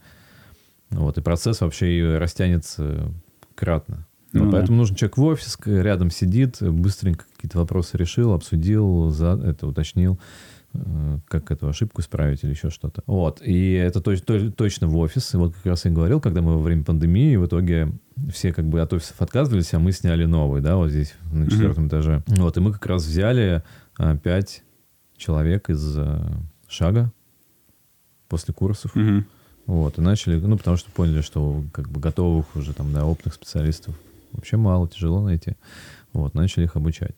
Вот, 0.91 1.17
и 1.17 1.21
процесс 1.21 1.62
вообще 1.62 2.17
растянется 2.17 3.12
кратно. 3.56 4.08
Ну 4.34 4.43
Вот 4.45 4.52
да. 4.52 4.58
поэтому 4.58 4.78
нужен 4.80 4.95
человек 4.95 5.17
в 5.17 5.23
офис, 5.23 5.58
рядом 5.65 6.12
сидит, 6.12 6.58
быстренько 6.62 7.25
какие-то 7.36 7.58
вопросы 7.58 7.97
решил, 7.97 8.34
обсудил, 8.34 9.10
за, 9.10 9.39
это 9.43 9.65
уточнил, 9.67 10.19
э, 10.73 11.17
как 11.28 11.49
эту 11.52 11.67
ошибку 11.67 12.02
исправить 12.02 12.43
или 12.43 12.52
еще 12.52 12.69
что-то. 12.69 13.02
Вот. 13.08 13.41
И 13.43 13.73
это 13.73 13.99
точ- 14.02 14.21
то- 14.23 14.52
точно 14.52 14.88
в 14.88 14.97
офис. 14.97 15.34
И 15.34 15.38
вот 15.38 15.56
как 15.56 15.65
раз 15.65 15.86
я 15.86 15.91
говорил, 15.91 16.21
когда 16.21 16.41
мы 16.41 16.54
во 16.58 16.62
время 16.62 16.84
пандемии, 16.84 17.36
в 17.38 17.45
итоге 17.47 17.91
все 18.32 18.54
как 18.54 18.65
бы 18.67 18.82
от 18.82 18.93
офисов 18.93 19.19
отказывались, 19.21 19.73
а 19.73 19.80
мы 19.80 19.91
сняли 19.91 20.25
новый, 20.25 20.62
да, 20.62 20.75
вот 20.75 20.89
здесь 20.89 21.15
на 21.32 21.49
четвертом 21.49 21.88
этаже. 21.88 22.23
Вот. 22.28 22.56
И 22.58 22.60
мы 22.60 22.71
как 22.71 22.86
раз 22.86 23.06
взяли 23.06 23.63
а, 23.97 24.15
пять 24.15 24.63
человек 25.17 25.69
из 25.71 25.97
э, 25.97 26.19
шага 26.67 27.12
после 28.28 28.54
курсов. 28.54 28.93
Мгм. 28.95 29.25
Вот, 29.69 29.99
и 29.99 30.01
начали, 30.01 30.39
ну, 30.39 30.58
потому 30.58 30.77
что 30.77 30.89
поняли, 30.89 31.21
что 31.21 31.63
как 31.71 31.89
бы 31.89 31.99
готовых 31.99 32.55
уже 32.55 32.73
там, 32.73 32.91
да, 32.91 33.05
опытных 33.05 33.36
специалистов 33.36 33.93
вообще 34.32 34.58
мало, 34.58 34.89
тяжело 34.89 35.21
найти. 35.21 35.58
Вот, 36.12 36.34
начали 36.34 36.63
их 36.63 36.75
обучать. 36.75 37.15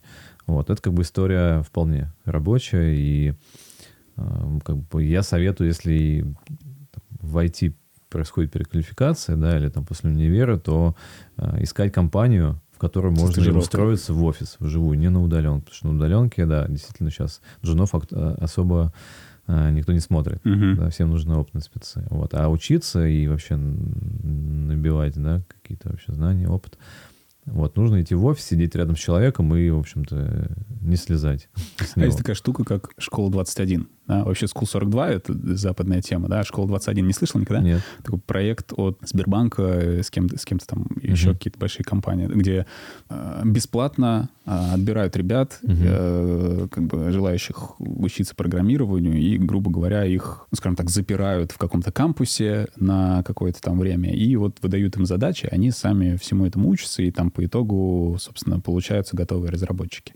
Вот, 0.47 0.69
это 0.69 0.81
как 0.81 0.91
бы 0.91 1.03
история 1.03 1.61
вполне 1.61 2.11
рабочая, 2.25 2.93
и 2.93 3.35
э, 4.17 4.59
как 4.65 4.75
бы 4.75 5.01
я 5.01 5.23
советую, 5.23 5.69
если 5.69 6.25
там, 6.91 7.03
в 7.21 7.37
IT 7.37 7.73
происходит 8.09 8.51
переквалификация, 8.51 9.37
да, 9.37 9.57
или 9.57 9.69
там 9.69 9.85
после 9.85 10.09
универа, 10.09 10.57
то 10.57 10.97
э, 11.37 11.63
искать 11.63 11.93
компанию, 11.93 12.59
в 12.73 12.79
которой 12.79 13.13
можно 13.13 13.57
устроиться 13.57 14.13
в 14.13 14.21
офис 14.25 14.57
вживую, 14.59 14.99
не 14.99 15.09
на 15.09 15.23
удаленке. 15.23 15.61
Потому 15.61 15.75
что 15.75 15.87
на 15.87 15.95
удаленке, 15.95 16.45
да, 16.45 16.67
действительно 16.67 17.11
сейчас 17.11 17.39
джунов 17.63 17.91
э, 17.93 18.35
особо 18.41 18.91
никто 19.71 19.93
не 19.93 19.99
смотрит. 19.99 20.43
Мгм. 20.45 20.75
Да, 20.77 20.89
всем 20.89 21.09
нужны 21.09 21.35
опытные 21.35 21.61
спецы. 21.61 22.05
Вот. 22.09 22.33
А 22.33 22.49
учиться 22.49 23.05
и 23.05 23.27
вообще 23.27 23.55
набивать 23.57 25.15
да, 25.15 25.41
какие-то 25.47 25.89
вообще 25.89 26.13
знания, 26.13 26.47
опыт, 26.47 26.77
вот, 27.45 27.75
нужно 27.75 28.01
идти 28.01 28.13
в 28.13 28.23
офис, 28.25 28.45
сидеть 28.45 28.75
рядом 28.75 28.95
с 28.95 28.99
человеком 28.99 29.55
и, 29.55 29.69
в 29.69 29.79
общем-то, 29.79 30.55
не 30.81 30.95
слезать 30.95 31.49
с 31.77 31.97
А 31.97 32.05
есть 32.05 32.17
такая 32.17 32.35
штука, 32.35 32.63
как 32.63 32.91
школа 32.97 33.31
21. 33.31 33.87
Да? 34.07 34.23
Вообще 34.23 34.45
School 34.47 34.65
42— 34.65 35.09
это 35.11 35.33
западная 35.55 36.01
тема, 36.01 36.27
да? 36.27 36.43
Школа 36.43 36.67
21 36.67 37.07
не 37.07 37.13
слышал 37.13 37.39
никогда? 37.39 37.61
Нет. 37.61 37.81
Такой 38.03 38.19
проект 38.19 38.73
от 38.75 38.97
Сбербанка 39.03 39.61
э, 39.63 40.03
с 40.03 40.09
кем-то, 40.09 40.37
с 40.37 40.45
кем-то 40.45 40.67
там 40.67 40.87
еще 41.01 41.29
Мгм. 41.29 41.37
какие-то 41.37 41.59
большие 41.59 41.83
компании, 41.83 42.25
где 42.27 42.65
э, 43.09 43.41
бесплатно 43.45 44.29
э, 44.45 44.73
отбирают 44.73 45.15
ребят, 45.15 45.59
Мгм. 45.63 45.77
э, 45.81 46.67
как 46.71 46.83
бы 46.85 47.11
желающих 47.11 47.79
учиться 47.79 48.35
программированию, 48.35 49.17
и, 49.19 49.38
грубо 49.38 49.69
говоря, 49.71 50.03
их, 50.05 50.47
ну, 50.51 50.55
скажем 50.57 50.76
так, 50.76 50.89
запирают 50.89 51.51
в 51.51 51.57
каком-то 51.57 51.91
кампусе 51.91 52.67
на 52.78 53.23
какое-то 53.23 53.61
там 53.61 53.80
время, 53.80 54.11
и 54.13 54.36
вот 54.36 54.57
выдают 54.61 54.97
им 54.97 55.05
задачи, 55.05 55.47
они 55.51 55.71
сами 55.71 56.17
всему 56.17 56.45
этому 56.45 56.69
учатся, 56.69 57.03
и 57.03 57.11
там 57.11 57.30
по 57.32 57.45
итогу, 57.45 58.17
собственно, 58.19 58.59
получаются 58.59 59.15
готовые 59.15 59.51
разработчики. 59.51 60.13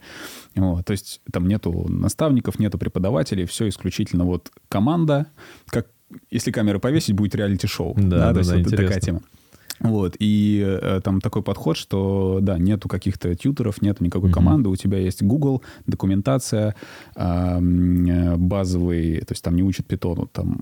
Вот. 0.56 0.86
То 0.86 0.92
есть 0.92 1.22
там 1.32 1.48
нету 1.48 1.86
наставников, 1.90 2.60
нету 2.60 2.78
преподавателей, 2.78 3.46
все 3.46 3.66
исключительно 3.76 4.26
вот 4.26 4.52
команда, 4.70 5.28
как 5.68 5.88
если 6.32 6.52
камеры 6.52 6.80
повесить, 6.80 7.16
будет 7.16 7.36
реалити-шоу. 7.36 7.96
Да, 7.98 8.32
да, 8.32 8.34
то 8.34 8.40
есть 8.40 8.52
да, 8.52 8.58
вот 8.58 8.70
такая 8.70 9.00
тема. 9.00 9.22
Вот, 9.80 10.16
и 10.20 10.64
э, 10.66 11.02
там 11.04 11.20
такой 11.20 11.44
подход, 11.44 11.76
что, 11.76 12.40
да, 12.42 12.58
нету 12.58 12.88
каких-то 12.88 13.36
тьютеров, 13.36 13.82
нету 13.82 14.06
никакой 14.06 14.32
команды, 14.32 14.70
у 14.70 14.76
тебя 14.78 14.98
есть 15.00 15.22
Google, 15.22 15.64
документация, 15.86 16.76
э, 17.16 18.36
базовый, 18.38 19.20
то 19.20 19.34
есть 19.34 19.44
там 19.44 19.56
не 19.56 19.64
учат 19.64 19.86
питону, 19.86 20.28
там 20.28 20.62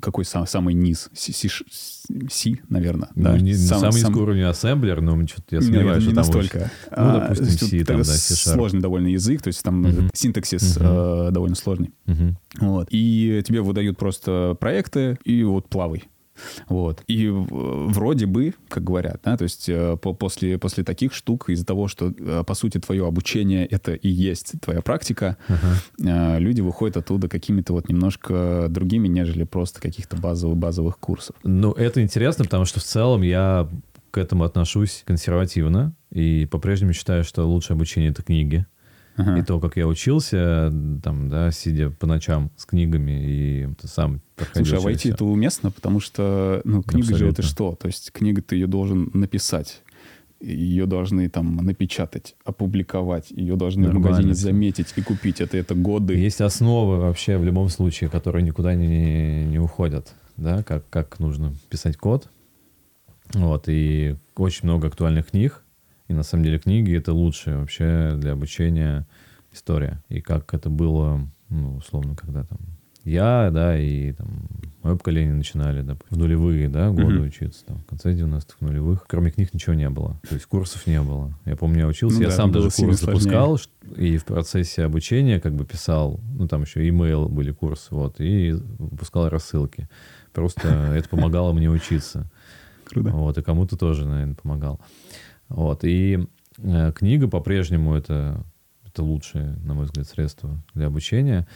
какой 0.00 0.24
сам, 0.24 0.46
самый 0.46 0.74
низ? 0.74 1.10
C, 1.14 1.32
C, 1.32 2.50
наверное. 2.68 3.08
Ну, 3.14 3.22
да. 3.24 3.38
не- 3.38 3.54
Сам- 3.54 3.80
самый 3.80 4.00
сам- 4.00 4.16
уровень 4.16 4.42
ассемблер, 4.42 5.00
но 5.00 5.14
что-то 5.26 5.56
я 5.56 5.58
не, 5.58 5.64
сомневаюсь, 5.66 6.04
не 6.04 6.12
что 6.12 6.14
там 6.14 6.24
настолько. 6.24 6.56
очень- 6.58 7.04
Ну, 7.04 7.12
допустим, 7.20 7.58
тут 7.58 7.68
C, 7.70 7.84
там, 7.84 7.96
да, 7.98 8.04
сложный 8.04 8.80
довольно 8.80 9.08
язык, 9.08 9.42
то 9.42 9.48
есть 9.48 9.62
там 9.62 9.80
Мгм. 9.82 10.10
синтаксис 10.14 10.76
Мгм. 10.76 10.86
э, 10.86 11.30
довольно 11.32 11.56
сложный. 11.56 11.92
Мгм. 12.06 12.38
Вот. 12.60 12.88
И 12.90 13.42
тебе 13.46 13.60
выдают 13.62 13.98
просто 13.98 14.56
проекты, 14.60 15.18
и 15.24 15.42
вот 15.42 15.68
плавай. 15.68 16.04
Вот. 16.68 17.02
И 17.06 17.28
вроде 17.28 18.26
бы, 18.26 18.54
как 18.68 18.84
говорят, 18.84 19.20
да, 19.24 19.36
то 19.36 19.44
есть 19.44 19.68
э, 19.68 19.96
по- 19.96 20.14
после, 20.14 20.58
после 20.58 20.84
таких 20.84 21.14
штук, 21.14 21.48
из-за 21.48 21.64
того, 21.64 21.88
что, 21.88 22.12
э, 22.16 22.44
по 22.46 22.54
сути, 22.54 22.78
твое 22.78 23.06
обучение— 23.06 23.66
это 23.70 23.94
и 23.94 24.08
есть 24.08 24.54
твоя 24.60 24.82
практика, 24.82 25.36
э, 26.02 26.38
люди 26.38 26.60
выходят 26.60 26.96
оттуда 26.96 27.28
какими-то 27.28 27.72
вот 27.72 27.88
немножко 27.88 28.66
другими, 28.68 29.08
нежели 29.08 29.44
просто 29.44 29.80
каких-то 29.80 30.16
базовых, 30.16 30.56
базовых 30.56 30.98
курсов. 30.98 31.36
Ну, 31.42 31.72
это 31.72 32.02
интересно, 32.02 32.44
потому 32.44 32.64
что 32.64 32.80
в 32.80 32.84
целом 32.84 33.22
я 33.22 33.68
к 34.10 34.18
этому 34.18 34.44
отношусь 34.44 35.02
консервативно 35.06 35.94
и 36.12 36.46
по-прежнему 36.46 36.92
считаю, 36.92 37.24
что 37.24 37.44
лучшее 37.44 37.74
обучение— 37.74 38.10
это 38.12 38.22
книги. 38.22 38.66
Ага. 39.16 39.38
И 39.38 39.42
то, 39.42 39.60
как 39.60 39.76
я 39.76 39.86
учился, 39.86 40.72
там, 41.02 41.28
да, 41.28 41.50
сидя 41.52 41.90
по 41.90 42.06
ночам 42.06 42.50
с 42.56 42.64
книгами 42.64 43.12
и 43.24 43.68
сам 43.84 44.20
проходил 44.34 44.64
Слушай, 44.66 44.78
а 44.78 44.82
войти 44.82 45.10
это 45.10 45.24
уместно, 45.24 45.70
потому 45.70 46.00
что, 46.00 46.60
ну, 46.64 46.82
книга 46.82 47.16
же 47.16 47.28
это 47.28 47.42
Абсолютно. 47.42 47.42
что? 47.44 47.74
То 47.76 47.86
есть 47.86 48.10
книга 48.10 48.42
ты 48.42 48.56
ее 48.56 48.66
должен 48.66 49.10
написать, 49.14 49.82
ее 50.40 50.86
должны 50.86 51.28
там 51.28 51.56
напечатать, 51.56 52.34
опубликовать, 52.44 53.30
ее 53.30 53.56
должны 53.56 53.84
в 53.84 53.94
Нормально 53.94 54.08
магазине 54.08 54.34
всё. 54.34 54.42
заметить 54.42 54.92
и 54.96 55.02
купить. 55.02 55.40
Это, 55.40 55.56
это 55.56 55.74
годы. 55.76 56.14
Есть 56.14 56.40
основы 56.40 56.98
вообще 56.98 57.38
в 57.38 57.44
любом 57.44 57.68
случае, 57.68 58.10
которые 58.10 58.42
никуда 58.42 58.74
не, 58.74 59.44
не 59.44 59.60
уходят, 59.60 60.12
да, 60.36 60.64
как, 60.64 60.88
как 60.90 61.20
нужно 61.20 61.54
писать 61.70 61.96
код. 61.96 62.28
Вот, 63.32 63.64
и 63.68 64.16
очень 64.36 64.68
много 64.68 64.88
актуальных 64.88 65.30
книг, 65.30 65.62
и 66.08 66.12
на 66.12 66.22
самом 66.22 66.44
деле 66.44 66.58
книги— 66.58 66.96
это 66.96 67.12
лучшее 67.12 67.58
вообще 67.58 68.12
для 68.16 68.32
обучения 68.32 69.06
история. 69.52 70.02
И 70.08 70.20
как 70.20 70.52
это 70.54 70.68
было, 70.70 71.20
ну, 71.48 71.76
условно, 71.76 72.14
когда 72.14 72.44
там 72.44 72.58
я, 73.04 73.50
да, 73.52 73.78
и 73.78 74.12
там 74.12 74.48
мое 74.82 74.96
поколение 74.96 75.34
начинали, 75.34 75.82
да, 75.82 75.94
в 76.08 76.16
нулевые, 76.16 76.70
да, 76.70 76.88
годы 76.90 77.16
Мгм. 77.16 77.26
учиться, 77.26 77.64
там, 77.66 77.78
в 77.78 77.84
конце 77.84 78.14
90-х, 78.14 78.56
нулевых. 78.60 79.04
Кроме 79.06 79.30
книг 79.30 79.52
ничего 79.52 79.74
не 79.74 79.90
было. 79.90 80.18
То 80.26 80.34
есть 80.34 80.46
курсов 80.46 80.86
не 80.86 81.02
было. 81.02 81.38
Я 81.44 81.54
помню, 81.56 81.80
я 81.80 81.86
учился, 81.86 82.16
Ну 82.16 82.22
я 82.22 82.28
да, 82.28 82.34
сам 82.36 82.50
даже 82.50 82.70
курс 82.70 83.00
запускал, 83.00 83.60
и 83.96 84.16
в 84.16 84.24
процессе 84.24 84.84
обучения 84.84 85.38
как 85.38 85.54
бы 85.54 85.66
писал, 85.66 86.18
ну, 86.34 86.48
там 86.48 86.62
еще 86.62 86.88
имейл 86.88 87.28
были 87.28 87.50
курсы, 87.52 87.94
вот, 87.94 88.20
и 88.20 88.52
выпускал 88.78 89.28
рассылки. 89.28 89.86
Просто 90.32 90.68
это 90.68 91.06
помогало 91.08 91.52
мне 91.52 91.68
учиться. 91.68 92.30
Круто. 92.86 93.10
Вот, 93.10 93.36
и 93.36 93.42
кому-то 93.42 93.76
тоже, 93.76 94.06
наверное, 94.06 94.34
помогал. 94.34 94.80
Вот, 95.48 95.84
и 95.84 96.26
э, 96.58 96.92
книга 96.92 97.28
по-прежнему 97.28 97.94
это, 97.94 98.44
это 98.86 99.02
лучшее, 99.02 99.56
на 99.64 99.74
мой 99.74 99.84
взгляд, 99.84 100.08
средство 100.08 100.58
для 100.74 100.86
обучения, 100.86 101.46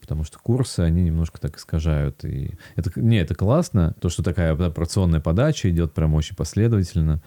потому 0.00 0.24
что 0.24 0.38
курсы, 0.38 0.80
они 0.80 1.02
немножко 1.02 1.40
так 1.40 1.56
искажают. 1.56 2.24
И 2.24 2.54
это, 2.76 2.90
не, 3.00 3.18
это 3.18 3.34
классно, 3.34 3.94
то, 4.00 4.08
что 4.08 4.22
такая 4.22 4.52
операционная 4.52 5.20
подача 5.20 5.70
идет 5.70 5.92
прям 5.94 6.14
очень 6.14 6.36
последовательно, 6.36 7.22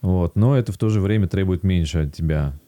вот, 0.00 0.36
но 0.36 0.56
это 0.56 0.72
в 0.72 0.78
то 0.78 0.88
же 0.88 1.00
время 1.00 1.26
требует 1.26 1.62
меньше 1.62 2.04
от 2.04 2.14
тебя, 2.14 2.58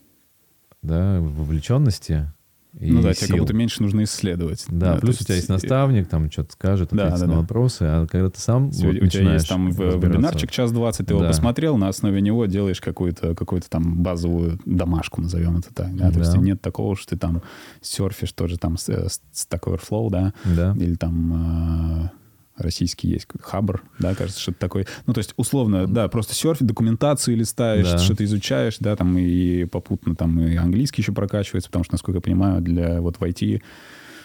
да, 0.82 1.20
вовлеченности 1.20 2.32
и 2.78 2.90
ну 2.92 3.02
да, 3.02 3.12
тебе 3.14 3.26
сил. 3.26 3.36
как 3.36 3.40
будто 3.40 3.54
меньше 3.54 3.82
нужно 3.82 4.04
исследовать. 4.04 4.64
Да, 4.68 4.94
то 4.94 5.00
плюс 5.00 5.20
у 5.20 5.24
тебя 5.24 5.36
есть 5.36 5.48
наставник, 5.48 6.08
там 6.08 6.30
что-то 6.30 6.52
скажет, 6.52 6.90
Да, 6.92 7.04
ответит 7.06 7.20
да, 7.20 7.26
на 7.26 7.32
да. 7.34 7.38
вопросы, 7.40 7.82
а 7.82 8.06
когда 8.06 8.30
ты 8.30 8.38
сам 8.40 8.70
вот 8.70 8.94
у 8.94 9.06
тебя 9.06 9.32
есть 9.34 9.48
там 9.48 9.70
вебинарчик 9.70 10.50
час 10.50 10.70
двадцать, 10.70 11.06
ты 11.06 11.14
его 11.14 11.22
Да. 11.22 11.28
посмотрел, 11.28 11.76
на 11.76 11.88
основе 11.88 12.20
него 12.20 12.46
делаешь 12.46 12.80
какую-то 12.80 13.34
какую 13.34 13.62
там 13.68 14.02
базовую 14.02 14.60
домашку, 14.64 15.20
назовем 15.22 15.56
это 15.56 15.72
так. 15.74 15.94
Да? 15.96 16.08
То 16.10 16.14
Да. 16.18 16.20
есть 16.20 16.36
нет 16.36 16.60
такого, 16.60 16.94
что 16.96 17.10
ты 17.10 17.16
там 17.16 17.42
серфишь 17.80 18.32
тоже 18.32 18.58
там 18.58 18.76
с, 18.76 18.88
э, 18.88 19.08
с 19.08 19.20
Stack 19.34 19.62
Overflow, 19.64 20.10
да, 20.10 20.34
Да. 20.44 20.76
или 20.78 20.94
там 20.94 22.04
э, 22.04 22.10
российский 22.58 23.08
есть 23.08 23.26
Хабр, 23.40 23.82
да, 23.98 24.14
кажется, 24.14 24.40
что-то 24.40 24.58
такое. 24.58 24.86
Ну, 25.06 25.12
то 25.14 25.18
есть, 25.18 25.34
условно, 25.36 25.86
да, 25.86 26.08
просто 26.08 26.34
серфить, 26.34 26.66
документацию 26.66 27.36
листаешь, 27.36 27.90
Да. 27.90 27.98
что-то 27.98 28.24
изучаешь, 28.24 28.76
да, 28.80 28.96
там 28.96 29.16
и 29.18 29.64
попутно 29.64 30.14
там 30.14 30.38
и 30.40 30.56
английский 30.56 31.02
еще 31.02 31.12
прокачивается, 31.12 31.68
потому 31.70 31.84
что, 31.84 31.94
насколько 31.94 32.18
я 32.18 32.22
понимаю, 32.22 32.60
для 32.60 33.00
вот 33.00 33.16
в 33.18 33.22
IT, 33.22 33.62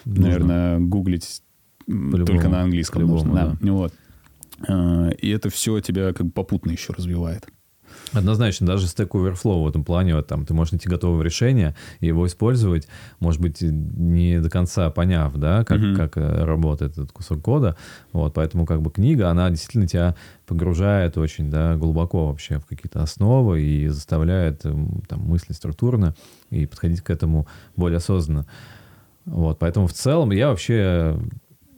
Нужно. 0.06 0.24
наверное, 0.24 0.80
гуглить 0.80 1.42
По-любому. 1.86 2.26
только 2.26 2.50
на 2.50 2.62
английском 2.62 3.04
нужно. 3.06 3.58
Да. 3.62 3.72
Вот. 3.72 3.94
Э, 4.68 5.12
И 5.20 5.30
это 5.30 5.50
все 5.50 5.80
тебя 5.80 6.14
как 6.14 6.28
бы 6.28 6.32
попутно 6.32 6.72
еще 6.72 6.94
развивает. 6.94 7.48
Однозначно, 8.14 8.68
даже 8.68 8.86
Stack 8.88 9.10
Overflow 9.10 9.64
в 9.64 9.68
этом 9.68 9.84
плане, 9.84 10.16
вот 10.16 10.28
там 10.28 10.46
ты 10.46 10.54
можешь 10.54 10.72
найти 10.74 10.88
готовое 10.88 11.24
решение 11.24 11.76
и 12.00 12.08
его 12.08 12.28
использовать, 12.28 12.88
может 13.20 13.42
быть, 13.42 13.58
не 13.62 14.40
до 14.40 14.50
конца 14.50 14.90
поняв, 14.90 15.34
да, 15.36 15.64
как, 15.64 15.80
Мгм. 15.80 15.96
как 15.96 16.18
э, 16.18 16.44
работает 16.44 16.94
этот 16.94 17.12
кусок 17.12 17.42
кода. 17.42 17.76
Вот, 18.12 18.34
поэтому 18.34 18.66
как 18.66 18.82
бы 18.82 18.92
книга, 18.92 19.30
она 19.30 19.50
действительно 19.50 19.88
тебя 19.88 20.16
погружает 20.46 21.18
очень, 21.18 21.50
да, 21.50 21.76
глубоко 21.76 22.28
вообще 22.28 22.60
в 22.60 22.66
какие-то 22.66 23.02
основы 23.02 23.62
и 23.62 23.88
заставляет 23.88 24.66
эм, 24.66 25.02
там 25.08 25.22
мыслить 25.22 25.58
структурно 25.58 26.16
и 26.52 26.66
подходить 26.66 27.02
к 27.02 27.10
этому 27.10 27.48
более 27.76 27.98
осознанно. 27.98 28.46
Вот, 29.26 29.58
поэтому 29.60 29.88
в 29.88 29.94
целом 29.94 30.32
я 30.32 30.50
вообще 30.50 31.18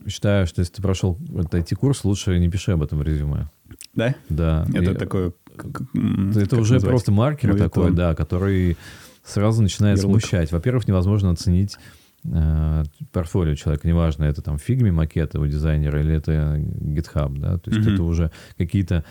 считаю, 0.07 0.47
что 0.47 0.61
если 0.61 0.73
ты 0.73 0.81
прошел 0.81 1.17
IT-курс, 1.29 2.03
лучше 2.03 2.37
не 2.39 2.49
пиши 2.49 2.71
об 2.71 2.83
этом 2.83 2.99
в 2.99 3.03
резюме. 3.03 3.49
Да? 3.93 4.13
Да. 4.29 4.65
Это 4.73 4.91
И- 4.91 4.95
такое... 4.95 5.33
это 5.57 6.57
уже 6.57 6.73
назвать? 6.75 6.89
просто 6.89 7.11
маркер 7.11 7.57
такой, 7.57 7.91
да, 7.91 8.15
который 8.15 8.77
сразу 9.23 9.61
начинает 9.61 9.97
Ярлык. 9.97 10.21
смущать. 10.21 10.51
Во-первых, 10.51 10.87
невозможно 10.87 11.31
оценить 11.31 11.77
э, 12.23 12.83
портфолио 13.11 13.55
человека, 13.55 13.87
неважно, 13.87 14.25
это 14.25 14.41
там 14.41 14.57
фигме 14.57 14.91
макет 14.91 15.35
у 15.35 15.45
дизайнера 15.47 15.99
или 15.99 16.15
это 16.15 16.57
GitHub, 16.57 17.37
да, 17.39 17.57
то 17.57 17.71
есть 17.71 17.87
это 17.87 18.03
уже 18.03 18.31
какие-то 18.57 19.03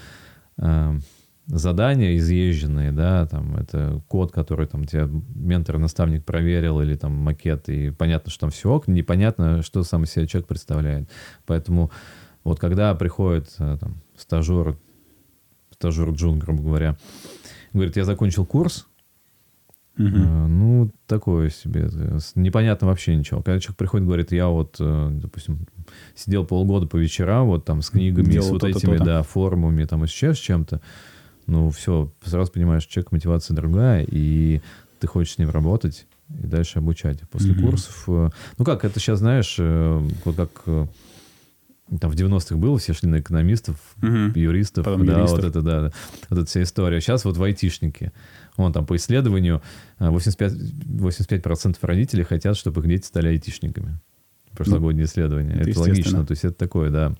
э, 0.59 0.99
задания 1.47 2.17
изъезженные, 2.17 2.93
да, 2.93 3.27
там 3.27 3.57
это 3.57 4.01
код, 4.09 4.33
который 4.33 4.67
там 4.67 4.85
тебе 4.85 5.09
ментор-наставник 5.35 6.25
проверил 6.25 6.81
или 6.81 6.95
там 6.95 7.13
макет, 7.13 7.69
и 7.69 7.91
понятно, 7.91 8.31
что 8.31 8.41
там 8.41 8.51
все 8.51 8.71
ок, 8.71 8.89
непонятно, 8.89 9.63
что 9.63 9.83
сам 9.83 10.05
из 10.05 10.11
себя 10.11 10.27
человек 10.27 10.49
представляет. 10.49 11.11
Поэтому 11.47 11.91
вот 12.45 12.61
когда 12.61 12.95
приходит 12.95 13.55
э, 13.59 13.77
там 13.81 13.97
стажер, 14.17 14.77
стажер 15.85 16.11
Джун, 16.13 16.39
грубо 16.39 16.63
говоря, 16.63 16.97
говорит, 17.75 17.97
я 17.97 18.05
закончил 18.05 18.47
курс. 18.47 18.87
Э, 19.99 20.01
Ну, 20.03 20.91
такое 21.07 21.51
себе. 21.51 21.89
э, 21.93 22.19
Непонятно 22.37 22.87
вообще 22.87 23.15
ничего. 23.15 23.43
Когда 23.43 23.61
человек 23.61 23.77
приходит, 23.77 24.07
говорит, 24.07 24.33
я 24.33 24.49
вот, 24.49 24.77
э, 24.81 25.11
допустим, 25.13 25.67
сидел 26.15 26.47
полгода 26.47 26.87
по 26.87 26.97
вечерам, 26.97 27.49
вот 27.49 27.67
там 27.67 27.83
с 27.83 27.91
книгами, 27.91 28.33
Делал 28.33 28.49
с 28.49 28.53
вот 28.53 28.61
то-то, 28.63 28.79
этими, 28.79 28.93
то-то. 28.97 29.05
да, 29.05 29.23
форумами, 29.23 29.85
там, 29.85 30.03
еще 30.05 30.33
с 30.35 30.39
чем-то, 30.39 30.81
ну, 31.47 31.69
все, 31.71 32.11
сразу 32.25 32.51
понимаешь, 32.51 32.87
человек 32.87 33.13
мотивация 33.13 33.55
другая, 33.55 34.07
и 34.09 34.63
ты 35.01 35.07
хочешь 35.07 35.35
с 35.35 35.39
ним 35.39 35.51
работать 35.51 36.07
и 36.43 36.47
дальше 36.47 36.79
обучать. 36.79 37.21
После 37.31 37.53
Мгм. 37.53 37.63
курсов, 37.63 38.05
ну 38.59 38.65
как, 38.65 38.85
это 38.87 38.99
сейчас, 38.99 39.19
знаешь, 39.19 39.57
вот 39.59 40.35
как 40.37 40.63
там 42.01 42.11
в 42.11 42.15
90-х 42.15 42.57
было, 42.57 42.79
все 42.79 42.93
шли 42.95 43.09
на 43.09 43.21
экономистов, 43.21 43.77
Мгм. 43.99 44.33
юристов, 44.35 44.85
Потом 44.85 45.05
да, 45.07 45.19
юристов. 45.19 45.41
вот 45.41 45.49
это, 45.51 45.63
да, 45.63 45.93
вот 46.31 46.39
эта 46.41 46.47
вся 46.49 46.63
история. 46.63 47.01
Сейчас 47.01 47.25
вот 47.25 47.37
в 47.37 47.43
айтишники. 47.43 48.13
Вон 48.57 48.73
там 48.73 48.87
по 48.87 48.97
исследованию 48.97 49.63
э, 49.99 50.09
85%, 50.09 50.87
85% 50.87 51.77
родителей 51.83 52.25
хотят, 52.25 52.57
чтобы 52.57 52.81
их 52.81 52.89
дети 52.89 53.07
стали 53.07 53.29
айтишниками. 53.29 53.99
Прошлогоднее 54.53 55.07
исследование. 55.07 55.55
Ну, 55.57 55.61
это 55.61 55.71
Это, 55.71 55.81
естественно. 55.81 55.95
логично, 56.21 56.27
то 56.27 56.33
есть 56.33 56.45
это 56.45 56.55
такое, 56.55 56.91
да. 56.91 57.13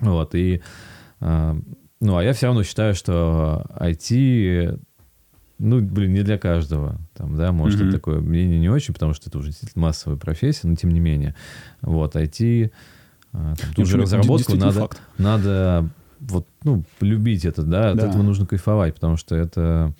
Вот, 0.00 0.34
и, 0.34 0.60
э, 1.20 1.60
ну, 2.00 2.16
а 2.16 2.22
я 2.24 2.32
все 2.32 2.46
равно 2.46 2.62
считаю, 2.62 2.94
что 2.94 3.66
IT, 3.78 4.78
ну, 5.58 5.80
блин, 5.80 6.12
не 6.14 6.22
для 6.22 6.38
каждого. 6.38 6.98
Там, 7.14 7.36
да, 7.36 7.52
может, 7.52 7.80
Мгм. 7.80 7.88
это 7.88 7.98
такое 7.98 8.20
мнение 8.20 8.58
не 8.60 8.68
очень, 8.70 8.94
потому 8.94 9.14
что 9.14 9.28
это 9.28 9.38
уже 9.38 9.48
действительно 9.48 9.82
массовая 9.82 10.16
профессия, 10.16 10.68
но 10.68 10.74
тем 10.76 10.90
не 10.90 11.00
менее. 11.00 11.34
Вот, 11.82 12.14
IT, 12.16 12.70
там, 13.32 13.54
ту 13.74 13.84
же 13.84 13.98
разработку 13.98 14.56
надо, 14.56 14.80
факт. 14.80 15.00
надо 15.18 15.88
вот, 16.20 16.46
ну, 16.64 16.84
любить 17.00 17.44
это, 17.44 17.62
да, 17.62 17.90
от 17.90 17.98
Да. 17.98 18.08
этого 18.08 18.22
нужно 18.22 18.46
кайфовать, 18.46 18.94
потому 18.94 19.16
что 19.16 19.34
это, 19.34 19.94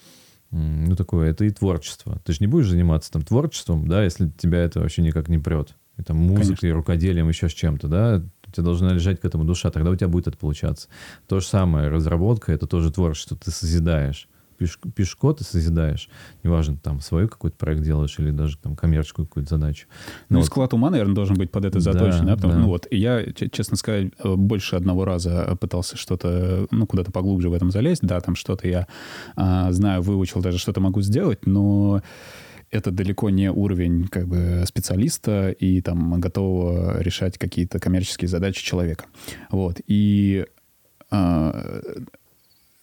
ну, 0.51 0.95
такое, 0.97 1.31
это 1.31 1.45
и 1.45 1.51
творчество. 1.51 2.20
Ты 2.24 2.33
же 2.33 2.39
не 2.41 2.47
будешь 2.47 2.68
заниматься 2.68 3.11
там 3.11 3.22
творчеством, 3.22 3.89
да, 3.89 4.05
если 4.05 4.28
тебя 4.28 4.59
это 4.59 4.81
вообще 4.81 5.03
никак 5.03 5.28
не 5.28 5.39
прет. 5.39 5.74
И 5.97 6.03
там 6.03 6.16
музыкой, 6.16 6.72
рукоделием, 6.72 7.28
еще 7.28 7.49
с 7.49 7.53
чем-то, 7.53 7.89
да. 7.89 8.22
У 8.47 8.51
тебя 8.53 8.64
должна 8.64 8.93
лежать 8.93 9.20
к 9.20 9.24
этому 9.24 9.45
душа, 9.45 9.70
тогда 9.70 9.91
у 9.91 9.97
тебя 9.97 10.09
будет 10.09 10.26
это 10.26 10.37
получаться. 10.37 10.89
То 11.28 11.41
же 11.41 11.47
самое, 11.47 11.89
разработка— 11.89 12.53
это 12.55 12.66
тоже 12.66 12.91
творчество, 12.91 13.37
ты 13.37 13.51
созидаешь. 13.51 14.28
Пишешь 14.61 15.17
код 15.17 15.41
и 15.41 15.45
созидаешь. 15.45 16.09
Неважно, 16.43 16.77
там, 16.77 17.01
свой 17.01 17.29
какой-то 17.29 17.57
проект 17.57 17.83
делаешь 17.83 18.19
или 18.19 18.31
даже 18.31 18.59
там 18.59 18.77
коммерческую 18.77 19.27
какую-то 19.27 19.57
задачу. 19.57 19.87
Ну, 20.29 20.39
вот- 20.39 20.47
склад 20.47 20.75
ума, 20.75 20.91
наверное, 20.91 21.15
должен 21.15 21.37
быть 21.37 21.51
под 21.51 21.65
это 21.65 21.81
заточен, 21.81 22.27
да? 22.27 22.35
Да, 22.35 22.37
Потому- 22.37 22.53
да. 22.53 22.59
Ну 22.61 22.67
вот, 22.69 22.87
я, 22.91 23.25
честно 23.33 23.77
сказать, 23.77 24.13
э, 24.23 24.35
больше 24.35 24.77
одного 24.77 25.05
раза 25.05 25.57
пытался 25.61 25.97
что-то, 25.97 26.67
ну, 26.71 26.87
куда-то 26.87 27.11
поглубже 27.11 27.49
в 27.49 27.55
этом 27.55 27.71
залезть. 27.71 28.03
Да, 28.03 28.21
там 28.21 28.35
что-то 28.35 28.69
я 28.69 28.87
а, 29.37 29.73
знаю, 29.73 30.03
выучил, 30.03 30.41
даже 30.43 30.59
что-то 30.59 30.81
могу 30.81 31.01
сделать, 31.03 31.47
но 31.47 32.03
это 32.71 32.91
далеко 32.91 33.31
не 33.31 33.51
уровень 33.51 34.07
как 34.07 34.29
бы 34.29 34.63
специалиста 34.67 35.51
и 35.51 35.81
там 35.81 36.21
готового 36.21 37.01
решать 37.01 37.39
какие-то 37.39 37.79
коммерческие 37.81 38.29
задачи 38.29 38.65
человека. 38.65 39.07
Вот. 39.51 39.81
И 39.87 40.47
а, 41.11 41.81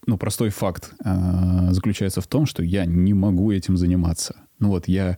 ну, 0.07 0.17
простой 0.17 0.49
факт 0.49 0.93
а, 1.03 1.71
заключается 1.73 2.21
в 2.21 2.27
том, 2.27 2.45
что 2.47 2.63
я 2.63 2.85
не 2.85 3.13
могу 3.13 3.51
этим 3.51 3.77
заниматься. 3.77 4.35
Ну 4.59 4.69
вот 4.69 4.87
я... 4.87 5.17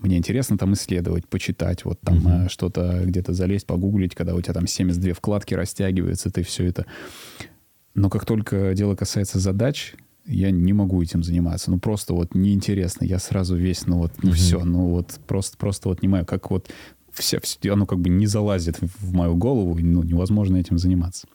Мне 0.00 0.16
интересно 0.16 0.58
там 0.58 0.72
исследовать, 0.72 1.28
почитать, 1.28 1.84
вот 1.84 2.00
там 2.00 2.20
а, 2.26 2.48
что-то 2.48 3.02
где-то 3.04 3.32
залезть, 3.34 3.66
погуглить, 3.66 4.16
когда 4.16 4.34
у 4.34 4.40
тебя 4.40 4.54
там 4.54 4.66
72 4.66 5.12
вкладки 5.14 5.54
растягиваются, 5.54 6.30
ты 6.30 6.42
все 6.42 6.64
это... 6.64 6.86
Но 7.94 8.08
как 8.10 8.24
только 8.24 8.74
дело 8.74 8.96
касается 8.96 9.38
задач, 9.38 9.94
я 10.26 10.50
не 10.50 10.72
могу 10.72 11.02
этим 11.02 11.22
заниматься. 11.22 11.70
Ну, 11.70 11.78
просто 11.78 12.14
вот 12.14 12.34
неинтересно. 12.34 13.04
Я 13.04 13.18
сразу 13.18 13.54
весь, 13.54 13.86
ну 13.86 13.98
вот, 13.98 14.12
ну 14.22 14.30
Мгм. 14.30 14.36
все, 14.36 14.64
ну 14.64 14.86
вот 14.88 15.20
просто, 15.26 15.56
просто 15.58 15.88
вот 15.90 16.02
не 16.02 16.08
знаю, 16.08 16.24
как 16.24 16.50
вот 16.50 16.70
вся, 17.12 17.36
вс- 17.38 17.68
оно 17.70 17.84
как 17.86 17.98
бы 18.00 18.08
не 18.08 18.26
залазит 18.26 18.78
в 18.80 19.12
мою 19.12 19.36
голову, 19.36 19.78
ну, 19.78 20.02
невозможно 20.02 20.56
этим 20.56 20.78
заниматься. 20.78 21.28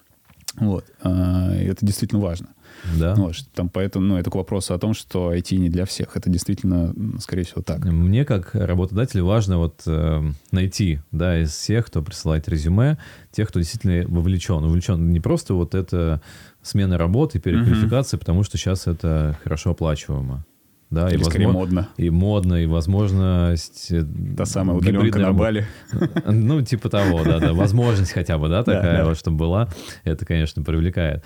Вот. 0.58 0.86
И 1.04 1.64
это 1.66 1.86
действительно 1.86 2.22
важно. 2.22 2.50
Да. 2.98 3.16
Вот, 3.16 3.36
там 3.54 3.70
поэтому, 3.70 4.06
ну, 4.06 4.18
это 4.18 4.30
к 4.30 4.36
вопросу 4.36 4.74
о 4.74 4.80
том, 4.80 4.94
что 4.94 5.34
IT 5.34 5.56
не 5.58 5.70
для 5.70 5.86
всех. 5.86 6.16
Это 6.16 6.30
действительно, 6.30 6.94
скорее 7.20 7.44
всего, 7.44 7.62
так. 7.62 7.84
Мне 7.86 8.26
как 8.26 8.54
работодателю 8.54 9.26
важно 9.26 9.58
вот 9.58 9.82
э, 9.88 10.22
найти, 10.52 11.00
да, 11.12 11.42
из 11.42 11.52
всех, 11.52 11.88
кто 11.88 12.02
присылает 12.02 12.48
резюме, 12.48 12.98
тех, 13.32 13.50
кто 13.50 13.60
действительно 13.60 14.06
вовлечен. 14.08 14.64
Вовлечен 14.64 15.12
не 15.12 15.20
просто 15.20 15.54
вот 15.54 15.76
это 15.76 16.22
смена 16.62 16.98
работы, 16.98 17.40
переквалификация, 17.40 18.18
потому 18.18 18.44
что 18.44 18.58
сейчас 18.58 18.88
это 18.88 19.38
хорошо 19.44 19.72
оплачиваемо. 19.72 20.46
Да, 20.90 21.10
Или 21.10 21.22
скорее 21.24 21.48
возмо- 21.48 21.52
модно. 21.54 21.90
И 21.98 22.10
модно, 22.10 22.56
и 22.64 22.66
возможность... 22.66 23.92
э, 23.92 24.06
Та 24.38 24.46
самая 24.46 24.78
удаленка 24.78 25.20
на. 25.20 25.34
Бали. 25.34 25.66
Ну, 26.26 26.62
типа 26.62 26.90
того, 26.90 27.24
да, 27.26 27.40
да. 27.40 27.54
Возможность 27.54 28.14
хотя 28.14 28.38
бы, 28.38 28.48
да, 28.48 28.64
такая 28.64 29.04
вот, 29.04 29.18
чтобы 29.18 29.38
была. 29.38 29.68
Это, 30.06 30.26
конечно, 30.26 30.64
привлекает. 30.64 31.24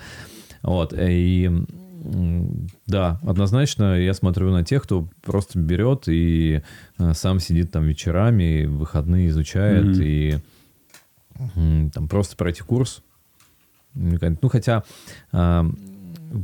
Вот. 0.62 0.92
И 0.98 1.48
да, 2.88 3.20
однозначно 3.24 3.96
я 4.00 4.12
смотрю 4.14 4.50
на 4.50 4.64
тех, 4.64 4.82
кто 4.82 5.08
просто 5.22 5.60
берет 5.60 6.08
и 6.08 6.62
э, 6.98 7.12
сам 7.14 7.38
сидит 7.38 7.70
там 7.70 7.84
вечерами, 7.84 8.64
выходные 8.64 9.28
изучает 9.28 9.84
Мгм. 9.84 10.02
и 10.02 10.38
там 11.94 12.08
просто 12.08 12.34
пройти 12.36 12.62
курс. 12.62 13.02
Ну, 13.94 14.48
хотя 14.48 14.82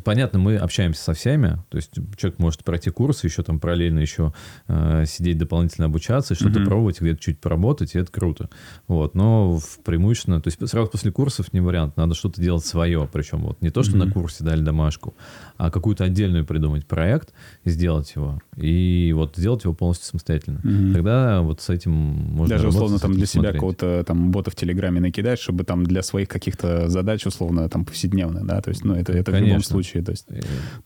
понятно, 0.05 0.39
мы 0.39 0.57
общаемся 0.57 1.03
со 1.03 1.12
всеми, 1.14 1.59
то 1.68 1.76
есть 1.76 1.93
человек 2.16 2.39
может 2.39 2.64
пройти 2.64 2.91
курс, 2.91 3.24
еще 3.24 3.43
там 3.43 3.61
параллельно 3.61 3.99
еще 3.99 4.32
э, 4.66 5.05
сидеть 5.07 5.39
дополнительно 5.39 5.86
обучаться, 5.86 6.34
что-то 6.34 6.61
Мгм. 6.61 6.68
пробовать, 6.68 7.01
где-то 7.01 7.20
чуть 7.20 7.41
поработать, 7.41 7.95
и 7.95 7.99
это 7.99 8.11
круто. 8.11 8.49
Вот, 8.86 9.14
но 9.14 9.59
в 9.59 9.78
преимущественно, 9.84 10.41
то 10.41 10.49
есть 10.49 10.68
сразу 10.68 10.91
после 10.91 11.12
курсов 11.12 11.53
не 11.53 11.61
вариант, 11.61 11.97
надо 11.97 12.14
что-то 12.14 12.41
делать 12.41 12.64
свое, 12.64 13.09
причем 13.12 13.43
вот 13.43 13.61
не 13.62 13.70
то, 13.70 13.82
что 13.82 13.97
на 13.97 14.05
Мгм. 14.05 14.14
курсе 14.14 14.45
дали 14.45 14.62
домашку, 14.62 15.14
а 15.57 15.70
какую-то 15.70 16.05
отдельную 16.05 16.45
придумать 16.45 16.86
проект 16.86 17.32
и 17.64 17.70
сделать 17.70 18.12
его, 18.14 18.41
и 18.57 19.12
вот 19.16 19.36
сделать 19.36 19.64
его 19.64 19.74
полностью 19.74 20.07
самостоятельно. 20.09 20.61
Мгм. 20.62 20.93
Тогда 20.95 21.41
вот 21.43 21.61
с 21.61 21.70
этим 21.70 21.93
можно 21.93 22.55
Даже 22.57 22.64
работать, 22.66 22.82
условно 22.82 22.99
там 22.99 23.12
для 23.12 23.26
себя 23.26 23.41
смотреть. 23.43 23.55
какого-то 23.55 24.05
там 24.07 24.30
бота 24.30 24.51
в 24.51 24.55
Телеграме 24.55 25.01
накидать, 25.01 25.39
чтобы 25.39 25.64
там 25.64 25.84
для 25.84 26.03
своих 26.03 26.28
каких-то 26.28 26.89
задач 26.89 27.26
условно 27.26 27.68
там 27.68 27.84
повседневных, 27.84 28.47
да, 28.47 28.61
то 28.61 28.70
есть, 28.70 28.84
ну, 28.84 28.95
это, 28.95 29.12
это 29.12 29.30
в 29.30 29.34
любом 29.34 29.49
Конечно. 29.49 29.74
Случае, 29.82 30.02
то 30.02 30.12
есть 30.12 30.26
Э, 30.30 30.40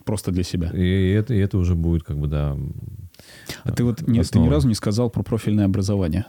просто 0.05 0.31
для 0.31 0.43
себя. 0.43 0.71
И 0.71 1.11
это, 1.11 1.35
и 1.35 1.39
это 1.39 1.59
уже 1.59 1.75
будет 1.75 2.03
как 2.05 2.19
бы, 2.19 2.27
да... 2.29 2.57
А 3.65 3.73
ты 3.73 3.85
вот 3.85 4.03
не, 4.09 4.23
ты 4.23 4.39
ни 4.39 4.49
разу 4.49 4.69
не 4.69 4.75
сказал 4.75 5.11
про 5.11 5.23
профильное 5.23 5.65
образование. 5.67 6.25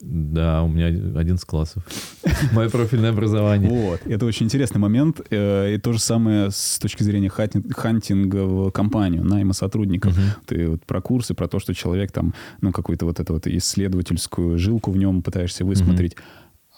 Да, 0.00 0.62
у 0.62 0.68
меня 0.68 0.86
11 0.86 1.44
классов. 1.44 1.84
Мое 2.52 2.68
профильное 2.68 3.10
образование. 3.10 3.70
Вот, 3.70 4.00
это 4.04 4.26
очень 4.26 4.46
интересный 4.46 4.80
момент. 4.80 5.20
э, 5.30 5.74
И 5.74 5.78
то 5.78 5.92
же 5.92 6.00
самое 6.00 6.50
с 6.50 6.78
точки 6.78 7.04
зрения 7.04 7.28
хантинга 7.28 8.44
в 8.44 8.70
компанию, 8.70 9.24
найма 9.24 9.52
сотрудников. 9.52 10.16
Мгм. 10.16 10.24
Ты 10.46 10.68
вот 10.68 10.84
про 10.86 11.00
курсы, 11.00 11.34
про 11.34 11.46
то, 11.46 11.60
что 11.60 11.74
человек 11.74 12.10
там, 12.10 12.34
ну, 12.60 12.72
какую-то 12.72 13.06
вот 13.06 13.20
эту 13.20 13.34
вот 13.34 13.46
исследовательскую 13.46 14.58
жилку 14.58 14.90
в 14.90 14.96
нем 14.96 15.22
пытаешься 15.22 15.64
высмотреть. 15.64 16.16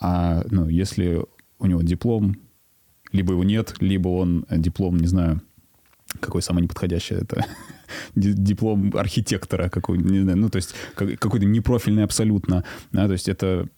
А, 0.01 0.45
ну, 0.51 0.69
если 0.69 1.25
у 1.59 1.67
него 1.67 1.83
диплом, 1.83 2.37
либо 3.15 3.33
его 3.33 3.45
нет, 3.45 3.75
либо 3.81 4.09
он 4.09 4.45
э, 4.51 4.59
диплом, 4.59 4.99
не 4.99 5.07
знаю, 5.07 5.41
какой 6.21 6.43
самый 6.43 6.63
неподходящий 6.63 7.15
это 7.15 7.45
ди- 8.15 8.33
диплом 8.35 8.93
архитектора 8.97 9.69
какой 9.69 9.99
не 9.99 10.21
знаю, 10.21 10.37
ну 10.39 10.49
то 10.51 10.57
есть 10.57 10.75
как- 10.95 11.19
какой-то 11.19 11.47
непрофильный 11.47 12.05
абсолютно, 12.05 12.65
да, 12.93 13.07
то 13.07 13.13
есть 13.13 13.29
это 13.29 13.69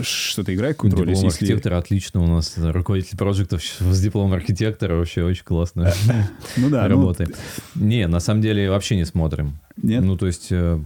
что-то 0.00 0.54
играет 0.54 0.76
какую-то 0.76 0.96
роль, 0.98 1.08
Диплом 1.08 1.24
если- 1.26 1.44
архитектора 1.44 1.76
отлично 1.76 2.22
у 2.22 2.26
нас. 2.26 2.54
Руководитель 2.56 3.18
проектов 3.18 3.62
с 3.62 4.00
дипломом 4.00 4.32
архитектора 4.32 4.94
вообще 4.96 5.22
очень 5.22 5.44
классно 5.44 5.92
ну 6.56 6.70
да, 6.70 6.82
ну, 6.84 6.88
работает. 6.88 7.36
Не, 7.74 8.06
на 8.08 8.20
самом 8.20 8.40
деле 8.40 8.70
вообще 8.70 8.96
не 8.96 9.04
смотрим. 9.04 9.58
Нет? 9.76 10.02
Ну, 10.02 10.16
то 10.16 10.26
есть, 10.26 10.48
э, 10.50 10.80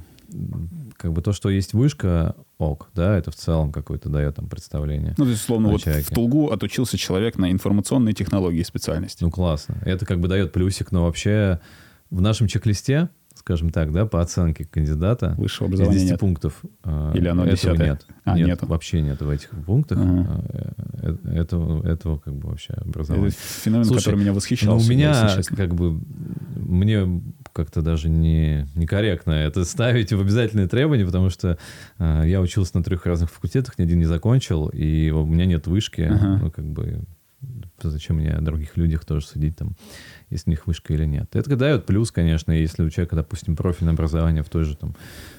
как 0.96 1.12
бы 1.12 1.22
то, 1.22 1.32
что 1.32 1.50
есть 1.50 1.72
вышка, 1.74 2.34
ок, 2.58 2.90
да, 2.94 3.16
это 3.16 3.30
в 3.30 3.36
целом 3.36 3.70
какое-то 3.72 4.08
дает 4.08 4.36
там 4.36 4.48
представление. 4.48 5.14
Ну, 5.18 5.24
то 5.24 5.30
есть, 5.30 5.42
условно, 5.42 5.68
о 5.68 5.72
вот 5.72 5.82
человеке. 5.82 6.06
в 6.06 6.14
Тулгу 6.14 6.50
отучился 6.50 6.96
человек 6.96 7.36
на 7.36 7.50
информационные 7.52 8.14
технологии 8.14 8.62
специальности. 8.62 9.22
Ну, 9.22 9.30
классно. 9.30 9.76
Это 9.84 10.06
как 10.06 10.20
бы 10.20 10.28
дает 10.28 10.52
плюсик, 10.52 10.92
но 10.92 11.04
вообще 11.04 11.60
в 12.10 12.20
нашем 12.20 12.46
чек-листе, 12.46 13.10
скажем 13.46 13.70
так, 13.70 13.92
да, 13.92 14.06
по 14.06 14.20
оценке 14.20 14.64
кандидата, 14.64 15.36
Высшего 15.38 15.68
из 15.68 15.74
образования 15.74 15.98
10 16.00 16.10
нет. 16.10 16.20
пунктов 16.20 16.62
э, 16.82 17.12
Или 17.14 17.28
оно 17.28 17.44
этого 17.44 17.56
десятое? 17.56 17.86
нет. 17.90 18.06
А, 18.24 18.36
нет, 18.36 18.48
нету. 18.48 18.66
вообще 18.66 19.00
нет 19.02 19.22
в 19.22 19.30
этих 19.30 19.50
пунктах 19.64 19.98
Ага. 20.00 20.44
э, 20.48 21.14
э, 21.22 21.32
этого, 21.36 21.86
этого 21.86 22.18
как 22.18 22.34
бы 22.34 22.48
вообще 22.48 22.72
образования. 22.72 23.28
Это 23.28 23.36
феномен, 23.36 23.84
Слушай, 23.84 24.00
который 24.00 24.18
меня 24.18 24.32
восхищал. 24.32 24.74
Ну, 24.76 24.84
у 24.84 24.88
меня 24.88 25.38
как 25.56 25.76
бы 25.76 26.00
мне 26.56 27.22
как-то 27.52 27.82
даже 27.82 28.08
не 28.08 28.66
некорректно 28.74 29.30
это 29.30 29.64
ставить 29.64 30.12
в 30.12 30.20
обязательные 30.20 30.66
требования, 30.66 31.06
потому 31.06 31.30
что 31.30 31.56
э, 32.00 32.22
я 32.26 32.40
учился 32.40 32.76
на 32.76 32.82
трех 32.82 33.06
разных 33.06 33.30
факультетах, 33.30 33.78
ни 33.78 33.84
один 33.84 34.00
не 34.00 34.06
закончил, 34.06 34.66
и 34.70 35.10
у 35.10 35.24
меня 35.24 35.46
нет 35.46 35.68
вышки, 35.68 36.00
Ага. 36.00 36.38
ну 36.42 36.50
как 36.50 36.64
бы 36.64 37.04
зачем 37.82 38.16
мне 38.16 38.32
о 38.32 38.40
других 38.40 38.76
людях 38.76 39.04
тоже 39.04 39.26
судить 39.26 39.56
там, 39.56 39.76
у 40.46 40.50
них 40.50 40.66
вышка 40.66 40.92
или 40.94 41.04
нет. 41.04 41.34
Это 41.34 41.56
дает 41.56 41.86
плюс, 41.86 42.10
конечно, 42.10 42.52
если 42.52 42.82
у 42.82 42.90
человека, 42.90 43.16
допустим, 43.16 43.56
профильное 43.56 43.94
образование 43.94 44.42
в 44.42 44.48
той 44.48 44.64
же 44.64 44.76
там 44.76 44.94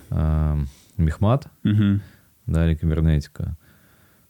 э, 0.10 0.58
мехмат, 0.98 1.48
Мгм. 1.64 2.02
да, 2.46 2.68
или 2.68 2.76
кибернетика. 2.76 3.58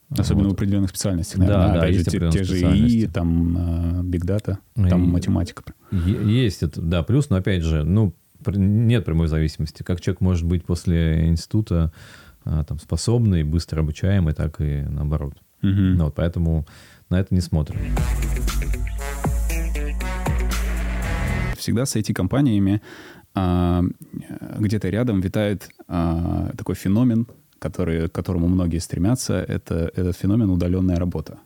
Особенно 0.10 0.46
Вот. 0.46 0.52
в 0.52 0.56
определенных 0.56 0.90
специальностях. 0.90 1.40
Да, 1.46 1.58
наверное. 1.68 1.82
да, 1.82 1.88
же, 1.88 1.94
есть 1.94 2.10
те, 2.10 2.20
те 2.32 2.44
же 2.44 2.54
ИИ, 2.54 2.58
специальности. 2.60 3.10
там 3.14 4.10
биг 4.10 4.24
дата, 4.26 4.60
там 4.76 5.04
И- 5.04 5.08
математика. 5.08 5.64
Есть 5.92 6.64
это, 6.64 6.82
да, 6.82 7.04
плюс, 7.04 7.30
но 7.30 7.36
опять 7.36 7.62
же, 7.64 7.84
ну, 7.84 8.14
нет 8.48 9.04
прямой 9.04 9.28
зависимости. 9.28 9.84
Как 9.84 10.00
человек 10.00 10.22
может 10.22 10.46
быть 10.46 10.64
после 10.64 11.28
института 11.28 11.92
а, 12.46 12.64
там, 12.64 12.80
способный, 12.80 13.44
быстро 13.44 13.82
обучаемый, 13.82 14.34
так 14.34 14.62
и 14.62 14.84
наоборот. 14.90 15.34
Мгм. 15.62 15.96
Ну, 15.96 16.06
вот, 16.06 16.16
поэтому 16.16 16.66
на 17.10 17.20
это 17.20 17.36
не 17.36 17.42
смотрим. 17.42 17.80
Всегда 21.68 21.86
с 21.86 21.98
IT-компаниями 21.98 22.82
а, 23.36 23.84
где-то 24.58 24.88
рядом 24.88 25.20
витает 25.20 25.70
а, 25.90 26.54
такой 26.58 26.76
феномен, 26.76 27.28
который, 27.60 28.08
к 28.08 28.14
которому 28.14 28.48
многие 28.48 28.78
стремятся. 28.78 29.34
Это 29.34 29.92
этот 29.94 30.16
феномен 30.16 30.50
удаленная 30.50 30.96
работа. 30.96 31.40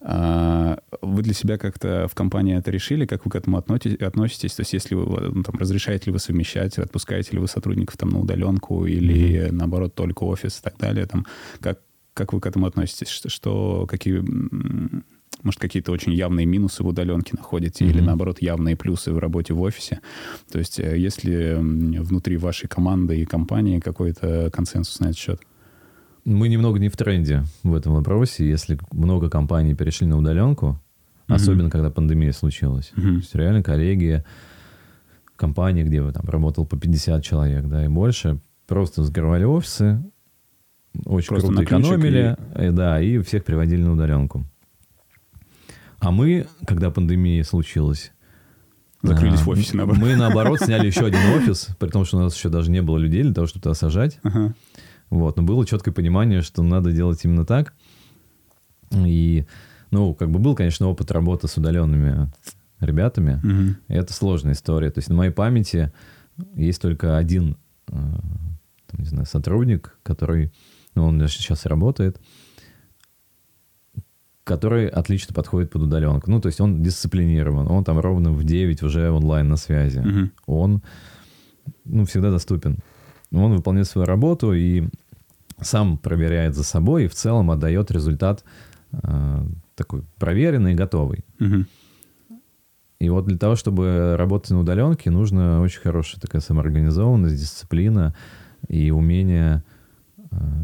А, 0.00 0.78
Вы 1.02 1.22
для 1.22 1.34
себя 1.34 1.58
как-то 1.58 2.06
в 2.06 2.14
компании 2.14 2.56
это 2.56 2.70
решили? 2.70 3.04
Как 3.04 3.24
вы 3.24 3.32
к 3.32 3.34
этому 3.34 3.56
относитесь? 3.58 4.54
То 4.54 4.60
есть 4.60 4.72
если 4.72 4.94
вы 4.94 5.32
ну, 5.34 5.42
там, 5.42 5.56
разрешаете 5.58 6.04
ли 6.06 6.12
вы 6.12 6.20
совмещать, 6.20 6.78
отпускаете 6.78 7.32
ли 7.32 7.40
вы 7.40 7.48
сотрудников 7.48 7.96
там 7.96 8.10
на 8.10 8.20
удаленку 8.20 8.86
или 8.86 9.48
наоборот 9.50 9.96
только 9.96 10.22
офис 10.22 10.60
и 10.60 10.62
так 10.62 10.78
далее? 10.78 11.04
Там, 11.06 11.26
как, 11.58 11.80
как 12.14 12.32
вы 12.32 12.40
к 12.40 12.46
этому 12.46 12.66
относитесь? 12.66 13.08
Что, 13.08 13.28
что 13.28 13.86
какие, 13.88 14.22
может, 15.46 15.60
какие-то 15.60 15.92
очень 15.92 16.12
явные 16.12 16.44
минусы 16.46 16.82
в 16.82 16.86
удаленке 16.86 17.32
находите 17.36 17.84
или 17.86 17.98
Мгм. 17.98 18.06
наоборот 18.06 18.42
явные 18.42 18.76
плюсы 18.76 19.12
в 19.12 19.18
работе 19.18 19.54
в 19.54 19.60
офисе? 19.62 20.00
То 20.52 20.58
есть 20.58 20.78
э, 20.78 20.98
есть 20.98 21.24
ли 21.24 21.34
м, 21.34 21.92
внутри 22.02 22.36
вашей 22.36 22.68
команды 22.68 23.18
и 23.18 23.24
компании 23.24 23.80
какой-то 23.80 24.50
консенсус 24.52 25.00
на 25.00 25.06
этот 25.06 25.18
счет? 25.18 25.40
мы 26.24 26.48
немного 26.48 26.80
не 26.80 26.88
в 26.88 26.96
тренде 26.96 27.44
в 27.62 27.72
этом 27.72 27.94
вопросе. 27.94 28.48
Если 28.48 28.76
много 28.90 29.30
компаний 29.30 29.74
перешли 29.76 30.08
на 30.08 30.18
удаленку, 30.18 30.76
особенно 31.28 31.70
когда 31.70 31.88
пандемия 31.88 32.32
случилась. 32.32 32.92
То 32.96 33.00
есть 33.00 33.32
реально 33.36 33.62
коллеги, 33.62 34.24
компании, 35.36 35.84
где 35.84 36.02
вы 36.02 36.12
там 36.12 36.24
работал 36.28 36.66
по 36.66 36.76
50 36.76 37.22
человек, 37.22 37.66
да, 37.66 37.84
и 37.84 37.88
больше, 37.88 38.40
просто 38.66 39.04
закрывали 39.04 39.44
офисы, 39.44 40.02
очень 41.04 41.28
Просто 41.28 41.48
круто 41.48 41.62
экономили, 41.62 42.36
э, 42.54 42.72
да, 42.72 43.00
и 43.00 43.18
всех 43.18 43.44
приводили 43.44 43.82
на 43.82 43.92
удаленку. 43.92 44.44
А 45.98 46.10
мы, 46.10 46.46
когда 46.66 46.90
пандемия 46.90 47.42
случилась, 47.44 48.12
Закрылись 49.02 49.40
а, 49.40 49.44
в 49.44 49.48
офисе, 49.48 49.76
наоборот. 49.76 50.02
Мы, 50.02 50.16
наоборот, 50.16 50.60
сняли 50.60 50.86
еще 50.86 51.06
один 51.06 51.20
офис, 51.36 51.68
при 51.78 51.88
том, 51.88 52.04
что 52.04 52.16
у 52.16 52.20
нас 52.20 52.34
еще 52.36 52.48
даже 52.48 52.70
не 52.70 52.82
было 52.82 52.98
людей 52.98 53.22
для 53.22 53.34
того, 53.34 53.46
чтобы 53.46 53.62
туда 53.62 53.74
сажать. 53.74 54.18
Ага. 54.22 54.54
Вот, 55.10 55.36
но 55.36 55.42
было 55.42 55.64
четкое 55.66 55.94
понимание, 55.94 56.42
что 56.42 56.62
надо 56.62 56.92
делать 56.92 57.24
именно 57.24 57.44
так. 57.44 57.74
И, 58.92 59.46
ну, 59.90 60.14
как 60.14 60.30
бы 60.30 60.38
был, 60.38 60.54
конечно, 60.54 60.88
опыт 60.88 61.10
работы 61.10 61.46
с 61.46 61.56
удаленными 61.56 62.30
ребятами. 62.80 63.76
И 63.88 63.94
Это 63.94 64.12
сложная 64.12 64.54
история. 64.54 64.90
То 64.90 64.98
есть 64.98 65.08
на 65.08 65.14
моей 65.14 65.32
памяти 65.32 65.92
есть 66.54 66.82
только 66.82 67.16
один, 67.16 67.56
э, 67.88 67.92
там, 67.92 69.00
не 69.00 69.06
знаю, 69.06 69.26
сотрудник, 69.26 69.98
который, 70.02 70.52
ну, 70.94 71.06
он 71.06 71.28
сейчас 71.28 71.66
работает, 71.66 72.20
который 74.46 74.86
отлично 74.86 75.34
подходит 75.34 75.70
под 75.70 75.82
удаленку. 75.82 76.30
Ну, 76.30 76.40
то 76.40 76.46
есть 76.46 76.60
он 76.60 76.80
дисциплинирован, 76.80 77.68
он 77.68 77.82
там 77.82 77.98
ровно 77.98 78.30
в 78.30 78.44
9 78.44 78.82
уже 78.84 79.10
онлайн 79.10 79.48
на 79.48 79.56
связи. 79.56 79.98
Мгм. 79.98 80.30
Он, 80.46 80.82
ну, 81.84 82.04
всегда 82.04 82.30
доступен. 82.30 82.78
Он 83.32 83.56
выполняет 83.56 83.88
свою 83.88 84.06
работу 84.06 84.52
и 84.52 84.84
сам 85.60 85.98
проверяет 85.98 86.54
за 86.54 86.62
собой 86.62 87.04
и 87.04 87.08
в 87.08 87.14
целом 87.14 87.50
отдает 87.50 87.90
результат 87.90 88.44
э, 88.92 89.46
такой 89.74 90.04
проверенный 90.16 90.72
и 90.72 90.76
готовый. 90.76 91.24
Мгм. 91.40 91.66
И 93.00 93.08
вот 93.08 93.26
для 93.26 93.38
того, 93.38 93.56
чтобы 93.56 94.14
работать 94.16 94.52
на 94.52 94.60
удаленке, 94.60 95.10
нужно 95.10 95.60
очень 95.60 95.80
хорошая 95.80 96.20
такая 96.20 96.40
самоорганизованность, 96.40 97.34
дисциплина 97.34 98.14
и 98.68 98.92
умение 98.92 99.64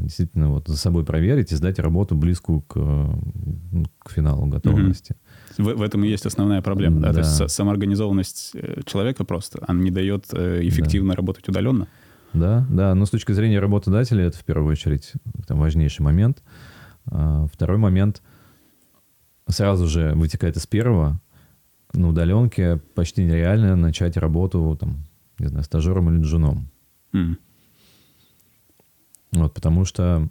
действительно 0.03 0.51
вот 0.51 0.69
за 0.69 0.77
собой 0.77 1.05
проверить 1.05 1.53
и 1.53 1.57
сдать 1.57 1.79
работу 1.79 2.15
близкую 2.17 2.61
к, 2.63 2.75
э, 2.77 3.13
к 4.01 4.11
финалу 4.11 4.47
готовности. 4.47 5.17
В, 5.59 5.63
в 5.75 5.83
этом 5.83 6.05
и 6.05 6.09
есть 6.09 6.27
основная 6.27 6.63
проблема. 6.63 7.01
Да? 7.01 7.09
То 7.09 7.15
Да. 7.15 7.21
есть 7.21 7.41
са- 7.41 7.49
самоорганизованность 7.49 8.51
э, 8.55 8.81
человека 8.85 9.25
просто, 9.25 9.63
она 9.67 9.81
не 9.81 9.91
дает 9.91 10.27
э, 10.33 10.61
эффективно 10.63 11.15
работать 11.15 11.49
удаленно. 11.49 11.87
Да, 12.33 12.67
да. 12.71 12.95
Но 12.95 13.05
с 13.07 13.11
точки 13.11 13.33
зрения 13.33 13.61
работодателя 13.61 14.25
это 14.25 14.39
в 14.39 14.45
первую 14.45 14.73
очередь 14.73 15.13
там, 15.47 15.59
важнейший 15.59 16.03
момент. 16.03 16.43
А, 17.07 17.47
Второй 17.53 17.77
момент 17.79 18.23
сразу 19.49 19.87
же 19.87 20.13
вытекает 20.15 20.57
из 20.57 20.67
первого. 20.67 21.21
На 21.93 22.09
удаленке 22.09 22.79
почти 22.95 23.23
нереально 23.25 23.77
начать 23.77 24.17
работу 24.17 24.77
там, 24.81 25.05
не 25.39 25.49
знаю, 25.49 25.65
стажером 25.65 26.11
или 26.11 26.23
джуном. 26.23 26.69
М. 27.13 27.39
Вот, 29.33 29.55
потому 29.55 29.85
что 29.85 30.29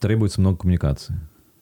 требуется 0.00 0.40
много 0.40 0.58
коммуникации. 0.58 1.14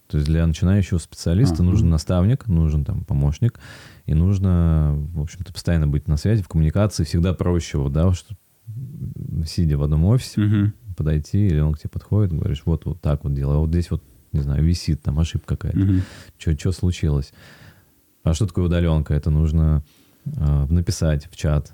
То 0.08 0.18
есть 0.18 0.28
для 0.28 0.46
начинающего 0.46 0.98
специалиста 0.98 1.62
А, 1.62 1.66
нужен 1.66 1.86
мгм. 1.86 1.92
наставник, 1.92 2.46
нужен 2.46 2.84
там 2.84 3.04
помощник, 3.04 3.58
и 4.04 4.14
нужно, 4.14 4.94
в 5.14 5.20
общем-то, 5.20 5.52
постоянно 5.52 5.88
быть 5.88 6.06
на 6.06 6.16
связи, 6.16 6.42
в 6.42 6.48
коммуникации. 6.48 7.02
Всегда 7.04 7.34
проще, 7.34 7.78
вот, 7.78 7.92
да, 7.92 8.12
что 8.12 8.34
сидя 9.46 9.76
в 9.78 9.82
одном 9.82 10.04
офисе, 10.04 10.40
Мгм. 10.40 10.74
подойти, 10.96 11.46
или 11.48 11.58
он 11.58 11.74
к 11.74 11.78
тебе 11.80 11.90
подходит, 11.90 12.32
говоришь, 12.32 12.62
вот, 12.66 12.84
вот 12.84 13.00
так 13.00 13.24
вот 13.24 13.34
делай, 13.34 13.56
а 13.56 13.58
вот 13.58 13.70
здесь 13.70 13.90
вот, 13.90 14.02
не 14.32 14.40
знаю, 14.40 14.62
висит 14.64 15.02
там 15.02 15.18
ошибка 15.18 15.56
какая-то. 15.56 15.78
Мгм. 15.78 16.02
Что 16.38 16.72
случилось? 16.72 17.32
А 18.22 18.32
что 18.34 18.46
такое 18.46 18.66
удаленка? 18.66 19.12
Это 19.14 19.30
нужно 19.30 19.82
э, 20.24 20.66
написать 20.68 21.28
в 21.30 21.36
чат, 21.36 21.72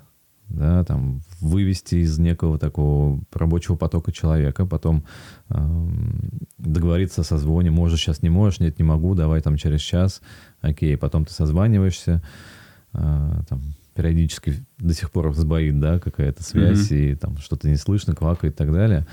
да, 0.53 0.83
там, 0.83 1.21
вывести 1.41 1.95
из 1.95 2.17
некого 2.19 2.57
такого 2.57 3.19
рабочего 3.33 3.75
потока 3.75 4.11
человека, 4.11 4.65
потом 4.65 5.03
эм, 5.49 6.39
договориться 6.57 7.21
о 7.21 7.23
созвоне, 7.25 7.71
можешь, 7.71 7.99
сейчас 7.99 8.21
не 8.21 8.29
можешь, 8.29 8.59
нет, 8.59 8.77
не 8.77 8.85
могу, 8.85 9.15
давай 9.15 9.41
там 9.41 9.57
через 9.57 9.81
час, 9.81 10.21
окей, 10.61 10.95
потом 10.95 11.25
ты 11.25 11.33
созваниваешься, 11.33 12.21
э, 12.93 13.41
там, 13.49 13.61
периодически 13.95 14.65
до 14.77 14.93
сих 14.93 15.11
пор 15.11 15.33
сбоит, 15.33 15.79
да, 15.79 15.99
какая-то 15.99 16.43
связь, 16.43 16.89
Мгм. 16.91 16.99
и 16.99 17.15
там 17.15 17.37
что-то 17.37 17.67
не 17.67 17.75
слышно, 17.75 18.15
квакает 18.15 18.53
и 18.53 18.57
так 18.57 18.71
далее. 18.71 19.05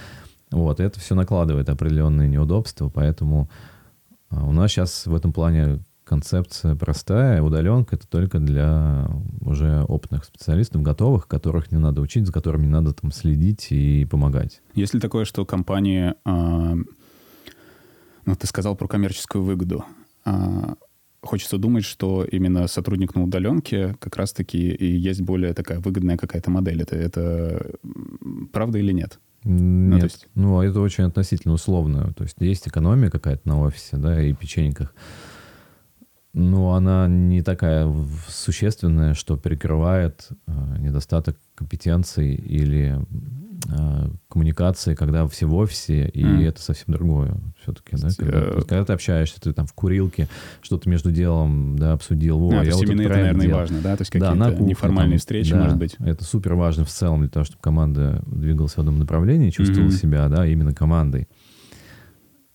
Вот, 0.50 0.80
это 0.80 1.00
все 1.00 1.14
накладывает 1.14 1.68
определенные 1.68 2.28
неудобства, 2.28 2.88
поэтому 2.88 3.48
а, 4.30 4.44
у 4.44 4.52
нас 4.52 4.70
сейчас 4.70 5.06
в 5.06 5.14
этом 5.14 5.32
плане 5.32 5.80
концепция 6.10 6.74
простая. 6.74 7.40
Удаленка 7.40 7.94
это 7.94 8.04
только 8.08 8.40
для 8.40 9.08
уже 9.40 9.84
опытных 9.84 10.24
специалистов, 10.24 10.82
готовых, 10.82 11.28
которых 11.28 11.70
не 11.70 11.78
надо 11.78 12.00
учить, 12.00 12.26
за 12.26 12.32
которыми 12.32 12.66
надо 12.66 12.92
там 12.92 13.12
следить 13.12 13.68
и 13.70 14.04
помогать. 14.10 14.60
Есть 14.74 14.92
ли 14.92 14.98
такое, 14.98 15.24
что 15.24 15.46
компании... 15.46 16.14
а, 16.24 16.74
ну, 18.26 18.36
ты 18.36 18.46
сказал 18.48 18.74
про 18.74 18.88
коммерческую 18.88 19.44
выгоду. 19.44 19.84
А, 20.24 20.74
хочется 21.22 21.58
думать, 21.58 21.84
что 21.84 22.24
именно 22.24 22.66
сотрудник 22.66 23.14
на 23.14 23.22
удаленке 23.22 23.94
как 24.00 24.16
раз-таки 24.16 24.68
и 24.68 24.86
есть 24.86 25.20
более 25.20 25.54
такая 25.54 25.78
выгодная 25.78 26.16
какая-то 26.16 26.50
модель. 26.50 26.82
Это, 26.82 26.96
это 26.96 27.70
правда 28.52 28.78
или 28.78 28.90
нет? 28.90 29.20
Нет, 29.44 30.00
то 30.00 30.04
есть- 30.06 30.28
ну, 30.34 30.58
а 30.58 30.64
это 30.64 30.80
очень 30.80 31.04
относительно 31.04 31.54
условно. 31.54 32.12
То 32.14 32.24
есть 32.24 32.34
есть 32.40 32.66
экономия 32.66 33.10
какая-то 33.10 33.46
на 33.48 33.60
офисе, 33.60 33.96
да, 33.96 34.20
и 34.20 34.32
печеньках. 34.32 34.92
Но 36.32 36.74
она 36.74 37.08
не 37.08 37.42
такая 37.42 37.92
существенная, 38.28 39.14
что 39.14 39.36
перекрывает 39.36 40.28
э, 40.46 40.52
недостаток 40.78 41.36
компетенций 41.56 42.34
или 42.34 43.04
э, 43.68 44.10
коммуникации, 44.28 44.94
когда 44.94 45.26
все 45.26 45.46
в 45.46 45.54
офисе, 45.56 46.08
и 46.08 46.24
Мгм. 46.24 46.42
это 46.42 46.62
совсем 46.62 46.94
другое 46.94 47.36
все-таки. 47.60 47.96
Да? 47.96 48.08
Когда, 48.16 48.38
есть 48.54 48.68
когда 48.68 48.84
ты 48.84 48.92
общаешься, 48.92 49.40
ты 49.40 49.52
там 49.52 49.66
в 49.66 49.74
курилке 49.74 50.28
что-то 50.62 50.88
между 50.88 51.10
делом 51.10 51.76
да, 51.76 51.94
обсудил. 51.94 52.38
Во, 52.38 52.60
А, 52.60 52.64
я 52.64 52.76
вот 52.76 52.86
правильно 52.86 53.08
наверное, 53.08 53.40
делал. 53.46 53.58
важно, 53.58 53.80
да? 53.80 53.96
То 53.96 54.02
есть 54.02 54.12
Да, 54.12 54.18
на 54.20 54.26
какие-то 54.44 54.52
кухне 54.52 54.70
неформальные 54.70 55.16
там, 55.16 55.18
встречи, 55.18 55.50
да, 55.50 55.58
может 55.62 55.78
быть. 55.78 55.96
Это 55.98 56.22
супер 56.22 56.54
важно 56.54 56.84
в 56.84 56.90
целом 56.90 57.20
для 57.22 57.28
того, 57.28 57.44
чтобы 57.44 57.60
команда 57.60 58.22
двигалась 58.26 58.74
в 58.74 58.78
одном 58.78 59.00
направлении, 59.00 59.50
чувствовала 59.50 59.90
Мгм. 59.90 59.98
себя, 59.98 60.28
да, 60.28 60.46
именно 60.46 60.72
командой. 60.72 61.28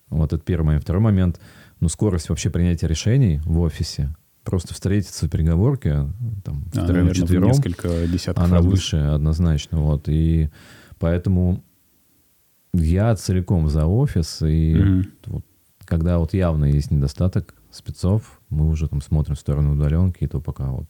Вот 0.09 0.31
это 0.31 0.41
первый 0.43 0.65
момент. 0.67 0.83
Второй 0.83 1.01
момент, 1.01 1.41
ну, 1.79 1.89
скорость 1.89 2.29
вообще 2.29 2.49
принятия 2.49 2.87
решений 2.87 3.41
в 3.45 3.59
офисе. 3.59 4.15
Просто 4.43 4.73
встретиться 4.73 5.25
в 5.27 5.29
переговорке, 5.29 6.07
там, 6.43 6.65
А, 6.75 6.83
втроем, 6.83 7.11
четвером, 7.13 7.47
несколько 7.49 8.07
десятков 8.07 8.43
она 8.43 8.57
раз 8.57 8.65
выше 8.65 8.97
однозначно, 8.97 9.79
вот. 9.81 10.07
И 10.07 10.49
поэтому 10.99 11.63
я 12.73 13.15
целиком 13.15 13.69
за 13.69 13.85
офис, 13.85 14.41
и 14.43 14.75
Мгм. 14.75 15.05
вот, 15.25 15.45
когда 15.85 16.19
вот 16.19 16.33
явно 16.33 16.65
есть 16.65 16.91
недостаток 16.91 17.55
спецов, 17.71 18.39
мы 18.49 18.69
уже 18.69 18.87
там 18.87 19.01
смотрим 19.01 19.35
в 19.35 19.39
сторону 19.39 19.73
удаленки, 19.73 20.23
и 20.23 20.27
то 20.27 20.39
пока 20.39 20.69
вот 20.71 20.85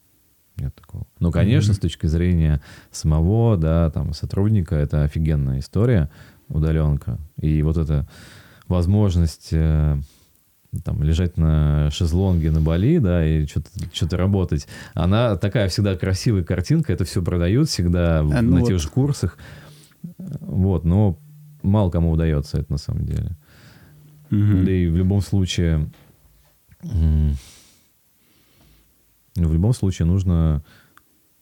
нет 0.58 0.74
такого. 0.76 1.06
Но, 1.20 1.32
конечно, 1.32 1.74
с 1.74 1.80
точки 1.80 2.08
зрения 2.08 2.62
самого, 2.92 3.58
да, 3.58 3.90
там, 3.92 4.14
сотрудника, 4.14 4.76
это 4.76 5.04
офигенная 5.04 5.60
история, 5.60 6.10
удаленка. 6.48 7.20
И 7.40 7.62
вот 7.62 7.78
эта 7.78 8.08
возможность 8.68 9.50
э, 9.52 10.00
там, 10.84 11.04
лежать 11.04 11.38
на 11.38 11.90
шезлонге 11.92 12.52
на 12.52 12.62
Бали, 12.62 12.98
да, 12.98 13.26
и 13.26 13.46
что-то, 13.46 13.70
что-то 13.94 14.18
работать, 14.18 14.68
она 14.94 15.36
такая 15.38 15.70
всегда 15.70 15.96
красивая 15.96 16.44
картинка, 16.44 16.94
это 16.94 17.06
все 17.06 17.22
продают 17.22 17.70
всегда 17.70 18.20
А, 18.20 18.24
ну 18.24 18.56
на 18.56 18.60
вот. 18.62 18.68
тех 18.68 18.80
же 18.80 18.90
курсах. 18.90 19.38
Вот, 20.42 20.86
но 20.86 21.20
мало 21.64 21.90
кому 21.90 22.12
удается 22.12 22.60
это 22.60 22.72
на 22.72 22.78
самом 22.78 23.06
деле. 23.06 23.38
Мгм. 24.30 24.66
Да 24.66 24.72
и 24.72 24.88
в 24.88 24.96
любом 24.96 25.22
случае... 25.22 25.90
В 26.82 27.38
любом 29.36 29.74
случае 29.74 30.06
нужно 30.06 30.64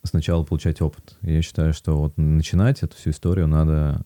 сначала 0.03 0.43
получать 0.43 0.81
опыт. 0.81 1.15
Я 1.21 1.41
считаю, 1.41 1.73
что 1.73 1.97
вот 1.97 2.17
начинать 2.17 2.81
эту 2.81 2.95
всю 2.95 3.11
историю 3.11 3.47
надо 3.47 4.03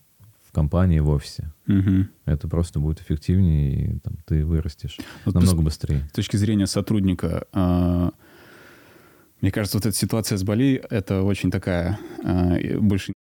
компании, 0.62 1.00
в 1.00 1.10
офисе. 1.10 1.52
Мгм. 1.68 2.10
Это 2.26 2.48
просто 2.48 2.80
будет 2.80 3.00
эффективнее, 3.00 3.70
и 3.96 4.00
там, 4.00 4.16
ты 4.26 4.44
вырастешь 4.44 4.98
Вот 5.26 5.36
намного 5.36 5.62
быстрее. 5.62 6.08
с 6.12 6.16
точки 6.16 6.36
зрения 6.38 6.66
сотрудника, 6.66 7.46
а, 7.54 8.10
мне 9.42 9.52
кажется, 9.52 9.78
вот 9.78 9.86
эта 9.86 9.96
ситуация 9.96 10.36
с 10.40 10.44
Бали— 10.44 10.84
это 10.90 11.22
очень 11.22 11.52
такая 11.52 12.00
а, 12.24 12.58
больше 12.80 13.14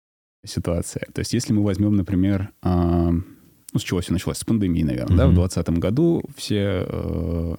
ситуация. 0.45 1.03
То 1.13 1.19
есть 1.19 1.33
если 1.33 1.51
мы 1.51 1.61
возьмем, 1.61 1.97
например, 1.97 2.51
а, 2.61 3.11
ну, 3.11 3.79
с 3.79 3.81
чего 3.83 3.99
все 3.99 4.13
началось? 4.13 4.38
С 4.38 4.45
пандемии, 4.45 4.83
наверное, 4.83 5.17
да, 5.17 5.25
в 5.27 5.31
Мгм. 5.31 5.36
2020 5.36 5.69
году 5.79 6.23
все 6.38 6.86
э, 6.88 7.55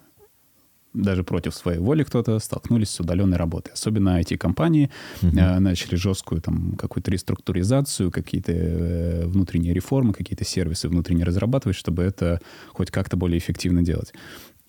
даже 0.97 1.23
против 1.25 1.55
своей 1.55 1.79
воли 1.79 2.03
кто-то 2.05 2.39
столкнулись 2.39 2.91
с 2.91 3.01
удаленной 3.01 3.37
работой. 3.37 3.73
Особенно 3.75 4.21
IT-компании 4.21 4.91
Мгм. 5.23 5.39
э, 5.39 5.59
начали 5.61 5.97
жесткую 5.97 6.41
там 6.41 6.73
какую-то 6.77 7.11
реструктуризацию, 7.11 8.11
какие-то 8.11 8.53
э, 8.53 9.27
внутренние 9.27 9.75
реформы, 9.75 10.13
какие-то 10.13 10.45
сервисы 10.45 10.89
внутренне 10.89 11.25
разрабатывать, 11.25 11.77
чтобы 11.77 12.03
это 12.03 12.41
хоть 12.73 12.91
как-то 12.91 13.17
более 13.17 13.39
эффективно 13.39 13.83
делать. 13.83 14.13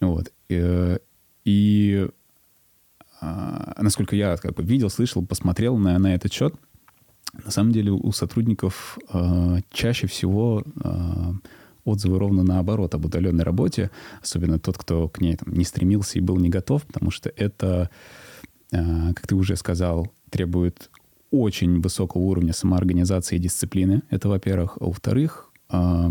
Вот. 0.02 0.32
Э, 0.50 0.98
И 1.46 2.08
а, 3.22 3.76
насколько 3.82 4.16
я 4.16 4.38
как 4.38 4.54
бы 4.54 4.64
видел, 4.64 4.90
слышал, 4.90 5.26
посмотрел 5.26 5.78
на, 5.78 5.98
на 5.98 6.14
этот 6.14 6.32
счет, 6.34 6.54
на 7.46 7.52
самом 7.52 7.72
деле 7.72 7.92
у 7.92 8.12
сотрудников 8.12 8.98
э, 9.14 9.58
чаще 9.72 10.08
всего 10.08 10.64
э, 10.84 11.34
отзывы 11.88 12.20
ровно 12.20 12.44
наоборот 12.44 12.94
об 12.94 13.06
удаленной 13.06 13.44
работе, 13.44 13.90
особенно 14.22 14.60
тот, 14.60 14.78
кто 14.78 15.08
к 15.08 15.22
ней 15.22 15.36
там, 15.36 15.54
не 15.54 15.64
стремился 15.64 16.20
и 16.20 16.22
был 16.22 16.38
не 16.38 16.50
готов, 16.50 16.86
потому 16.86 17.12
что 17.12 17.32
это, 17.36 17.90
э, 18.72 19.14
как 19.14 19.28
ты 19.28 19.36
уже 19.36 19.56
сказал, 19.56 20.12
требует 20.30 20.90
очень 21.32 21.82
высокого 21.82 22.22
уровня 22.22 22.54
самоорганизации 22.54 23.36
и 23.36 23.40
дисциплины. 23.40 24.04
Это, 24.10 24.30
во-первых. 24.30 24.78
А 24.80 24.86
во-вторых, 24.86 25.50
э, 25.70 26.10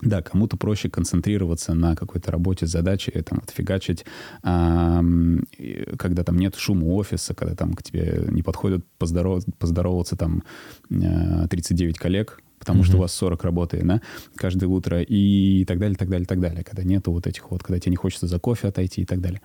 да, 0.00 0.22
кому-то 0.22 0.56
проще 0.56 0.90
концентрироваться 0.90 1.74
на 1.74 1.94
какой-то 1.94 2.30
работе, 2.32 2.66
задаче, 2.66 3.10
там, 3.22 3.38
отфигачить, 3.38 4.04
и 4.44 5.84
когда 5.98 6.24
там 6.24 6.36
нет 6.36 6.56
шума 6.56 6.84
офиса, 6.86 7.34
когда 7.34 7.54
там 7.54 7.74
к 7.74 7.82
тебе 7.82 8.26
не 8.30 8.42
подходят 8.42 8.84
поздоров- 8.98 9.46
поздороваться 9.58 10.16
там 10.16 10.42
э, 10.90 11.46
39 11.48 11.98
коллег, 11.98 12.40
потому 12.64 12.82
что 12.82 12.92
Мгм. 12.94 13.00
у 13.00 13.02
вас 13.02 13.12
40 13.12 13.44
работает, 13.44 13.86
да, 13.86 14.00
каждое 14.36 14.66
утро, 14.66 15.02
и 15.02 15.64
так 15.66 15.78
далее, 15.78 15.96
так 15.96 16.08
далее, 16.08 16.26
так 16.26 16.40
далее, 16.40 16.64
когда 16.64 16.82
нету 16.82 17.12
вот 17.12 17.26
этих 17.26 17.50
вот, 17.50 17.62
когда 17.62 17.78
тебе 17.78 17.90
не 17.90 17.96
хочется 17.96 18.26
за 18.26 18.38
кофе 18.38 18.68
отойти 18.68 19.02
и 19.02 19.04
так 19.04 19.20
далее. 19.20 19.40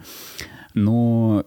Но 0.73 1.45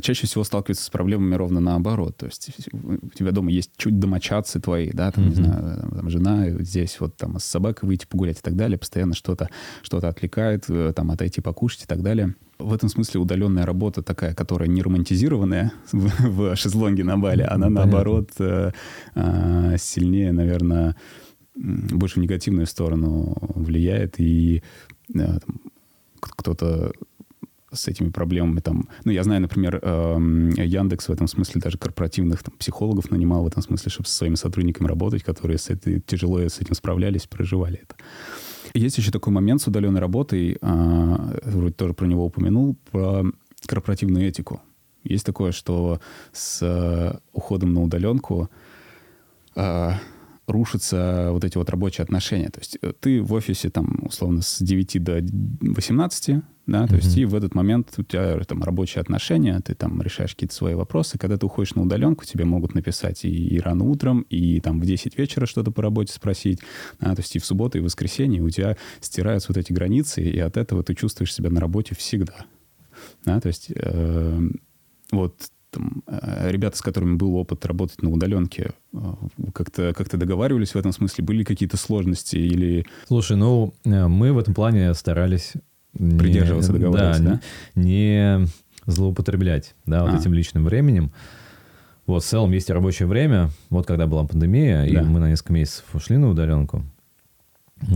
чаще 0.00 0.26
всего 0.26 0.44
сталкиваются 0.44 0.84
с 0.84 0.90
проблемами 0.90 1.34
ровно 1.34 1.60
наоборот. 1.60 2.16
То 2.16 2.26
есть 2.26 2.50
у 2.72 3.08
тебя 3.10 3.30
дома 3.32 3.50
есть 3.50 3.70
чуть 3.76 3.98
домочадцы 3.98 4.60
твои, 4.60 4.90
да, 4.92 5.10
там, 5.10 5.24
не 5.24 5.30
Мгм. 5.34 5.44
знаю, 5.44 5.90
там, 5.94 6.10
жена, 6.10 6.48
и 6.48 6.52
вот 6.52 6.62
здесь 6.62 6.98
вот 7.00 7.16
там 7.16 7.38
с 7.38 7.44
собакой 7.44 7.86
выйти 7.88 8.06
погулять 8.06 8.38
и 8.38 8.42
так 8.42 8.56
далее, 8.56 8.78
постоянно 8.78 9.14
что-то 9.14 9.48
что 9.82 9.98
отвлекает, 9.98 10.64
э, 10.68 10.92
там, 10.94 11.10
отойти 11.10 11.40
покушать 11.40 11.84
и 11.84 11.86
так 11.86 12.02
далее. 12.02 12.34
В 12.58 12.74
этом 12.74 12.88
смысле 12.90 13.20
удаленная 13.20 13.64
работа 13.64 14.02
такая, 14.02 14.34
которая 14.34 14.68
не 14.68 14.82
романтизированная 14.82 15.72
в, 15.92 16.52
в 16.52 16.56
шезлонге 16.56 17.04
на 17.04 17.16
Бали, 17.16 17.42
она 17.42 17.66
Понятно. 17.66 17.70
наоборот 17.70 18.30
э, 18.38 18.72
э, 19.14 19.76
сильнее, 19.78 20.32
наверное, 20.32 20.94
больше 21.54 22.20
в 22.20 22.22
негативную 22.22 22.66
сторону 22.66 23.36
влияет, 23.54 24.20
и 24.20 24.62
э, 25.14 25.18
там, 25.18 25.60
кто-то 26.20 26.92
с 27.72 27.88
этими 27.88 28.10
проблемами 28.10 28.60
там... 28.60 28.88
Ну, 29.04 29.12
я 29.12 29.22
знаю, 29.22 29.40
например, 29.40 29.80
эм, 29.82 30.50
Яндекс 30.50 31.08
в 31.08 31.12
этом 31.12 31.26
смысле 31.26 31.60
даже 31.60 31.78
корпоративных 31.78 32.42
там, 32.42 32.54
психологов 32.58 33.10
нанимал 33.10 33.42
в 33.42 33.46
этом 33.46 33.62
смысле, 33.62 33.90
чтобы 33.90 34.08
со 34.08 34.16
своими 34.16 34.34
сотрудниками 34.34 34.88
работать, 34.88 35.22
которые 35.22 35.58
с 35.58 35.70
этой, 35.70 36.00
тяжело 36.00 36.40
с 36.40 36.60
этим 36.60 36.74
справлялись, 36.74 37.26
проживали 37.26 37.80
это. 37.82 37.94
Есть 38.74 38.98
еще 38.98 39.10
такой 39.10 39.32
момент 39.32 39.62
с 39.62 39.66
удаленной 39.66 40.00
работой, 40.00 40.58
а, 40.60 41.36
вроде 41.44 41.74
тоже 41.74 41.94
про 41.94 42.06
него 42.06 42.26
упомянул, 42.26 42.76
про 42.90 43.24
корпоративную 43.66 44.28
этику. 44.28 44.60
Есть 45.02 45.24
такое, 45.24 45.52
что 45.52 46.00
с 46.32 46.58
э, 46.62 47.18
уходом 47.32 47.72
на 47.72 47.82
удаленку 47.82 48.50
а, 49.56 49.98
рушатся 50.46 51.28
вот 51.32 51.44
эти 51.44 51.56
вот 51.56 51.70
рабочие 51.70 52.02
отношения. 52.02 52.50
То 52.50 52.60
есть 52.60 52.78
э, 52.82 52.92
ты 53.00 53.22
в 53.22 53.32
офисе 53.32 53.70
там 53.70 54.00
условно 54.02 54.42
с 54.42 54.60
9 54.60 55.02
до 55.02 55.24
18, 55.62 56.42
да, 56.70 56.86
то 56.86 56.94
есть 56.94 57.12
Мгм. 57.16 57.20
и 57.20 57.24
в 57.24 57.34
этот 57.34 57.54
момент 57.54 57.92
у 57.98 58.02
тебя 58.04 58.38
там 58.44 58.62
рабочие 58.62 59.00
отношения, 59.00 59.60
ты 59.60 59.74
там 59.74 60.00
решаешь 60.02 60.34
какие-то 60.34 60.54
свои 60.54 60.74
вопросы. 60.74 61.18
Когда 61.18 61.36
ты 61.36 61.44
уходишь 61.46 61.74
на 61.74 61.82
удаленку, 61.82 62.24
тебе 62.24 62.44
могут 62.44 62.74
написать 62.74 63.24
и, 63.24 63.28
и 63.28 63.58
рано 63.58 63.84
утром, 63.84 64.20
и 64.30 64.60
там 64.60 64.80
в 64.80 64.86
10 64.86 65.18
вечера 65.18 65.46
что-то 65.46 65.72
по 65.72 65.82
работе 65.82 66.12
спросить, 66.12 66.60
а, 67.00 67.14
то 67.16 67.22
есть 67.22 67.34
и 67.34 67.40
в 67.40 67.44
субботу, 67.44 67.78
и 67.78 67.80
в 67.80 67.84
воскресенье 67.84 68.40
у 68.40 68.50
тебя 68.50 68.76
стираются 69.00 69.48
вот 69.48 69.56
эти 69.56 69.72
границы, 69.72 70.22
и 70.22 70.38
от 70.38 70.56
этого 70.56 70.84
ты 70.84 70.94
чувствуешь 70.94 71.34
себя 71.34 71.50
на 71.50 71.60
работе 71.60 71.94
всегда. 71.96 72.46
Да, 73.24 73.40
то 73.40 73.48
есть 73.48 73.72
э, 73.74 74.40
вот 75.10 75.34
там, 75.70 76.02
э, 76.06 76.50
ребята, 76.50 76.76
с 76.76 76.82
которыми 76.82 77.16
был 77.16 77.34
опыт 77.36 77.64
работать 77.66 78.02
на 78.02 78.10
удаленке, 78.10 78.72
э, 78.92 78.98
как-то 79.52 79.92
как 79.96 80.08
договаривались 80.16 80.74
в 80.74 80.76
этом 80.76 80.92
смысле? 80.92 81.24
Были 81.24 81.44
какие-то 81.44 81.76
сложности 81.76 82.36
или... 82.36 82.86
Слушай, 83.06 83.36
ну, 83.36 83.74
э, 83.84 84.06
мы 84.06 84.32
в 84.32 84.38
этом 84.38 84.54
плане 84.54 84.94
старались... 84.94 85.54
Придерживаться 85.96 86.72
договоренности, 86.72 87.22
да? 87.22 87.40
Не 87.74 88.46
злоупотреблять, 88.86 89.74
да, 89.86 90.02
вот 90.04 90.14
А. 90.14 90.16
этим 90.18 90.32
личным 90.34 90.64
временем. 90.64 91.10
Вот, 92.06 92.24
в 92.24 92.26
целом 92.26 92.50
есть 92.52 92.68
и 92.70 92.72
рабочее 92.72 93.06
время. 93.06 93.50
Вот 93.70 93.86
когда 93.86 94.06
была 94.06 94.24
пандемия, 94.26 94.84
и 94.84 94.94
Да. 94.94 95.02
мы 95.02 95.20
на 95.20 95.28
несколько 95.28 95.52
месяцев 95.52 95.84
ушли 95.94 96.16
на 96.16 96.28
удаленку. 96.30 96.84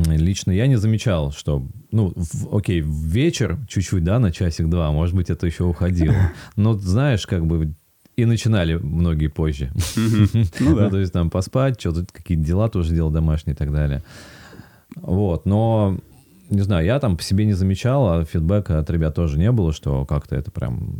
Лично 0.07 0.51
я 0.51 0.67
не 0.67 0.77
замечал, 0.77 1.31
что, 1.33 1.67
ну, 1.91 2.13
в- 2.17 2.57
окей, 2.57 2.81
в 2.81 2.89
вечер 2.91 3.59
чуть-чуть, 3.69 4.03
да, 4.03 4.19
на 4.19 4.33
часик-два, 4.33 4.91
может 4.93 5.15
быть, 5.15 5.29
это 5.31 5.47
еще 5.47 5.65
уходило. 5.65 6.15
Но, 6.57 6.75
знаешь, 6.75 7.27
как 7.27 7.45
бы 7.47 7.75
и 8.17 8.25
начинали 8.25 8.75
многие 8.77 9.27
позже. 9.27 9.71
Ну 10.61 10.77
да. 10.77 10.89
то 10.91 10.99
есть 10.99 11.13
там 11.13 11.29
поспать, 11.31 11.79
что-то 11.81 12.07
какие-то 12.11 12.45
дела 12.45 12.69
тоже 12.69 12.95
делал 12.95 13.11
домашние 13.11 13.55
и 13.55 13.57
так 13.57 13.73
далее. 13.73 14.03
Вот, 14.97 15.45
но 15.45 15.99
не 16.55 16.63
знаю, 16.63 16.87
я 16.87 16.99
там 17.01 17.17
по 17.17 17.23
себе 17.23 17.45
не 17.45 17.53
замечал, 17.53 18.09
а 18.09 18.25
фидбэка 18.25 18.79
от 18.79 18.91
ребят 18.91 19.15
тоже 19.15 19.39
не 19.39 19.51
было, 19.53 19.73
что 19.73 20.05
как-то 20.05 20.37
это 20.37 20.51
прям 20.51 20.99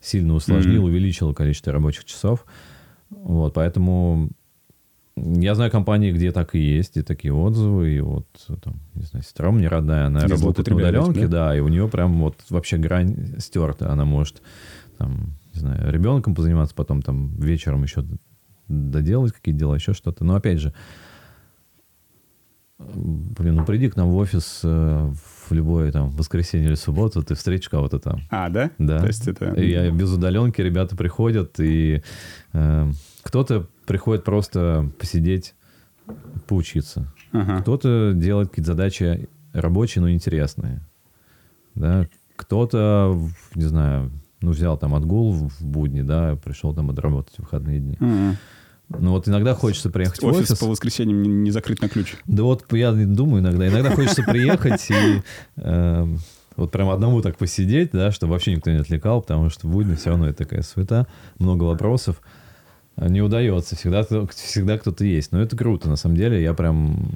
сильно 0.00 0.34
усложнило, 0.34 0.84
Мгм. 0.84 0.92
увеличило 0.92 1.32
количество 1.32 1.72
рабочих 1.72 2.04
часов. 2.04 2.44
Вот, 3.10 3.54
поэтому 3.54 4.30
я 5.16 5.54
знаю 5.54 5.70
компании, 5.70 6.10
где 6.10 6.32
так 6.32 6.54
и 6.54 6.58
есть, 6.58 6.96
и 6.96 7.02
такие 7.02 7.32
отзывы, 7.32 7.90
и 7.94 8.00
вот 8.00 8.26
там, 8.62 8.74
не 8.94 9.04
знаю, 9.04 9.22
сестра 9.22 9.50
мне 9.52 9.68
родная, 9.68 10.06
она 10.06 10.24
Где 10.24 10.34
работает 10.34 10.68
на 10.68 10.76
удаленке, 10.76 11.28
да? 11.28 11.48
да, 11.48 11.56
и 11.56 11.60
у 11.60 11.68
нее 11.68 11.88
прям 11.88 12.20
вот 12.20 12.36
вообще 12.50 12.78
грань 12.78 13.38
стерта, 13.38 13.92
она 13.92 14.04
может 14.04 14.42
там, 14.98 15.34
не 15.54 15.60
знаю, 15.60 15.92
ребенком 15.92 16.34
позаниматься, 16.34 16.74
потом 16.74 17.02
там 17.02 17.28
вечером 17.36 17.84
еще 17.84 18.04
доделать 18.66 19.32
какие-то 19.32 19.58
дела, 19.60 19.74
еще 19.74 19.92
что-то. 19.92 20.24
Но 20.24 20.34
опять 20.34 20.58
же, 20.58 20.72
блин, 22.78 23.54
ну 23.56 23.64
приди 23.64 23.88
к 23.88 23.96
нам 23.96 24.10
в 24.10 24.16
офис 24.16 24.60
э, 24.64 25.12
в 25.48 25.52
любое 25.52 25.92
там 25.92 26.10
воскресенье 26.10 26.68
или 26.68 26.74
субботу, 26.74 27.22
ты 27.22 27.34
встретишь 27.34 27.68
кого-то 27.68 27.98
там. 27.98 28.20
А, 28.30 28.48
да? 28.48 28.70
Да. 28.78 28.98
То 28.98 29.06
есть 29.06 29.28
это... 29.28 29.58
Я 29.60 29.90
без 29.90 30.10
удаленки, 30.10 30.60
ребята 30.60 30.96
приходят, 30.96 31.60
и 31.60 32.02
э, 32.52 32.92
кто-то 33.22 33.68
приходит 33.86 34.24
просто 34.24 34.90
посидеть, 34.98 35.54
поучиться. 36.46 37.12
Ага. 37.32 37.60
Кто-то 37.60 38.12
делает 38.14 38.50
какие-то 38.50 38.72
задачи 38.72 39.28
рабочие, 39.52 40.02
но 40.02 40.10
интересные. 40.10 40.80
Да? 41.74 42.06
Кто-то, 42.36 43.18
не 43.54 43.64
знаю, 43.64 44.10
ну, 44.40 44.50
взял 44.50 44.76
там 44.76 44.94
отгул 44.94 45.32
в 45.32 45.64
будни, 45.64 46.02
да, 46.02 46.36
пришел 46.36 46.74
там 46.74 46.90
отработать 46.90 47.36
в 47.36 47.40
выходные 47.40 47.80
дни. 47.80 47.96
Ага. 48.00 48.36
Ну, 48.88 49.10
вот 49.10 49.28
иногда 49.28 49.54
хочется 49.54 49.90
приехать 49.90 50.20
в 50.20 50.26
Офис 50.26 50.50
офис. 50.50 50.58
по 50.58 50.66
воскресеньям 50.66 51.22
не, 51.22 51.28
не 51.28 51.50
закрыт 51.50 51.80
на 51.80 51.88
ключ. 51.88 52.14
Да 52.26 52.42
вот 52.42 52.64
я 52.72 52.92
думаю 52.92 53.42
иногда. 53.42 53.66
Иногда 53.68 53.90
хочется 53.90 54.22
приехать 54.22 54.86
и 54.90 55.22
э, 55.56 56.16
вот 56.56 56.70
прям 56.70 56.90
одному 56.90 57.22
так 57.22 57.36
посидеть, 57.36 57.90
да, 57.92 58.12
чтобы 58.12 58.32
вообще 58.32 58.54
никто 58.54 58.70
не 58.70 58.78
отвлекал, 58.78 59.22
потому 59.22 59.50
что 59.50 59.66
в 59.66 59.70
будни 59.70 59.94
все 59.94 60.10
равно 60.10 60.28
это 60.28 60.38
такая 60.38 60.62
суета, 60.62 61.06
много 61.38 61.64
вопросов. 61.64 62.20
А 62.96 63.08
Не 63.08 63.22
удается, 63.22 63.74
всегда, 63.74 64.04
всегда 64.30 64.78
кто-то 64.78 65.04
есть. 65.04 65.32
Но 65.32 65.40
это 65.40 65.56
круто, 65.56 65.88
на 65.88 65.96
самом 65.96 66.16
деле. 66.16 66.40
Я 66.42 66.54
прям 66.54 67.10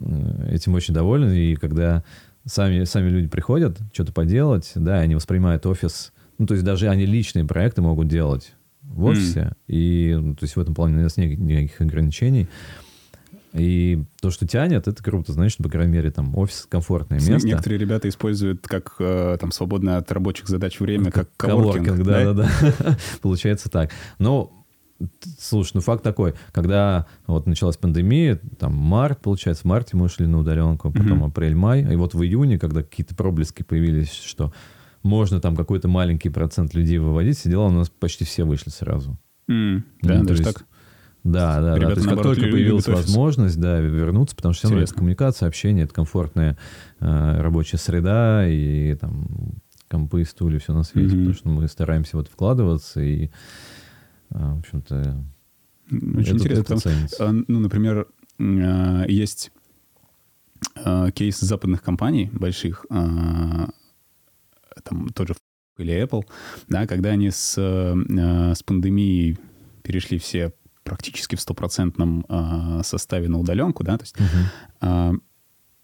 э, 0.00 0.54
этим 0.54 0.74
очень 0.74 0.94
доволен. 0.94 1.30
И 1.32 1.56
когда 1.56 2.02
сами, 2.46 2.84
сами 2.84 3.10
люди 3.10 3.28
приходят 3.28 3.78
что-то 3.92 4.12
поделать, 4.12 4.72
да, 4.74 5.00
они 5.00 5.14
воспринимают 5.14 5.66
офис, 5.66 6.12
ну, 6.38 6.46
то 6.46 6.54
есть 6.54 6.64
даже 6.64 6.88
они 6.88 7.04
личные 7.04 7.44
проекты 7.44 7.82
могут 7.82 8.08
делать 8.08 8.54
в 8.82 9.04
офисе. 9.04 9.52
И, 9.66 10.16
ну, 10.20 10.34
то 10.34 10.44
есть 10.44 10.56
в 10.56 10.60
этом 10.60 10.74
плане 10.74 10.98
у 10.98 11.02
нас 11.02 11.16
нет 11.16 11.38
никаких 11.38 11.80
ограничений. 11.80 12.48
И 13.52 14.02
то, 14.20 14.30
что 14.30 14.46
тянет, 14.46 14.88
это 14.88 15.02
круто. 15.02 15.32
Значит, 15.32 15.58
по 15.58 15.68
крайней 15.68 15.92
мере, 15.92 16.10
там 16.10 16.36
офис 16.38 16.66
комфортное 16.68 17.20
место. 17.20 17.46
Некоторые 17.46 17.78
ребята 17.78 18.08
используют 18.08 18.66
как 18.66 18.94
э, 18.98 19.36
там 19.38 19.52
свободное 19.52 19.98
от 19.98 20.10
рабочих 20.10 20.48
задач 20.48 20.80
время, 20.80 21.10
как 21.10 21.28
коворкинг. 21.36 21.86
Коворкинг, 21.86 22.06
да, 22.06 22.32
да, 22.32 22.48
да. 22.78 22.98
Получается 23.20 23.68
так. 23.68 23.90
Но, 24.18 24.64
слушай, 25.38 25.72
ну 25.74 25.80
факт 25.82 26.02
такой, 26.02 26.32
когда 26.52 27.06
вот 27.26 27.46
началась 27.46 27.76
пандемия, 27.76 28.40
там 28.58 28.72
март, 28.74 29.20
получается, 29.20 29.64
в 29.64 29.66
марте 29.66 29.98
мы 29.98 30.06
ушли 30.06 30.26
на 30.26 30.38
удаленку, 30.38 30.90
потом 30.90 31.18
Мгм. 31.18 31.24
апрель-май, 31.24 31.92
и 31.92 31.96
вот 31.96 32.14
в 32.14 32.22
июне, 32.22 32.58
когда 32.58 32.82
какие-то 32.82 33.14
проблески 33.14 33.62
появились, 33.62 34.12
что 34.12 34.54
можно 35.02 35.40
там 35.40 35.56
какой-то 35.56 35.88
маленький 35.88 36.28
процент 36.30 36.74
людей 36.74 36.98
выводить, 36.98 37.36
все 37.38 37.50
дела 37.50 37.66
у 37.66 37.70
нас 37.70 37.88
почти 37.90 38.24
все 38.24 38.44
вышли 38.44 38.70
сразу. 38.70 39.18
М, 39.48 39.84
Да, 40.02 40.18
Ну, 40.18 40.24
даже 40.24 40.42
есть- 40.42 40.54
так. 40.54 40.66
Да, 41.24 41.60
да, 41.60 41.70
да. 41.72 41.76
Ребята, 41.76 41.94
То 41.94 41.98
есть 42.00 42.06
как 42.08 42.16
наоборот, 42.16 42.34
только 42.36 42.48
лю- 42.48 42.52
появилась 42.52 42.88
возможность, 42.88 43.60
да, 43.60 43.78
вернуться, 43.78 44.34
потому 44.34 44.54
что 44.54 44.66
все 44.66 44.74
Интересно. 44.74 44.96
коммуникация, 44.96 45.46
общение, 45.48 45.84
это 45.84 45.94
комфортная 45.94 46.58
э, 47.00 47.40
рабочая 47.40 47.76
среда, 47.78 48.48
и 48.48 48.94
там 48.96 49.26
компы, 49.88 50.24
стулья, 50.24 50.58
все 50.58 50.72
на 50.72 50.82
свете, 50.82 51.08
Мгм. 51.14 51.18
потому 51.18 51.34
что 51.34 51.48
мы 51.48 51.68
стараемся 51.68 52.16
вот 52.16 52.26
вкладываться 52.28 53.00
и, 53.00 53.30
а, 54.30 54.54
в 54.56 54.58
общем-то, 54.60 55.24
Очень 55.90 56.20
это- 56.22 56.32
интересно. 56.32 56.60
это 56.60 56.74
потому-. 56.74 57.06
А, 57.20 57.44
Ну, 57.48 57.60
например, 57.60 58.06
а, 58.40 59.04
есть 59.06 59.52
а, 60.84 61.10
кейс 61.12 61.38
западных 61.40 61.82
компаний 61.82 62.30
больших, 62.32 62.86
а, 62.90 63.68
там 64.84 65.08
тот 65.08 65.28
же 65.28 65.34
или 65.78 66.02
Apple, 66.02 66.22
да, 66.68 66.86
когда 66.86 67.10
они 67.10 67.30
с, 67.30 67.54
э, 67.56 68.54
с 68.54 68.62
пандемией 68.62 69.38
перешли 69.82 70.18
все 70.18 70.52
практически 70.84 71.36
в 71.36 71.40
стопроцентном 71.40 72.26
а, 72.28 72.82
составе 72.82 73.28
на 73.28 73.38
удаленку, 73.38 73.84
да, 73.84 73.98
то 73.98 74.02
есть 74.02 74.16
а, 74.80 75.12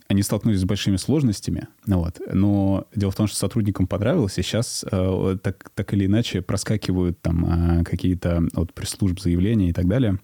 они 0.08 0.22
столкнулись 0.22 0.60
с 0.60 0.64
большими 0.64 0.96
сложностями, 0.96 1.68
ну 1.86 1.98
вот. 1.98 2.20
но 2.32 2.86
дело 2.94 3.12
в 3.12 3.14
том, 3.14 3.26
что 3.26 3.36
сотрудникам 3.36 3.86
понравилось, 3.86 4.38
и 4.38 4.42
сейчас 4.42 4.84
э, 4.90 5.36
так, 5.42 5.70
так 5.74 5.92
или 5.92 6.06
иначе 6.06 6.40
проскакивают 6.42 7.20
там 7.20 7.44
а, 7.46 7.84
какие-то 7.84 8.42
от 8.54 8.72
пресс-служб 8.72 9.20
заявления 9.20 9.70
и 9.70 9.72
так 9.72 9.86
далее 9.86 10.18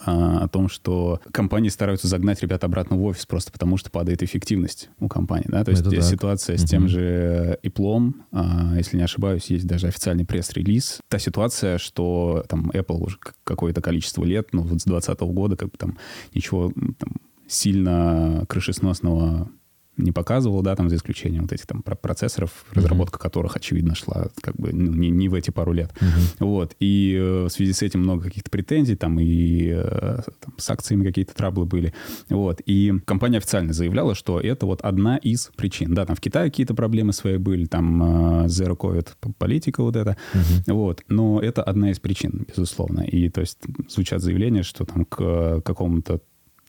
о 0.00 0.48
том, 0.48 0.68
что 0.68 1.20
компании 1.32 1.68
стараются 1.68 2.08
загнать 2.08 2.42
ребят 2.42 2.64
обратно 2.64 2.96
в 2.96 3.04
офис 3.04 3.26
просто 3.26 3.52
потому, 3.52 3.76
что 3.76 3.90
падает 3.90 4.22
эффективность 4.22 4.90
у 5.00 5.08
компании. 5.08 5.46
Да? 5.48 5.64
То 5.64 5.70
есть 5.70 5.82
Это 5.82 5.90
здесь 5.90 6.04
так. 6.04 6.14
ситуация 6.14 6.56
с 6.56 6.64
тем 6.64 6.88
же 6.88 7.58
Apple, 7.62 8.12
а, 8.32 8.74
если 8.76 8.96
не 8.96 9.02
ошибаюсь, 9.02 9.46
есть 9.46 9.66
даже 9.66 9.86
официальный 9.86 10.24
пресс-релиз. 10.24 11.00
Та 11.08 11.18
ситуация, 11.18 11.78
что 11.78 12.44
там 12.48 12.70
Apple 12.70 12.98
уже 12.98 13.18
какое-то 13.44 13.80
количество 13.80 14.24
лет, 14.24 14.48
ну 14.52 14.62
вот 14.62 14.80
с 14.80 14.84
2020 14.84 15.20
года 15.20 15.56
как 15.56 15.70
бы 15.70 15.78
там 15.78 15.98
ничего 16.34 16.72
там, 16.98 17.16
сильно 17.46 18.44
крышесносного 18.48 19.50
не 19.98 20.12
показывал, 20.12 20.62
да, 20.62 20.74
там 20.76 20.88
за 20.88 20.96
исключением 20.96 21.42
вот 21.42 21.52
этих 21.52 21.66
там 21.66 21.82
про- 21.82 21.96
процессоров, 21.96 22.64
разработка 22.72 23.18
которых, 23.18 23.56
очевидно, 23.56 23.94
шла 23.94 24.28
как 24.40 24.56
бы 24.56 24.72
ну, 24.72 24.92
не, 24.92 25.10
не 25.10 25.28
в 25.28 25.34
эти 25.34 25.50
пару 25.50 25.72
лет. 25.72 25.92
Мгм. 26.00 26.10
Вот. 26.38 26.74
И 26.80 27.16
э, 27.18 27.44
в 27.44 27.48
связи 27.50 27.72
с 27.72 27.82
этим 27.82 28.00
много 28.00 28.24
каких-то 28.24 28.50
претензий, 28.50 28.96
там 28.96 29.18
и 29.20 29.70
э, 29.74 30.20
там, 30.40 30.54
с 30.56 30.70
акциями 30.70 31.04
какие-то 31.04 31.34
траблы 31.34 31.66
были. 31.66 31.92
Вот. 32.28 32.60
И 32.64 32.94
компания 33.04 33.38
официально 33.38 33.72
заявляла, 33.72 34.14
что 34.14 34.40
это 34.40 34.66
вот 34.66 34.80
одна 34.82 35.16
из 35.16 35.50
причин. 35.56 35.94
Да, 35.94 36.06
там 36.06 36.16
в 36.16 36.20
Китае 36.20 36.50
какие-то 36.50 36.74
проблемы 36.74 37.12
свои 37.12 37.36
были, 37.36 37.66
там 37.66 38.44
э, 38.44 38.46
Zero 38.46 38.76
Covid 38.76 39.08
политика 39.38 39.82
вот 39.82 39.96
эта. 39.96 40.16
Мгм. 40.34 40.76
Вот. 40.76 41.02
Но 41.08 41.40
это 41.40 41.62
одна 41.62 41.90
из 41.90 41.98
причин, 41.98 42.46
безусловно. 42.48 43.00
И 43.00 43.28
то 43.28 43.40
есть 43.40 43.58
звучат 43.88 44.22
заявления, 44.22 44.62
что 44.62 44.84
там 44.84 45.04
к 45.04 45.16
э, 45.20 45.60
какому-то 45.64 46.20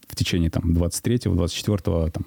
в 0.07 0.15
течение 0.15 0.49
там 0.49 0.73
23-го, 0.73 1.35
24-го 1.35 2.09
там 2.09 2.25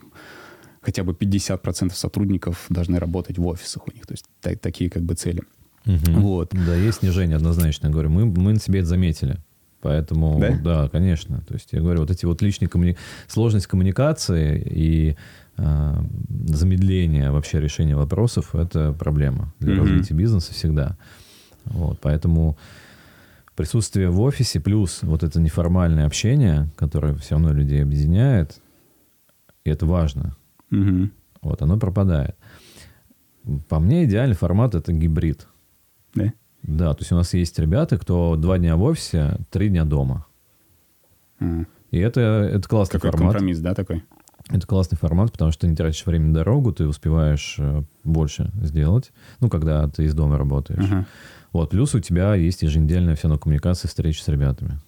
хотя 0.82 1.02
бы 1.04 1.12
50% 1.12 1.94
сотрудников 1.94 2.66
должны 2.68 2.98
работать 2.98 3.38
в 3.38 3.46
офисах 3.46 3.88
у 3.88 3.92
них. 3.92 4.06
То 4.06 4.12
есть 4.12 4.26
та- 4.40 4.54
такие 4.56 4.90
как 4.90 5.02
бы 5.02 5.14
цели. 5.14 5.42
Мгм. 5.86 6.20
Вот. 6.20 6.50
Да, 6.52 6.74
есть 6.76 6.98
снижение 6.98 7.36
однозначно. 7.36 7.88
Говорю, 7.90 8.10
мы, 8.10 8.26
мы 8.26 8.52
на 8.52 8.60
себе 8.60 8.80
это 8.80 8.88
заметили. 8.88 9.38
Поэтому, 9.80 10.38
Да? 10.40 10.50
да? 10.62 10.88
конечно. 10.88 11.40
То 11.48 11.54
есть 11.54 11.68
я 11.72 11.80
говорю, 11.80 12.00
вот 12.00 12.10
эти 12.10 12.24
вот 12.26 12.40
личные 12.42 12.68
коммуни... 12.68 12.96
сложность 13.26 13.66
коммуникации 13.66 14.60
и 14.60 15.16
а, 15.56 16.04
замедление 16.46 17.30
вообще 17.32 17.60
решения 17.60 17.96
вопросов– 17.96 18.54
это 18.56 18.92
проблема 18.92 19.52
для 19.58 19.74
Мгм. 19.74 19.82
развития 19.82 20.14
бизнеса 20.14 20.52
всегда. 20.54 20.96
Вот, 21.64 21.98
поэтому 22.00 22.56
присутствие 23.56 24.08
в 24.08 24.20
офисе 24.20 24.60
плюс 24.60 25.00
вот 25.02 25.22
это 25.22 25.40
неформальное 25.40 26.06
общение, 26.06 26.70
которое 26.76 27.14
все 27.16 27.34
равно 27.34 27.52
людей 27.52 27.82
объединяет, 27.82 28.60
и 29.64 29.70
это 29.70 29.84
важно, 29.86 30.36
Мгм. 30.72 31.12
вот, 31.42 31.62
оно 31.62 31.78
пропадает. 31.78 32.34
По 33.68 33.78
мне 33.78 34.04
идеальный 34.04 34.34
формат– 34.34 34.74
это 34.76 34.92
гибрид. 34.92 35.46
Да? 36.14 36.32
Да, 36.62 36.94
то 36.94 37.00
есть 37.00 37.12
у 37.12 37.16
нас 37.16 37.34
есть 37.34 37.58
ребята, 37.58 37.98
кто 37.98 38.36
два 38.36 38.58
дня 38.58 38.76
в 38.76 38.82
офисе, 38.82 39.38
три 39.50 39.68
дня 39.68 39.84
дома. 39.84 40.26
А. 41.40 41.64
И 41.90 41.98
это, 41.98 42.20
это 42.20 42.68
классный 42.68 43.00
Какой 43.00 43.10
формат. 43.10 43.32
компромисс, 43.32 43.58
да, 43.58 43.74
такой? 43.74 44.02
Это 44.48 44.66
классный 44.66 44.96
формат, 44.96 45.32
потому 45.32 45.50
что 45.50 45.62
ты 45.62 45.68
не 45.68 45.76
тратишь 45.76 46.06
время 46.06 46.28
на 46.28 46.34
дорогу, 46.34 46.72
ты 46.72 46.86
успеваешь 46.86 47.56
э, 47.58 47.82
больше 48.02 48.50
сделать, 48.62 49.12
ну, 49.40 49.48
когда 49.48 49.88
ты 49.88 50.04
из 50.04 50.14
дома 50.14 50.38
работаешь. 50.38 50.84
Ага. 50.84 51.06
Вот, 51.52 51.70
плюс 51.70 51.94
у 51.94 52.00
тебя 52.00 52.34
есть 52.34 52.62
еженедельная 52.62 53.14
все 53.14 53.28
равно 53.28 53.38
коммуникация, 53.38 53.88
встреча 53.88 54.22
с 54.22 54.28
ребятами. 54.28 54.78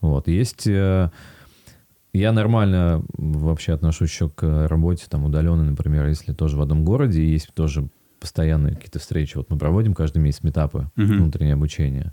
Вот, 0.00 0.28
есть... 0.28 0.66
я 2.18 2.32
нормально 2.32 3.02
вообще 3.16 3.72
отношусь 3.72 4.10
еще 4.10 4.28
к 4.28 4.68
работе 4.68 5.06
там 5.08 5.24
удаленной, 5.24 5.70
например, 5.70 6.06
если 6.06 6.32
тоже 6.32 6.56
в 6.56 6.60
одном 6.62 6.84
городе, 6.84 7.24
есть 7.26 7.52
тоже 7.54 7.88
постоянные 8.20 8.74
какие-то 8.74 8.98
встречи. 8.98 9.36
Вот 9.36 9.48
мы 9.50 9.58
проводим 9.58 9.94
каждый 9.94 10.18
месяц 10.18 10.42
метапы, 10.42 10.90
Мгм. 10.96 11.18
внутреннее 11.18 11.54
обучение. 11.54 12.12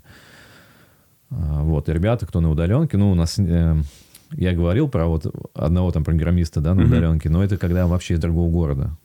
А, 1.30 1.62
Вот, 1.62 1.88
и 1.88 1.92
ребята, 1.92 2.26
кто 2.26 2.40
на 2.40 2.50
удаленке, 2.50 2.96
ну, 2.96 3.10
у 3.10 3.14
нас... 3.14 3.38
э, 3.38 3.76
я 4.32 4.52
говорил 4.54 4.88
про 4.88 5.06
вот 5.06 5.26
одного 5.54 5.90
там 5.92 6.04
программиста, 6.04 6.60
да, 6.60 6.74
на 6.74 6.82
Мгм. 6.82 6.90
удаленке, 6.92 7.30
но 7.30 7.42
это 7.44 7.56
когда 7.58 7.86
вообще 7.86 8.14
из 8.14 8.20
другого 8.20 8.50
города 8.50 8.96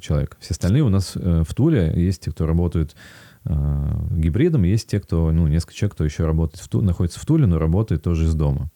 человек. 0.00 0.36
Все 0.40 0.52
остальные 0.52 0.82
у 0.82 0.88
нас 0.88 1.12
э, 1.16 1.42
в 1.46 1.54
Туле 1.54 1.92
есть 1.94 2.22
те, 2.24 2.30
кто 2.30 2.46
работают 2.46 2.96
э, 3.44 3.92
гибридом, 4.12 4.62
есть 4.62 4.88
те, 4.88 5.00
кто, 5.00 5.30
ну, 5.32 5.46
несколько 5.46 5.74
человек, 5.74 5.94
кто 5.94 6.04
еще 6.04 6.24
работает 6.24 6.60
в 6.64 6.68
Туле, 6.68 6.86
находится 6.86 7.20
в 7.20 7.26
Туле, 7.26 7.46
но 7.46 7.58
работает 7.58 8.02
тоже 8.02 8.24
из 8.24 8.34
дома. 8.34 8.70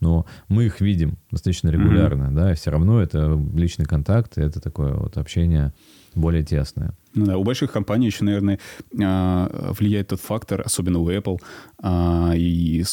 Но 0.00 0.26
мы 0.48 0.66
их 0.66 0.80
видим 0.80 1.18
достаточно 1.30 1.68
регулярно, 1.68 2.34
да, 2.34 2.52
и 2.52 2.54
все 2.54 2.70
равно 2.70 3.00
это 3.00 3.38
личный 3.54 3.84
контакт, 3.84 4.38
это 4.38 4.60
такое 4.60 4.94
вот 4.94 5.16
общение 5.16 5.72
более 6.14 6.42
тесное. 6.42 6.94
Ну 7.14 7.26
да, 7.26 7.38
у 7.38 7.44
больших 7.44 7.72
компаний 7.72 8.06
еще, 8.06 8.24
наверное, 8.24 8.58
а, 9.02 9.72
влияет 9.78 10.08
тот 10.08 10.20
фактор, 10.20 10.62
особенно 10.64 10.98
у 10.98 11.10
Apple, 11.10 11.40
а, 11.82 12.32
и 12.34 12.84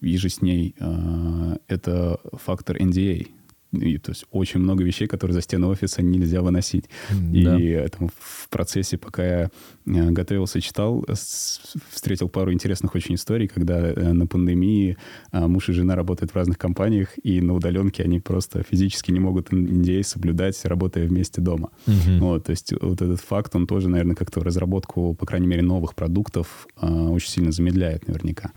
и 0.00 0.16
же 0.16 0.30
с 0.30 0.40
ней, 0.40 0.74
а, 0.80 1.56
это 1.68 2.18
фактор 2.32 2.76
NDA. 2.76 3.28
И, 3.72 3.98
то 3.98 4.10
есть 4.10 4.24
очень 4.30 4.60
много 4.60 4.82
вещей, 4.82 5.06
которые 5.06 5.34
за 5.34 5.42
стены 5.42 5.66
офиса 5.68 6.02
нельзя 6.02 6.42
выносить. 6.42 6.86
И 7.32 7.44
Да. 7.44 7.60
э, 7.60 7.88
там, 7.88 8.10
в 8.18 8.48
процессе, 8.48 8.96
пока 8.98 9.24
я 9.24 9.50
э, 9.86 10.10
готовился, 10.10 10.60
читал, 10.60 11.04
встретил 11.90 12.28
пару 12.28 12.52
интересных 12.52 12.94
очень 12.94 13.14
историй, 13.14 13.46
когда 13.46 13.78
э, 13.78 14.12
на 14.12 14.26
пандемии 14.26 14.96
а, 15.30 15.46
муж 15.46 15.68
и 15.68 15.72
жена 15.72 15.94
работают 15.94 16.32
в 16.32 16.36
разных 16.36 16.58
компаниях, 16.58 17.10
и 17.22 17.40
на 17.40 17.54
удаленке 17.54 18.02
они 18.02 18.20
просто 18.20 18.64
физически 18.68 19.12
не 19.12 19.20
могут 19.20 19.50
NDA 19.52 20.02
соблюдать, 20.02 20.64
работая 20.64 21.06
вместе 21.06 21.40
дома. 21.40 21.70
Мгм. 21.86 22.18
Вот, 22.20 22.44
то 22.44 22.50
есть 22.50 22.72
вот 22.80 23.00
этот 23.00 23.20
факт, 23.20 23.54
он 23.54 23.66
тоже, 23.66 23.88
наверное, 23.88 24.16
как-то 24.16 24.40
разработку, 24.42 25.14
по 25.14 25.26
крайней 25.26 25.46
мере, 25.46 25.62
новых 25.62 25.94
продуктов 25.94 26.66
очень 26.80 27.30
сильно 27.30 27.52
замедляет 27.52 28.08
наверняка. 28.08 28.50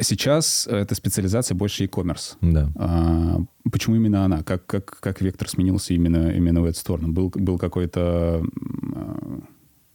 Сейчас 0.00 0.68
эта 0.68 0.94
специализация 0.94 1.56
больше 1.56 1.82
e-commerce. 1.84 2.36
Да. 2.40 2.70
А, 2.76 3.40
почему 3.70 3.96
именно 3.96 4.24
она? 4.24 4.42
Как, 4.42 4.64
как, 4.66 4.98
как 5.00 5.20
вектор 5.20 5.48
сменился 5.48 5.92
именно, 5.92 6.30
именно 6.30 6.62
в 6.62 6.66
эту 6.66 6.78
сторону? 6.78 7.08
Был, 7.08 7.30
был 7.34 7.58
какой-то 7.58 8.44
а, 8.94 9.40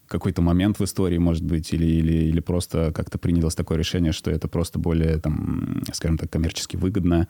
какой-то 0.08 0.41
момент 0.41 0.80
в 0.80 0.84
истории, 0.84 1.18
может 1.18 1.43
быть, 1.43 1.74
или, 1.74 1.86
или, 1.86 2.14
или 2.26 2.39
просто 2.39 2.91
как-то 2.93 3.18
принялось 3.18 3.56
такое 3.56 3.78
решение, 3.78 4.12
что 4.12 4.30
это 4.30 4.47
просто 4.47 4.78
более, 4.78 5.18
там, 5.18 5.82
скажем 5.93 6.18
так, 6.18 6.30
коммерчески 6.30 6.76
выгодно 6.76 7.28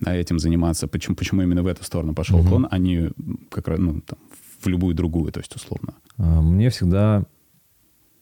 да, 0.00 0.14
этим 0.14 0.38
заниматься. 0.38 0.86
Почему, 0.88 1.16
почему 1.16 1.42
именно 1.42 1.62
в 1.62 1.66
эту 1.66 1.82
сторону 1.84 2.14
пошел 2.14 2.40
Мгм. 2.40 2.48
клон, 2.48 2.68
а 2.70 2.78
не 2.78 3.10
как, 3.50 3.68
раз, 3.68 3.78
ну, 3.78 4.02
там, 4.02 4.18
в 4.60 4.66
любую 4.66 4.94
другую, 4.94 5.32
то 5.32 5.40
есть 5.40 5.54
условно? 5.56 5.94
А, 6.18 6.42
Мне 6.42 6.68
всегда 6.70 7.24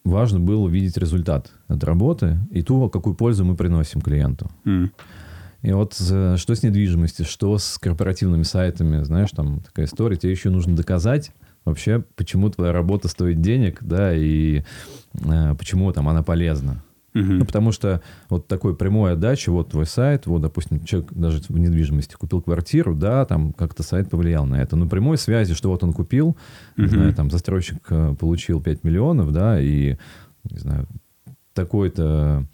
важно 0.05 0.41
было 0.41 0.63
увидеть 0.63 0.97
результат 0.97 1.51
от 1.69 1.83
работы 1.85 2.39
и 2.51 2.63
ту, 2.63 2.89
какую 2.89 3.15
пользу 3.15 3.45
мы 3.45 3.57
приносим 3.57 4.01
клиенту. 4.01 4.51
М. 4.65 4.93
И 5.63 5.73
вот 5.73 5.97
э, 5.99 6.37
что 6.37 6.55
с 6.55 6.63
недвижимостью, 6.63 7.25
что 7.25 7.57
с 7.57 7.79
корпоративными 7.79 8.43
сайтами, 8.43 9.03
знаешь, 9.03 9.31
там 9.31 9.61
такая 9.61 9.87
история, 9.87 10.17
тебе 10.17 10.33
еще 10.33 10.51
нужно 10.51 10.77
доказать 10.77 11.33
вообще, 11.65 12.05
почему 12.17 12.51
твоя 12.51 12.73
работа 12.73 13.09
стоит 13.09 13.41
денег, 13.41 13.79
да, 13.81 14.15
и 14.15 14.63
э, 15.15 15.55
почему 15.59 15.91
там 15.93 16.09
она 16.09 16.23
полезна. 16.23 16.83
Мгм. 17.15 17.39
Ну, 17.39 17.45
потому 17.45 17.71
что 17.71 18.03
вот 18.29 18.49
такой 18.49 18.75
прямой 18.77 19.12
отдачи, 19.12 19.49
вот 19.49 19.71
твой 19.71 19.87
сайт, 19.87 20.27
вот, 20.27 20.43
допустим, 20.43 20.85
человек 20.85 21.12
даже 21.12 21.41
в 21.49 21.57
недвижимости 21.59 22.15
купил 22.15 22.43
квартиру, 22.43 22.95
да, 22.95 23.25
там 23.25 23.53
как-то 23.53 23.83
сайт 23.85 24.11
повлиял 24.11 24.47
на 24.47 24.61
это. 24.61 24.75
Но 24.77 24.89
прямой 24.89 25.17
связи, 25.17 25.55
что 25.55 25.71
вот 25.71 25.85
он 25.85 25.93
купил, 25.93 26.37
не 26.77 26.85
Мгм. 26.85 26.93
знаю, 26.93 27.15
там 27.15 27.31
застройщик 27.31 27.79
э, 27.91 28.17
получил 28.19 28.61
5 28.61 28.83
миллионов, 28.83 29.33
да, 29.33 29.61
и, 29.61 29.97
не 30.51 30.59
знаю, 30.59 30.89
такой-то 31.55 32.47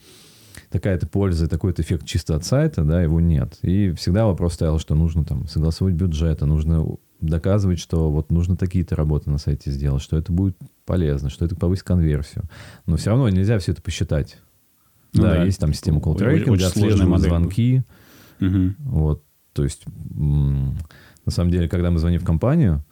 такая-то 0.69 1.07
польза, 1.09 1.49
такой-то 1.49 1.83
эффект 1.83 2.05
чисто 2.05 2.37
от 2.37 2.45
сайта, 2.45 2.85
да, 2.85 3.03
его 3.03 3.21
нет. 3.21 3.59
И 3.63 3.93
всегда 3.93 4.27
вопрос 4.27 4.55
стоял, 4.55 4.79
что 4.79 4.95
нужно 4.95 5.25
там 5.25 5.49
согласовать 5.49 5.95
бюджеты, 5.95 6.45
нужно 6.47 6.87
доказывать, 7.21 7.81
что 7.81 8.11
вот 8.11 8.31
нужно 8.31 8.57
такие-то 8.57 8.95
работы 8.95 9.31
на 9.31 9.39
сайте 9.39 9.71
сделать, 9.71 10.03
что 10.03 10.17
это 10.17 10.33
будет 10.33 10.57
полезно, 10.87 11.29
что 11.29 11.45
это 11.45 11.57
повысит 11.57 11.85
конверсию. 11.85 12.45
Но 12.87 12.97
все 12.97 13.11
равно 13.11 13.29
нельзя 13.29 13.59
все 13.59 13.73
это 13.73 13.83
посчитать. 13.83 14.39
Ну 15.13 15.23
да, 15.23 15.35
да. 15.35 15.45
есть 15.45 15.59
там 15.59 15.73
система 15.73 15.99
Очень- 15.99 16.05
колл-трекинга, 16.05 16.51
очень 16.53 16.67
сложная 16.67 16.91
отслеживают 16.91 17.23
звонки. 17.23 17.83
Мгм. 18.39 18.77
Вот, 18.79 19.25
то 19.53 19.65
есть, 19.65 19.85
на 20.11 20.77
самом 21.31 21.51
деле, 21.51 21.69
когда 21.69 21.91
мы 21.91 21.99
звоним 21.99 22.21
в 22.21 22.25
компанию, 22.25 22.85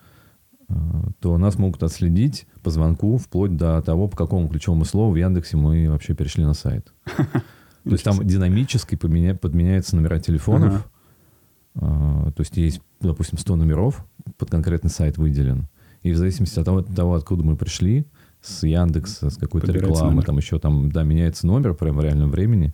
то 1.20 1.38
нас 1.38 1.58
могут 1.58 1.82
отследить 1.82 2.46
по 2.62 2.70
звонку 2.70 3.16
вплоть 3.16 3.56
до 3.56 3.80
того, 3.80 4.08
по 4.08 4.16
какому 4.16 4.48
ключевому 4.48 4.84
слову 4.84 5.12
в 5.12 5.16
Яндексе 5.16 5.56
мы 5.56 5.88
вообще 5.88 6.14
перешли 6.14 6.44
на 6.44 6.54
сайт. 6.54 6.92
То 7.84 7.92
есть 7.92 8.04
там 8.04 8.26
динамически 8.26 8.94
поменя... 8.96 9.34
подменяются 9.34 9.96
номера 9.96 10.20
телефонов. 10.20 10.90
А, 11.74 12.30
то 12.32 12.40
есть 12.40 12.56
есть, 12.56 12.82
допустим, 13.00 13.38
100 13.38 13.56
номеров, 13.56 14.04
под 14.36 14.50
конкретный 14.50 14.90
сайт 14.90 15.16
выделен. 15.16 15.68
И 16.02 16.10
в 16.10 16.16
зависимости 16.16 16.58
от 16.58 16.66
того, 16.66 16.78
от 16.78 16.94
того 16.94 17.14
откуда 17.14 17.44
мы 17.44 17.56
пришли, 17.56 18.06
с 18.40 18.62
Яндекса, 18.62 19.30
с 19.30 19.36
какой-то 19.36 19.72
рекламы, 19.72 20.10
номер. 20.10 20.24
там 20.24 20.36
еще 20.38 20.58
там, 20.58 20.90
да, 20.90 21.02
меняется 21.02 21.46
номер 21.46 21.74
прямо 21.74 22.00
в 22.00 22.04
реальном 22.04 22.30
времени, 22.30 22.72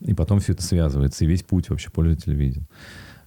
и 0.00 0.14
потом 0.14 0.40
все 0.40 0.52
это 0.52 0.62
связывается, 0.62 1.24
и 1.24 1.28
весь 1.28 1.42
путь 1.42 1.70
вообще 1.70 1.90
пользователя 1.90 2.34
виден. 2.34 2.66